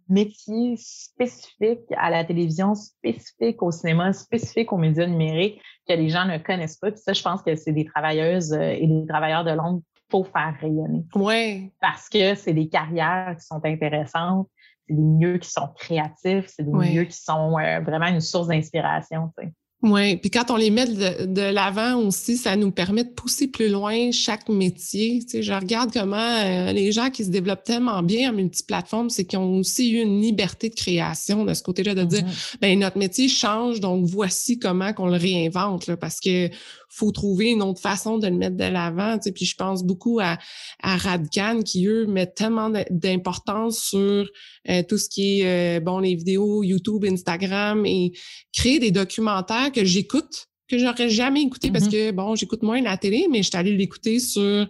métiers 0.09 0.77
spécifiques 0.79 1.93
à 1.97 2.11
la 2.11 2.25
télévision, 2.25 2.75
spécifiques 2.75 3.63
au 3.63 3.71
cinéma, 3.71 4.13
spécifiques 4.13 4.73
aux 4.73 4.79
médias 4.79 5.07
numériques 5.07 5.61
que 5.89 5.95
les 5.95 6.09
gens 6.09 6.25
ne 6.25 6.39
connaissent 6.39 6.77
pas. 6.77 6.91
Puis 6.91 7.01
ça, 7.01 7.13
je 7.13 7.23
pense 7.23 7.43
que 7.43 7.57
c'est 7.57 7.73
des 7.73 7.85
travailleuses 7.85 8.53
euh, 8.53 8.71
et 8.71 8.87
des 8.87 9.07
travailleurs 9.07 9.45
de 9.45 9.53
l'ombre 9.53 9.83
qu'il 9.95 10.05
faut 10.11 10.25
faire 10.25 10.57
rayonner. 10.61 11.05
Oui. 11.15 11.73
Parce 11.81 12.09
que 12.09 12.35
c'est 12.35 12.55
des 12.55 12.69
carrières 12.69 13.35
qui 13.39 13.45
sont 13.45 13.61
intéressantes 13.65 14.49
c'est 14.87 14.95
des 14.95 15.03
milieux 15.03 15.39
qui 15.39 15.51
sont 15.51 15.69
créatifs, 15.77 16.47
c'est 16.47 16.63
des 16.63 16.73
milieux 16.73 17.05
qui 17.05 17.17
sont 17.17 17.59
euh, 17.59 17.81
vraiment 17.81 18.07
une 18.07 18.21
source 18.21 18.49
d'inspiration. 18.49 19.33
Tu 19.39 19.47
sais. 19.47 19.53
Oui, 19.83 20.17
puis 20.17 20.31
quand 20.31 20.51
on 20.51 20.57
les 20.57 20.71
met 20.71 20.87
de, 20.87 21.53
l'avant 21.53 21.97
aussi, 21.97 22.39
ça 22.39 22.57
nous 22.57 22.71
permet 22.71 23.05
de 23.05 23.11
pousser 23.11 23.47
plus 23.47 23.69
loin 23.69 24.11
chaque 24.11 24.49
métier. 24.49 25.21
Tu 25.23 25.29
sais, 25.29 25.43
je 25.43 25.53
regarde 25.53 25.93
comment 25.93 26.17
euh, 26.17 26.73
les 26.73 26.93
gens 26.93 27.11
qui 27.11 27.25
se 27.25 27.31
développent 27.31 27.63
tellement 27.63 28.03
bien 28.03 28.31
en 28.31 28.33
multiplateforme, 28.33 29.11
c'est 29.11 29.27
qu'ils 29.27 29.39
ont 29.39 29.59
aussi 29.59 29.93
eu 29.93 30.01
une 30.01 30.21
liberté 30.21 30.71
de 30.71 30.75
création 30.75 31.45
de 31.45 31.53
ce 31.53 31.63
côté-là, 31.63 31.95
de 31.95 32.05
dire, 32.05 32.25
ben 32.63 32.79
notre 32.79 32.97
métier 32.97 33.29
change, 33.29 33.81
donc 33.81 34.07
voici 34.07 34.59
comment 34.59 34.95
qu'on 34.95 35.09
le 35.09 35.19
réinvente, 35.19 35.87
là, 35.87 35.97
parce 35.99 36.21
que 36.21 36.49
faut 36.97 37.13
trouver 37.13 37.51
une 37.51 37.63
autre 37.63 37.81
façon 37.81 38.17
de 38.17 38.27
le 38.27 38.37
mettre 38.37 38.57
de 38.57 38.65
l'avant. 38.65 39.19
Tu 39.19 39.25
sais, 39.25 39.33
puis 39.33 39.45
je 39.45 39.55
pense 39.55 39.85
beaucoup 39.85 40.19
à, 40.21 40.39
à 40.83 40.97
Radcan 40.97 41.61
qui, 41.63 41.87
eux, 41.87 42.07
mettent 42.07 42.35
tellement 42.35 42.71
d'importance 42.91 43.79
sur 43.81 44.27
euh, 44.69 44.83
tout 44.89 44.97
ce 44.97 45.09
qui 45.09 45.41
est, 45.41 45.79
euh, 45.79 45.81
bon, 45.81 45.99
les 45.99 46.15
vidéos 46.15 46.63
YouTube, 46.63 47.05
Instagram 47.05 47.85
et 47.85 48.13
créer 48.55 48.79
des 48.79 48.91
documentaires 48.91 49.66
que 49.71 49.85
j'écoute, 49.85 50.49
que 50.69 50.79
j'aurais 50.79 51.09
jamais 51.09 51.43
écouté 51.43 51.71
parce 51.71 51.87
mm-hmm. 51.87 52.11
que, 52.11 52.11
bon, 52.13 52.35
j'écoute 52.35 52.63
moins 52.63 52.81
la 52.81 52.97
télé, 52.97 53.27
mais 53.31 53.43
j'étais 53.43 53.59
allée 53.59 53.77
l'écouter 53.77 54.19
sur 54.19 54.69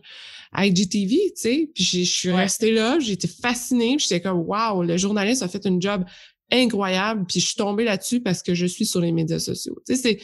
IGTV, 0.56 1.16
tu 1.16 1.32
sais, 1.35 1.70
puis 1.74 1.85
je 1.85 2.04
suis 2.04 2.32
restée 2.32 2.72
là, 2.72 2.98
j'étais 2.98 3.28
fascinée, 3.28 3.96
j'étais 3.98 4.20
comme, 4.20 4.38
wow, 4.38 4.82
le 4.82 4.96
journaliste 4.96 5.42
a 5.42 5.48
fait 5.48 5.64
une 5.66 5.80
job 5.80 6.04
incroyable, 6.52 7.24
puis 7.26 7.40
je 7.40 7.46
suis 7.46 7.56
tombée 7.56 7.85
là-dessus 7.85 8.20
parce 8.20 8.42
que 8.42 8.54
je 8.54 8.66
suis 8.66 8.87
sur 8.87 9.00
les 9.00 9.12
médias 9.12 9.38
sociaux. 9.38 9.76
Tu 9.87 9.96
sais, 9.96 10.02
c'est 10.02 10.18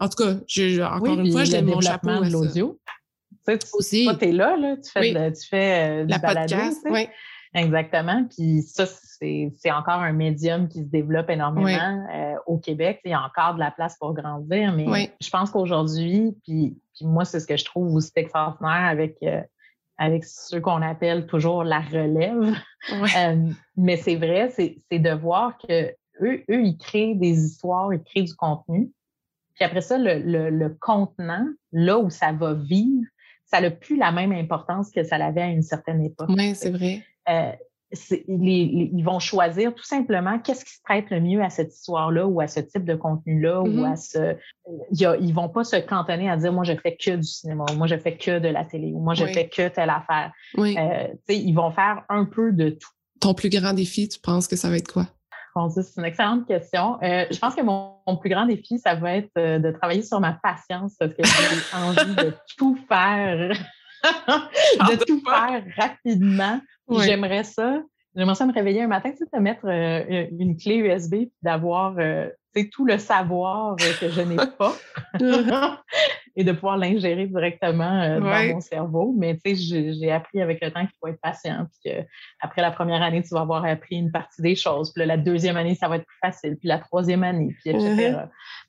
en 0.00 0.08
tout 0.08 0.22
cas, 0.22 0.36
je, 0.46 0.80
encore 0.82 1.18
une 1.18 1.32
fois, 1.32 1.44
je 1.44 1.52
lève 1.52 1.64
mon 1.64 1.80
chapeau 1.80 2.10
à 2.10 2.28
l'audio. 2.28 2.80
Tu 3.46 3.54
sais, 3.54 3.58
aussi. 3.72 4.04
Toi, 4.04 4.16
es 4.20 4.32
là, 4.32 4.56
là, 4.56 4.76
tu 4.76 4.90
fais, 4.90 5.32
tu 5.32 5.48
fais 5.48 5.90
euh, 5.90 6.04
du 6.04 6.10
La 6.10 6.18
podcast, 6.18 6.80
oui. 6.90 7.06
Exactement. 7.54 8.24
Puis 8.24 8.62
ça, 8.62 8.84
c'est 8.86 9.70
encore 9.70 10.00
un 10.00 10.12
médium 10.12 10.68
qui 10.68 10.80
se 10.80 10.88
développe 10.88 11.30
énormément 11.30 12.06
euh, 12.12 12.34
au 12.46 12.58
Québec. 12.58 13.00
Il 13.04 13.10
y 13.10 13.14
a 13.14 13.22
encore 13.22 13.54
de 13.54 13.60
la 13.60 13.70
place 13.70 13.96
pour 13.98 14.14
grandir, 14.14 14.72
mais 14.72 15.12
je 15.20 15.30
pense 15.30 15.50
qu'aujourd'hui, 15.50 16.36
puis, 16.44 16.76
puis, 16.94 17.06
moi, 17.06 17.24
c'est 17.24 17.40
ce 17.40 17.46
que 17.46 17.56
je 17.56 17.64
trouve 17.64 17.94
aussi 17.94 18.12
extraordinaire 18.16 18.86
avec, 18.86 19.16
euh, 19.22 19.40
avec 19.96 20.24
ceux 20.24 20.60
qu'on 20.60 20.82
appelle 20.82 21.26
toujours 21.26 21.64
la 21.64 21.80
relève. 21.80 22.54
mais 23.76 23.96
c'est 23.96 24.16
vrai, 24.16 24.50
c'est 24.50 24.98
de 24.98 25.10
voir 25.10 25.56
que 25.58 25.94
eux, 26.20 26.44
eux, 26.50 26.64
ils 26.64 26.76
créent 26.76 27.14
des 27.14 27.44
histoires, 27.44 27.92
ils 27.92 28.02
créent 28.02 28.22
du 28.22 28.34
contenu. 28.34 28.90
Puis 29.54 29.64
après 29.64 29.80
ça, 29.80 29.96
le, 29.98 30.68
contenant, 30.80 31.46
là 31.72 31.98
où 31.98 32.10
ça 32.10 32.32
va 32.32 32.54
vivre, 32.54 33.04
ça 33.44 33.60
n'a 33.60 33.70
plus 33.70 33.96
la 33.96 34.12
même 34.12 34.32
importance 34.32 34.90
que 34.90 35.02
ça 35.02 35.18
l'avait 35.18 35.42
à 35.42 35.48
une 35.48 35.62
certaine 35.62 36.04
époque. 36.04 36.28
Oui, 36.28 36.54
c'est 36.54 36.70
vrai. 36.70 37.02
Euh, 37.28 37.52
ils 38.28 39.02
vont 39.02 39.18
choisir 39.18 39.74
tout 39.74 39.84
simplement 39.84 40.38
qu'est-ce 40.38 40.64
qui 40.64 40.74
se 40.74 40.82
prête 40.82 41.06
le 41.10 41.20
mieux 41.20 41.42
à 41.42 41.48
cette 41.48 41.74
histoire-là 41.74 42.26
ou 42.26 42.40
à 42.40 42.46
ce 42.46 42.60
type 42.60 42.84
de 42.84 42.94
contenu-là 42.94 43.62
ou 43.62 43.68
mm-hmm. 43.68 43.92
à 43.92 43.96
ce. 43.96 44.36
ils 45.20 45.32
vont 45.32 45.48
pas 45.48 45.64
se 45.64 45.76
cantonner 45.76 46.28
à 46.28 46.36
dire 46.36 46.52
moi 46.52 46.64
je 46.64 46.74
fais 46.74 46.96
que 46.96 47.16
du 47.16 47.22
cinéma, 47.22 47.64
moi 47.76 47.86
je 47.86 47.96
fais 47.96 48.16
que 48.16 48.38
de 48.38 48.48
la 48.48 48.64
télé 48.64 48.92
ou 48.92 49.00
moi 49.00 49.14
je 49.14 49.24
fais 49.24 49.48
que 49.48 49.68
telle 49.68 49.90
affaire. 49.90 50.32
Euh, 50.58 51.08
ils 51.28 51.54
vont 51.54 51.70
faire 51.70 52.04
un 52.10 52.26
peu 52.26 52.52
de 52.52 52.70
tout. 52.70 52.90
Ton 53.20 53.32
plus 53.32 53.48
grand 53.48 53.72
défi, 53.72 54.06
tu 54.08 54.20
penses 54.20 54.46
que 54.46 54.56
ça 54.56 54.68
va 54.68 54.76
être 54.76 54.92
quoi? 54.92 55.06
c'est 55.70 55.96
une 55.96 56.04
excellente 56.04 56.46
question. 56.46 57.02
Euh, 57.02 57.24
je 57.28 57.38
pense 57.38 57.56
que 57.56 57.62
mon, 57.62 57.96
plus 58.20 58.30
grand 58.30 58.46
défi, 58.46 58.78
ça 58.78 58.94
va 58.94 59.16
être 59.16 59.34
de 59.34 59.70
travailler 59.72 60.02
sur 60.02 60.20
ma 60.20 60.34
patience 60.34 60.94
parce 60.96 61.14
que 61.14 61.22
j'ai 61.24 61.76
envie 61.76 62.14
de 62.14 62.32
tout 62.56 62.78
faire, 62.88 63.56
de 64.90 65.04
tout 65.04 65.22
faire 65.24 65.64
rapidement 65.76 66.60
J'aimerais 66.90 67.44
ça. 67.44 67.82
J'aimerais 68.14 68.34
ça 68.34 68.46
me 68.46 68.52
réveiller 68.52 68.82
un 68.82 68.88
matin, 68.88 69.10
tu 69.10 69.18
sais, 69.18 69.24
de 69.32 69.38
mettre 69.40 69.66
euh, 69.66 70.26
une 70.38 70.56
clé 70.56 70.76
USB 70.76 71.14
et 71.14 71.32
d'avoir 71.42 71.94
euh, 71.98 72.28
tout 72.72 72.84
le 72.84 72.98
savoir 72.98 73.74
euh, 73.74 73.92
que 74.00 74.08
je 74.08 74.20
n'ai 74.22 74.36
pas 74.36 74.74
et 76.34 76.42
de 76.42 76.52
pouvoir 76.52 76.78
l'ingérer 76.78 77.26
directement 77.26 78.18
dans 78.18 78.54
mon 78.54 78.60
cerveau. 78.60 79.14
Mais 79.16 79.38
tu 79.44 79.54
sais, 79.54 79.92
j'ai 79.92 80.10
appris 80.10 80.40
avec 80.40 80.58
le 80.62 80.72
temps 80.72 80.80
qu'il 80.80 80.96
faut 81.00 81.06
être 81.08 81.20
patient. 81.20 81.66
Puis 81.84 81.92
après 82.40 82.62
la 82.62 82.70
première 82.70 83.02
année, 83.02 83.22
tu 83.22 83.34
vas 83.34 83.42
avoir 83.42 83.64
appris 83.64 83.96
une 83.96 84.10
partie 84.10 84.42
des 84.42 84.56
choses. 84.56 84.92
Puis 84.92 85.04
la 85.04 85.16
deuxième 85.16 85.56
année, 85.56 85.74
ça 85.74 85.88
va 85.88 85.96
être 85.96 86.06
plus 86.06 86.18
facile. 86.20 86.56
Puis 86.56 86.68
la 86.68 86.78
troisième 86.78 87.22
année, 87.22 87.54
puis 87.60 87.70
etc. 87.70 87.86
Uh-huh. 87.86 88.28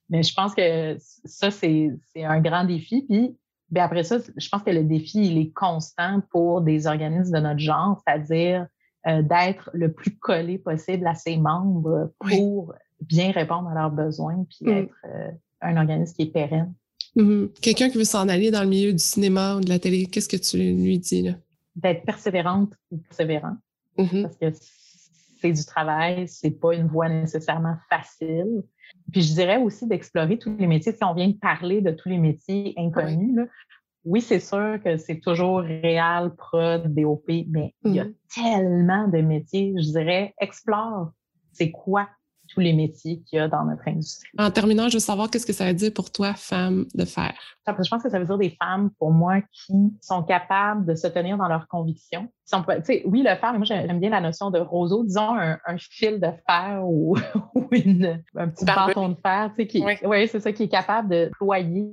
Mais 0.10 0.22
je 0.22 0.34
pense 0.34 0.54
que 0.54 0.98
ça, 1.00 1.50
c'est 1.50 1.92
un 2.16 2.42
grand 2.42 2.66
défi. 2.66 3.06
Puis 3.10 3.36
Bien 3.72 3.86
après 3.86 4.03
ça, 4.03 4.17
je 4.36 4.49
pense 4.49 4.63
que 4.63 4.72
le 4.72 4.84
défi, 4.84 5.26
il 5.26 5.38
est 5.38 5.53
constant 5.53 6.22
pour 6.32 6.61
des 6.61 6.88
organismes 6.88 7.34
de 7.34 7.39
notre 7.39 7.59
genre, 7.59 8.01
c'est-à-dire 8.05 8.67
euh, 9.07 9.22
d'être 9.22 9.70
le 9.74 9.91
plus 9.91 10.17
collé 10.17 10.57
possible 10.57 11.05
à 11.07 11.15
ses 11.15 11.38
membres 11.38 12.11
pour 12.20 12.74
bien 13.01 13.32
répondre 13.32 13.70
à 13.70 13.74
leurs 13.74 13.91
besoins, 13.91 14.45
puis 14.49 14.72
mm. 14.72 14.78
être 14.78 14.95
euh, 15.05 15.32
un 15.61 15.78
organisme 15.78 16.15
qui 16.15 16.24
est 16.24 16.34
pérenne. 16.34 16.74
Mm-hmm. 17.15 17.59
Quelqu'un 17.61 17.89
qui 17.89 17.97
veut 17.97 18.03
s'en 18.03 18.28
aller 18.28 18.51
dans 18.51 18.63
le 18.63 18.70
milieu 18.70 18.91
du 18.91 18.99
cinéma 18.99 19.55
ou 19.55 19.61
de 19.61 19.70
la 19.70 19.80
télé, 19.80 20.05
qu'est-ce 20.07 20.30
que 20.30 20.38
tu 20.38 20.57
lui 20.57 20.99
dis 20.99 21.22
là? 21.22 21.34
D'être 21.76 22.03
persévérante 22.03 22.74
ou 22.91 22.97
persévérant. 22.97 23.55
Mm-hmm. 23.97 24.22
Parce 24.24 24.36
que 24.38 24.59
c'est 25.41 25.51
du 25.51 25.65
travail, 25.65 26.28
c'est 26.28 26.51
pas 26.51 26.74
une 26.74 26.88
voie 26.88 27.09
nécessairement 27.09 27.78
facile. 27.89 28.63
Puis 29.12 29.22
je 29.22 29.34
dirais 29.34 29.58
aussi 29.58 29.88
d'explorer 29.88 30.38
tous 30.38 30.56
les 30.58 30.68
métiers. 30.68 30.94
Si 30.94 31.04
on 31.04 31.14
vient 31.14 31.28
de 31.28 31.38
parler 31.38 31.82
de 31.82 31.92
tous 31.92 32.10
les 32.10 32.18
métiers 32.18 32.74
inconnus, 32.78 33.48
oui, 34.06 34.22
c'est 34.22 34.40
sûr 34.40 34.80
que 34.84 34.98
c'est 34.98 35.20
toujours 35.20 35.60
réel, 35.60 36.32
prod, 36.38 36.94
DOP, 36.94 37.28
mais 37.48 37.74
il 37.84 37.96
y 37.96 38.00
a 38.00 38.06
mm. 38.06 38.14
tellement 38.34 39.08
de 39.08 39.20
métiers. 39.20 39.74
Je 39.78 39.92
dirais, 39.92 40.34
explore. 40.40 41.12
C'est 41.52 41.72
quoi 41.72 42.08
tous 42.54 42.60
les 42.60 42.74
métiers 42.74 43.22
qu'il 43.22 43.38
y 43.38 43.39
a 43.39 43.47
dans 43.47 43.64
notre 43.66 43.88
industrie. 43.88 44.30
En 44.38 44.52
terminant, 44.52 44.89
je 44.89 44.95
veux 44.95 45.00
savoir 45.00 45.30
qu'est-ce 45.30 45.45
que 45.45 45.54
ça 45.54 45.66
veut 45.66 45.74
dire 45.74 45.93
pour 45.93 46.12
toi, 46.12 46.34
femme 46.34 46.86
de 46.95 47.06
fer? 47.06 47.34
Je 47.68 47.89
pense 47.89 48.02
que 48.02 48.10
ça 48.10 48.20
veut 48.20 48.26
dire 48.26 48.38
des 48.38 48.58
femmes, 48.62 48.89
pour 48.97 49.12
moi, 49.12 49.41
qui 49.52 49.74
sont 50.02 50.24
capables 50.24 50.86
de 50.86 50.95
se 50.95 51.08
tenir 51.08 51.38
dans 51.38 51.47
leurs 51.47 51.68
convictions. 51.68 52.28
oui, 53.06 53.24
le 53.24 53.36
fer, 53.36 53.52
mais 53.52 53.60
moi, 53.60 53.66
j'aime 53.66 54.00
bien 54.00 54.10
la 54.10 54.22
notion 54.22 54.50
de 54.50 54.60
roseau, 54.60 55.04
disons 55.04 55.36
un, 55.38 55.78
fil 55.78 56.20
de 56.20 56.30
fer 56.47 56.82
ou, 56.84 57.16
une, 57.72 58.24
un 58.36 58.50
petit 58.50 58.66
bâton 58.66 59.10
de 59.10 59.18
fer, 59.24 59.52
qui, 59.68 59.84
oui, 60.04 60.28
c'est 60.28 60.39
ça, 60.39 60.52
qui 60.52 60.64
est 60.64 60.70
capable 60.70 61.10
de 61.10 61.32
ployer 61.38 61.91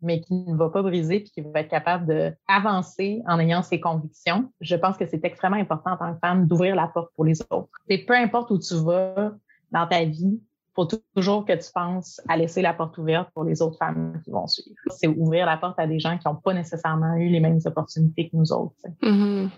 mais 0.00 0.20
qui 0.20 0.34
ne 0.34 0.56
va 0.56 0.68
pas 0.68 0.82
briser 0.82 1.20
puis 1.20 1.30
qui 1.30 1.40
va 1.40 1.60
être 1.60 1.68
capable 1.68 2.06
d'avancer 2.06 3.22
en 3.26 3.38
ayant 3.38 3.62
ses 3.62 3.80
convictions. 3.80 4.50
Je 4.60 4.76
pense 4.76 4.96
que 4.96 5.06
c'est 5.06 5.24
extrêmement 5.24 5.56
important 5.56 5.92
en 5.92 5.96
tant 5.96 6.14
que 6.14 6.18
femme 6.20 6.46
d'ouvrir 6.46 6.76
la 6.76 6.86
porte 6.86 7.12
pour 7.14 7.24
les 7.24 7.40
autres. 7.50 7.68
Et 7.88 8.04
peu 8.04 8.14
importe 8.14 8.50
où 8.50 8.58
tu 8.58 8.74
vas, 8.76 9.32
dans 9.72 9.86
ta 9.86 10.04
vie, 10.04 10.40
faut 10.74 10.88
toujours 11.16 11.44
que 11.44 11.52
tu 11.52 11.72
penses 11.74 12.20
à 12.28 12.36
laisser 12.36 12.62
la 12.62 12.72
porte 12.72 12.96
ouverte 12.98 13.30
pour 13.34 13.42
les 13.42 13.60
autres 13.62 13.78
femmes 13.78 14.20
qui 14.24 14.30
vont 14.30 14.46
suivre. 14.46 14.76
C'est 14.90 15.08
ouvrir 15.08 15.44
la 15.46 15.56
porte 15.56 15.78
à 15.78 15.88
des 15.88 15.98
gens 15.98 16.16
qui 16.18 16.28
n'ont 16.28 16.36
pas 16.36 16.54
nécessairement 16.54 17.14
eu 17.16 17.28
les 17.28 17.40
mêmes 17.40 17.58
opportunités 17.64 18.28
que 18.28 18.36
nous 18.36 18.52
autres. 18.52 18.76
Mm-hmm. 19.02 19.48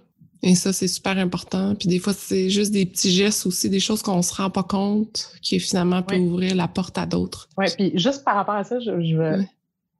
Et 0.42 0.54
ça, 0.54 0.72
c'est 0.72 0.88
super 0.88 1.18
important. 1.18 1.74
Puis 1.74 1.88
des 1.88 1.98
fois, 1.98 2.14
c'est 2.14 2.48
juste 2.48 2.72
des 2.72 2.86
petits 2.86 3.10
gestes 3.10 3.44
aussi, 3.44 3.68
des 3.68 3.80
choses 3.80 4.00
qu'on 4.00 4.22
se 4.22 4.34
rend 4.34 4.48
pas 4.48 4.62
compte, 4.62 5.34
qui 5.42 5.60
finalement 5.60 6.02
peuvent 6.02 6.20
ouvrir 6.20 6.54
la 6.54 6.68
porte 6.68 6.96
à 6.96 7.04
d'autres. 7.04 7.48
Oui, 7.58 7.66
puis 7.76 7.92
juste 7.98 8.24
par 8.24 8.36
rapport 8.36 8.54
à 8.54 8.64
ça, 8.64 8.80
je, 8.80 8.90
veux, 8.90 9.44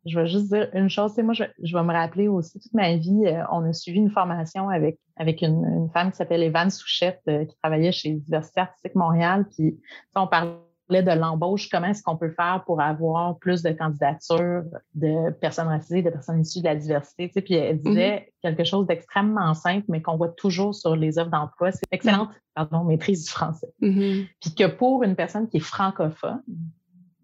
je 0.07 0.19
veux 0.19 0.27
juste 0.27 0.49
dire 0.49 0.69
une 0.73 0.89
chose. 0.89 1.17
moi, 1.19 1.35
je, 1.35 1.45
je, 1.63 1.77
vais 1.77 1.83
me 1.83 1.93
rappeler 1.93 2.29
aussi 2.29 2.59
toute 2.59 2.73
ma 2.73 2.97
vie, 2.97 3.27
euh, 3.27 3.43
on 3.51 3.65
a 3.65 3.73
suivi 3.73 3.99
une 3.99 4.11
formation 4.11 4.69
avec, 4.69 4.99
avec 5.17 5.43
une, 5.43 5.65
une 5.65 5.91
femme 5.91 6.11
qui 6.11 6.17
s'appelle 6.17 6.43
Evan 6.43 6.71
Souchette, 6.71 7.21
euh, 7.29 7.45
qui 7.45 7.57
travaillait 7.63 7.93
chez 7.93 8.13
Diversité 8.13 8.61
Artistique 8.61 8.95
Montréal. 8.95 9.47
Puis, 9.55 9.79
on 10.15 10.27
parlait 10.27 10.57
de 10.91 11.13
l'embauche, 11.13 11.69
comment 11.69 11.87
est-ce 11.87 12.03
qu'on 12.03 12.17
peut 12.17 12.31
faire 12.31 12.65
pour 12.67 12.81
avoir 12.81 13.39
plus 13.39 13.63
de 13.63 13.71
candidatures 13.71 14.65
de 14.95 15.31
personnes 15.31 15.69
racisées, 15.69 16.03
de 16.03 16.11
personnes 16.11 16.41
issues 16.41 16.61
de 16.61 16.65
la 16.65 16.75
diversité. 16.75 17.29
Tu 17.29 17.35
sais, 17.35 17.43
puis 17.43 17.55
elle 17.55 17.81
disait 17.81 18.17
mm-hmm. 18.17 18.43
quelque 18.43 18.65
chose 18.65 18.87
d'extrêmement 18.87 19.55
simple, 19.55 19.85
mais 19.89 20.03
qu'on 20.03 20.17
voit 20.17 20.31
toujours 20.31 20.75
sur 20.75 20.97
les 20.97 21.19
offres 21.19 21.31
d'emploi, 21.31 21.71
c'est 21.71 21.87
excellente 21.93 22.31
pardon, 22.55 22.85
maîtrise 22.85 23.25
du 23.25 23.31
français. 23.31 23.69
Mm-hmm. 23.81 24.27
Puis 24.41 24.55
que 24.55 24.67
pour 24.67 25.05
une 25.05 25.15
personne 25.15 25.49
qui 25.49 25.59
est 25.59 25.61
francophone, 25.61 26.43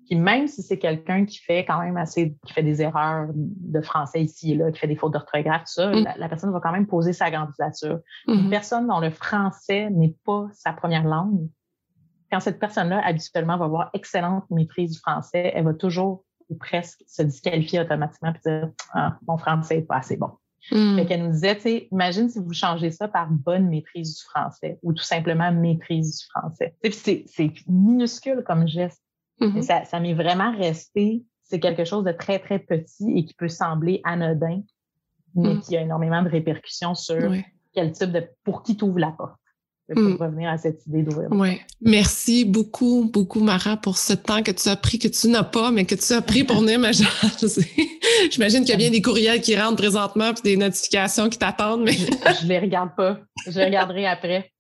puis 0.07 0.17
même 0.17 0.47
si 0.47 0.63
c'est 0.63 0.79
quelqu'un 0.79 1.25
qui 1.25 1.39
fait 1.39 1.65
quand 1.65 1.81
même 1.81 1.97
assez, 1.97 2.37
qui 2.47 2.53
fait 2.53 2.63
des 2.63 2.81
erreurs 2.81 3.29
de 3.35 3.81
français 3.81 4.23
ici 4.23 4.53
et 4.53 4.55
là, 4.55 4.71
qui 4.71 4.79
fait 4.79 4.87
des 4.87 4.97
fautes 4.97 5.13
d'orthographe, 5.13 5.65
tout 5.65 5.73
ça, 5.73 5.91
mm. 5.91 6.07
la, 6.17 6.29
personne 6.29 6.53
va 6.53 6.61
quand 6.61 6.73
même 6.73 6.87
poser 6.87 7.13
sa 7.13 7.31
candidature. 7.31 7.99
Une 8.29 8.35
mm-hmm. 8.35 8.51
personne 8.51 8.87
dont 8.87 9.01
le 9.01 9.11
français 9.11 9.91
n'est 9.91 10.15
pas 10.25 10.47
sa 10.53 10.73
première 10.73 11.05
langue, 11.05 11.49
quand 12.31 12.41
cette 12.41 12.59
personne-là, 12.59 13.01
habituellement, 13.05 13.57
va 13.57 13.67
avoir 13.67 13.91
excellente 13.95 14.45
maîtrise 14.51 14.93
du 14.93 14.99
français, 14.99 15.53
elle 15.55 15.65
va 15.65 15.75
toujours 15.75 16.25
ou 16.49 16.57
presque 16.57 17.03
se 17.09 17.23
disqualifier 17.23 17.81
automatiquement 17.81 18.33
et 18.33 18.49
dire 18.49 18.71
ah, 18.93 19.17
mon 19.27 19.37
français 19.37 19.77
n'est 19.77 19.83
pas 19.83 19.97
assez 19.97 20.17
bon. 20.17 20.31
Mm. 20.71 20.97
Fait 20.97 21.07
qu'elle 21.07 21.25
nous 21.25 21.33
disait, 21.33 21.57
tu 21.57 21.63
sais, 21.63 21.89
imagine 21.93 22.29
si 22.29 22.39
vous 22.39 22.53
changez 22.53 22.91
ça 22.91 23.09
par 23.09 23.29
bonne 23.31 23.69
maîtrise 23.69 24.17
du 24.17 24.23
français 24.25 24.79
ou 24.83 24.93
tout 24.93 25.03
simplement 25.03 25.53
maîtrise 25.53 26.21
du 26.21 26.27
français. 26.27 26.75
C'est 26.93 27.53
minuscule 27.69 28.43
comme 28.45 28.67
geste, 28.67 29.03
Mm-hmm. 29.41 29.85
Ça, 29.85 30.01
m'est 30.01 30.15
vraiment 30.15 30.57
resté. 30.57 31.25
C'est 31.43 31.61
quelque 31.61 31.85
chose 31.85 32.05
de 32.05 32.13
très, 32.13 32.39
très 32.39 32.59
petit 32.59 33.13
et 33.17 33.25
qui 33.25 33.35
peut 33.35 33.49
sembler 33.49 34.01
anodin, 34.05 34.63
mais 35.35 35.55
mm. 35.55 35.61
qui 35.61 35.77
a 35.77 35.83
énormément 35.83 36.23
de 36.23 36.29
répercussions 36.29 36.95
sur 36.95 37.33
quel 37.73 37.93
type 37.93 38.13
de. 38.13 38.25
pour 38.45 38.63
qui 38.63 38.77
t'ouvre 38.77 38.99
la 38.99 39.13
porte. 39.13 39.37
Pour 39.93 40.03
mm. 40.03 40.17
revenir 40.17 40.51
à 40.51 40.59
cette 40.59 40.85
idée 40.87 41.05
d'ouvrir. 41.05 41.29
Oui. 41.31 41.61
Merci 41.81 42.45
beaucoup, 42.45 43.09
beaucoup, 43.13 43.39
Mara, 43.39 43.77
pour 43.77 43.99
ce 43.99 44.15
temps 44.15 44.43
que 44.43 44.51
tu 44.51 44.69
as 44.69 44.75
pris, 44.75 44.99
que 44.99 45.07
tu 45.07 45.29
n'as 45.29 45.45
pas, 45.45 45.71
mais 45.71 45.85
que 45.85 45.95
tu 45.95 46.13
as 46.13 46.23
pris 46.23 46.43
pour 46.43 46.61
venir 46.61 46.81
me 46.81 46.91
J'imagine 48.31 48.61
qu'il 48.63 48.71
y 48.71 48.73
a 48.73 48.77
bien 48.77 48.91
des 48.91 49.01
courriels 49.01 49.41
qui 49.41 49.57
rentrent 49.57 49.77
présentement 49.77 50.33
puis 50.33 50.43
des 50.43 50.57
notifications 50.57 51.29
qui 51.29 51.39
t'attendent, 51.39 51.85
mais. 51.85 51.93
je 51.93 52.47
les 52.49 52.59
regarde 52.59 52.97
pas. 52.97 53.21
Je 53.47 53.53
les 53.53 53.67
regarderai 53.67 54.07
après. 54.07 54.51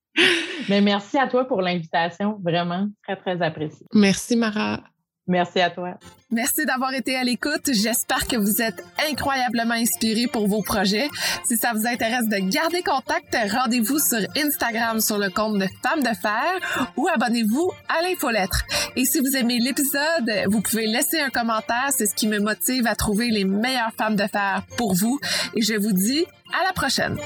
Mais 0.68 0.80
merci 0.80 1.18
à 1.18 1.26
toi 1.26 1.46
pour 1.46 1.62
l'invitation, 1.62 2.38
vraiment 2.42 2.88
très, 3.02 3.16
très 3.16 3.42
apprécié. 3.42 3.86
Merci, 3.92 4.36
Mara. 4.36 4.80
Merci 5.28 5.60
à 5.60 5.70
toi. 5.70 5.94
Merci 6.30 6.64
d'avoir 6.66 6.94
été 6.94 7.16
à 7.16 7.24
l'écoute. 7.24 7.70
J'espère 7.72 8.28
que 8.28 8.36
vous 8.36 8.62
êtes 8.62 8.84
incroyablement 9.10 9.74
inspirés 9.74 10.28
pour 10.28 10.46
vos 10.46 10.62
projets. 10.62 11.08
Si 11.44 11.56
ça 11.56 11.72
vous 11.72 11.84
intéresse 11.84 12.28
de 12.28 12.48
garder 12.48 12.82
contact, 12.82 13.36
rendez-vous 13.50 13.98
sur 13.98 14.18
Instagram 14.36 15.00
sur 15.00 15.18
le 15.18 15.28
compte 15.30 15.58
de 15.58 15.66
Femmes 15.82 16.02
de 16.02 16.14
Fer 16.16 16.92
ou 16.96 17.08
abonnez-vous 17.08 17.72
à 17.88 18.02
l'infolettre. 18.02 18.62
Et 18.94 19.04
si 19.04 19.18
vous 19.18 19.36
aimez 19.36 19.58
l'épisode, 19.58 20.30
vous 20.48 20.60
pouvez 20.60 20.86
laisser 20.86 21.18
un 21.18 21.30
commentaire. 21.30 21.88
C'est 21.90 22.06
ce 22.06 22.14
qui 22.14 22.28
me 22.28 22.38
motive 22.38 22.86
à 22.86 22.94
trouver 22.94 23.28
les 23.30 23.44
meilleures 23.44 23.92
femmes 23.98 24.16
de 24.16 24.26
fer 24.28 24.62
pour 24.76 24.94
vous. 24.94 25.18
Et 25.54 25.62
je 25.62 25.74
vous 25.74 25.92
dis 25.92 26.24
à 26.54 26.64
la 26.64 26.72
prochaine. 26.72 27.16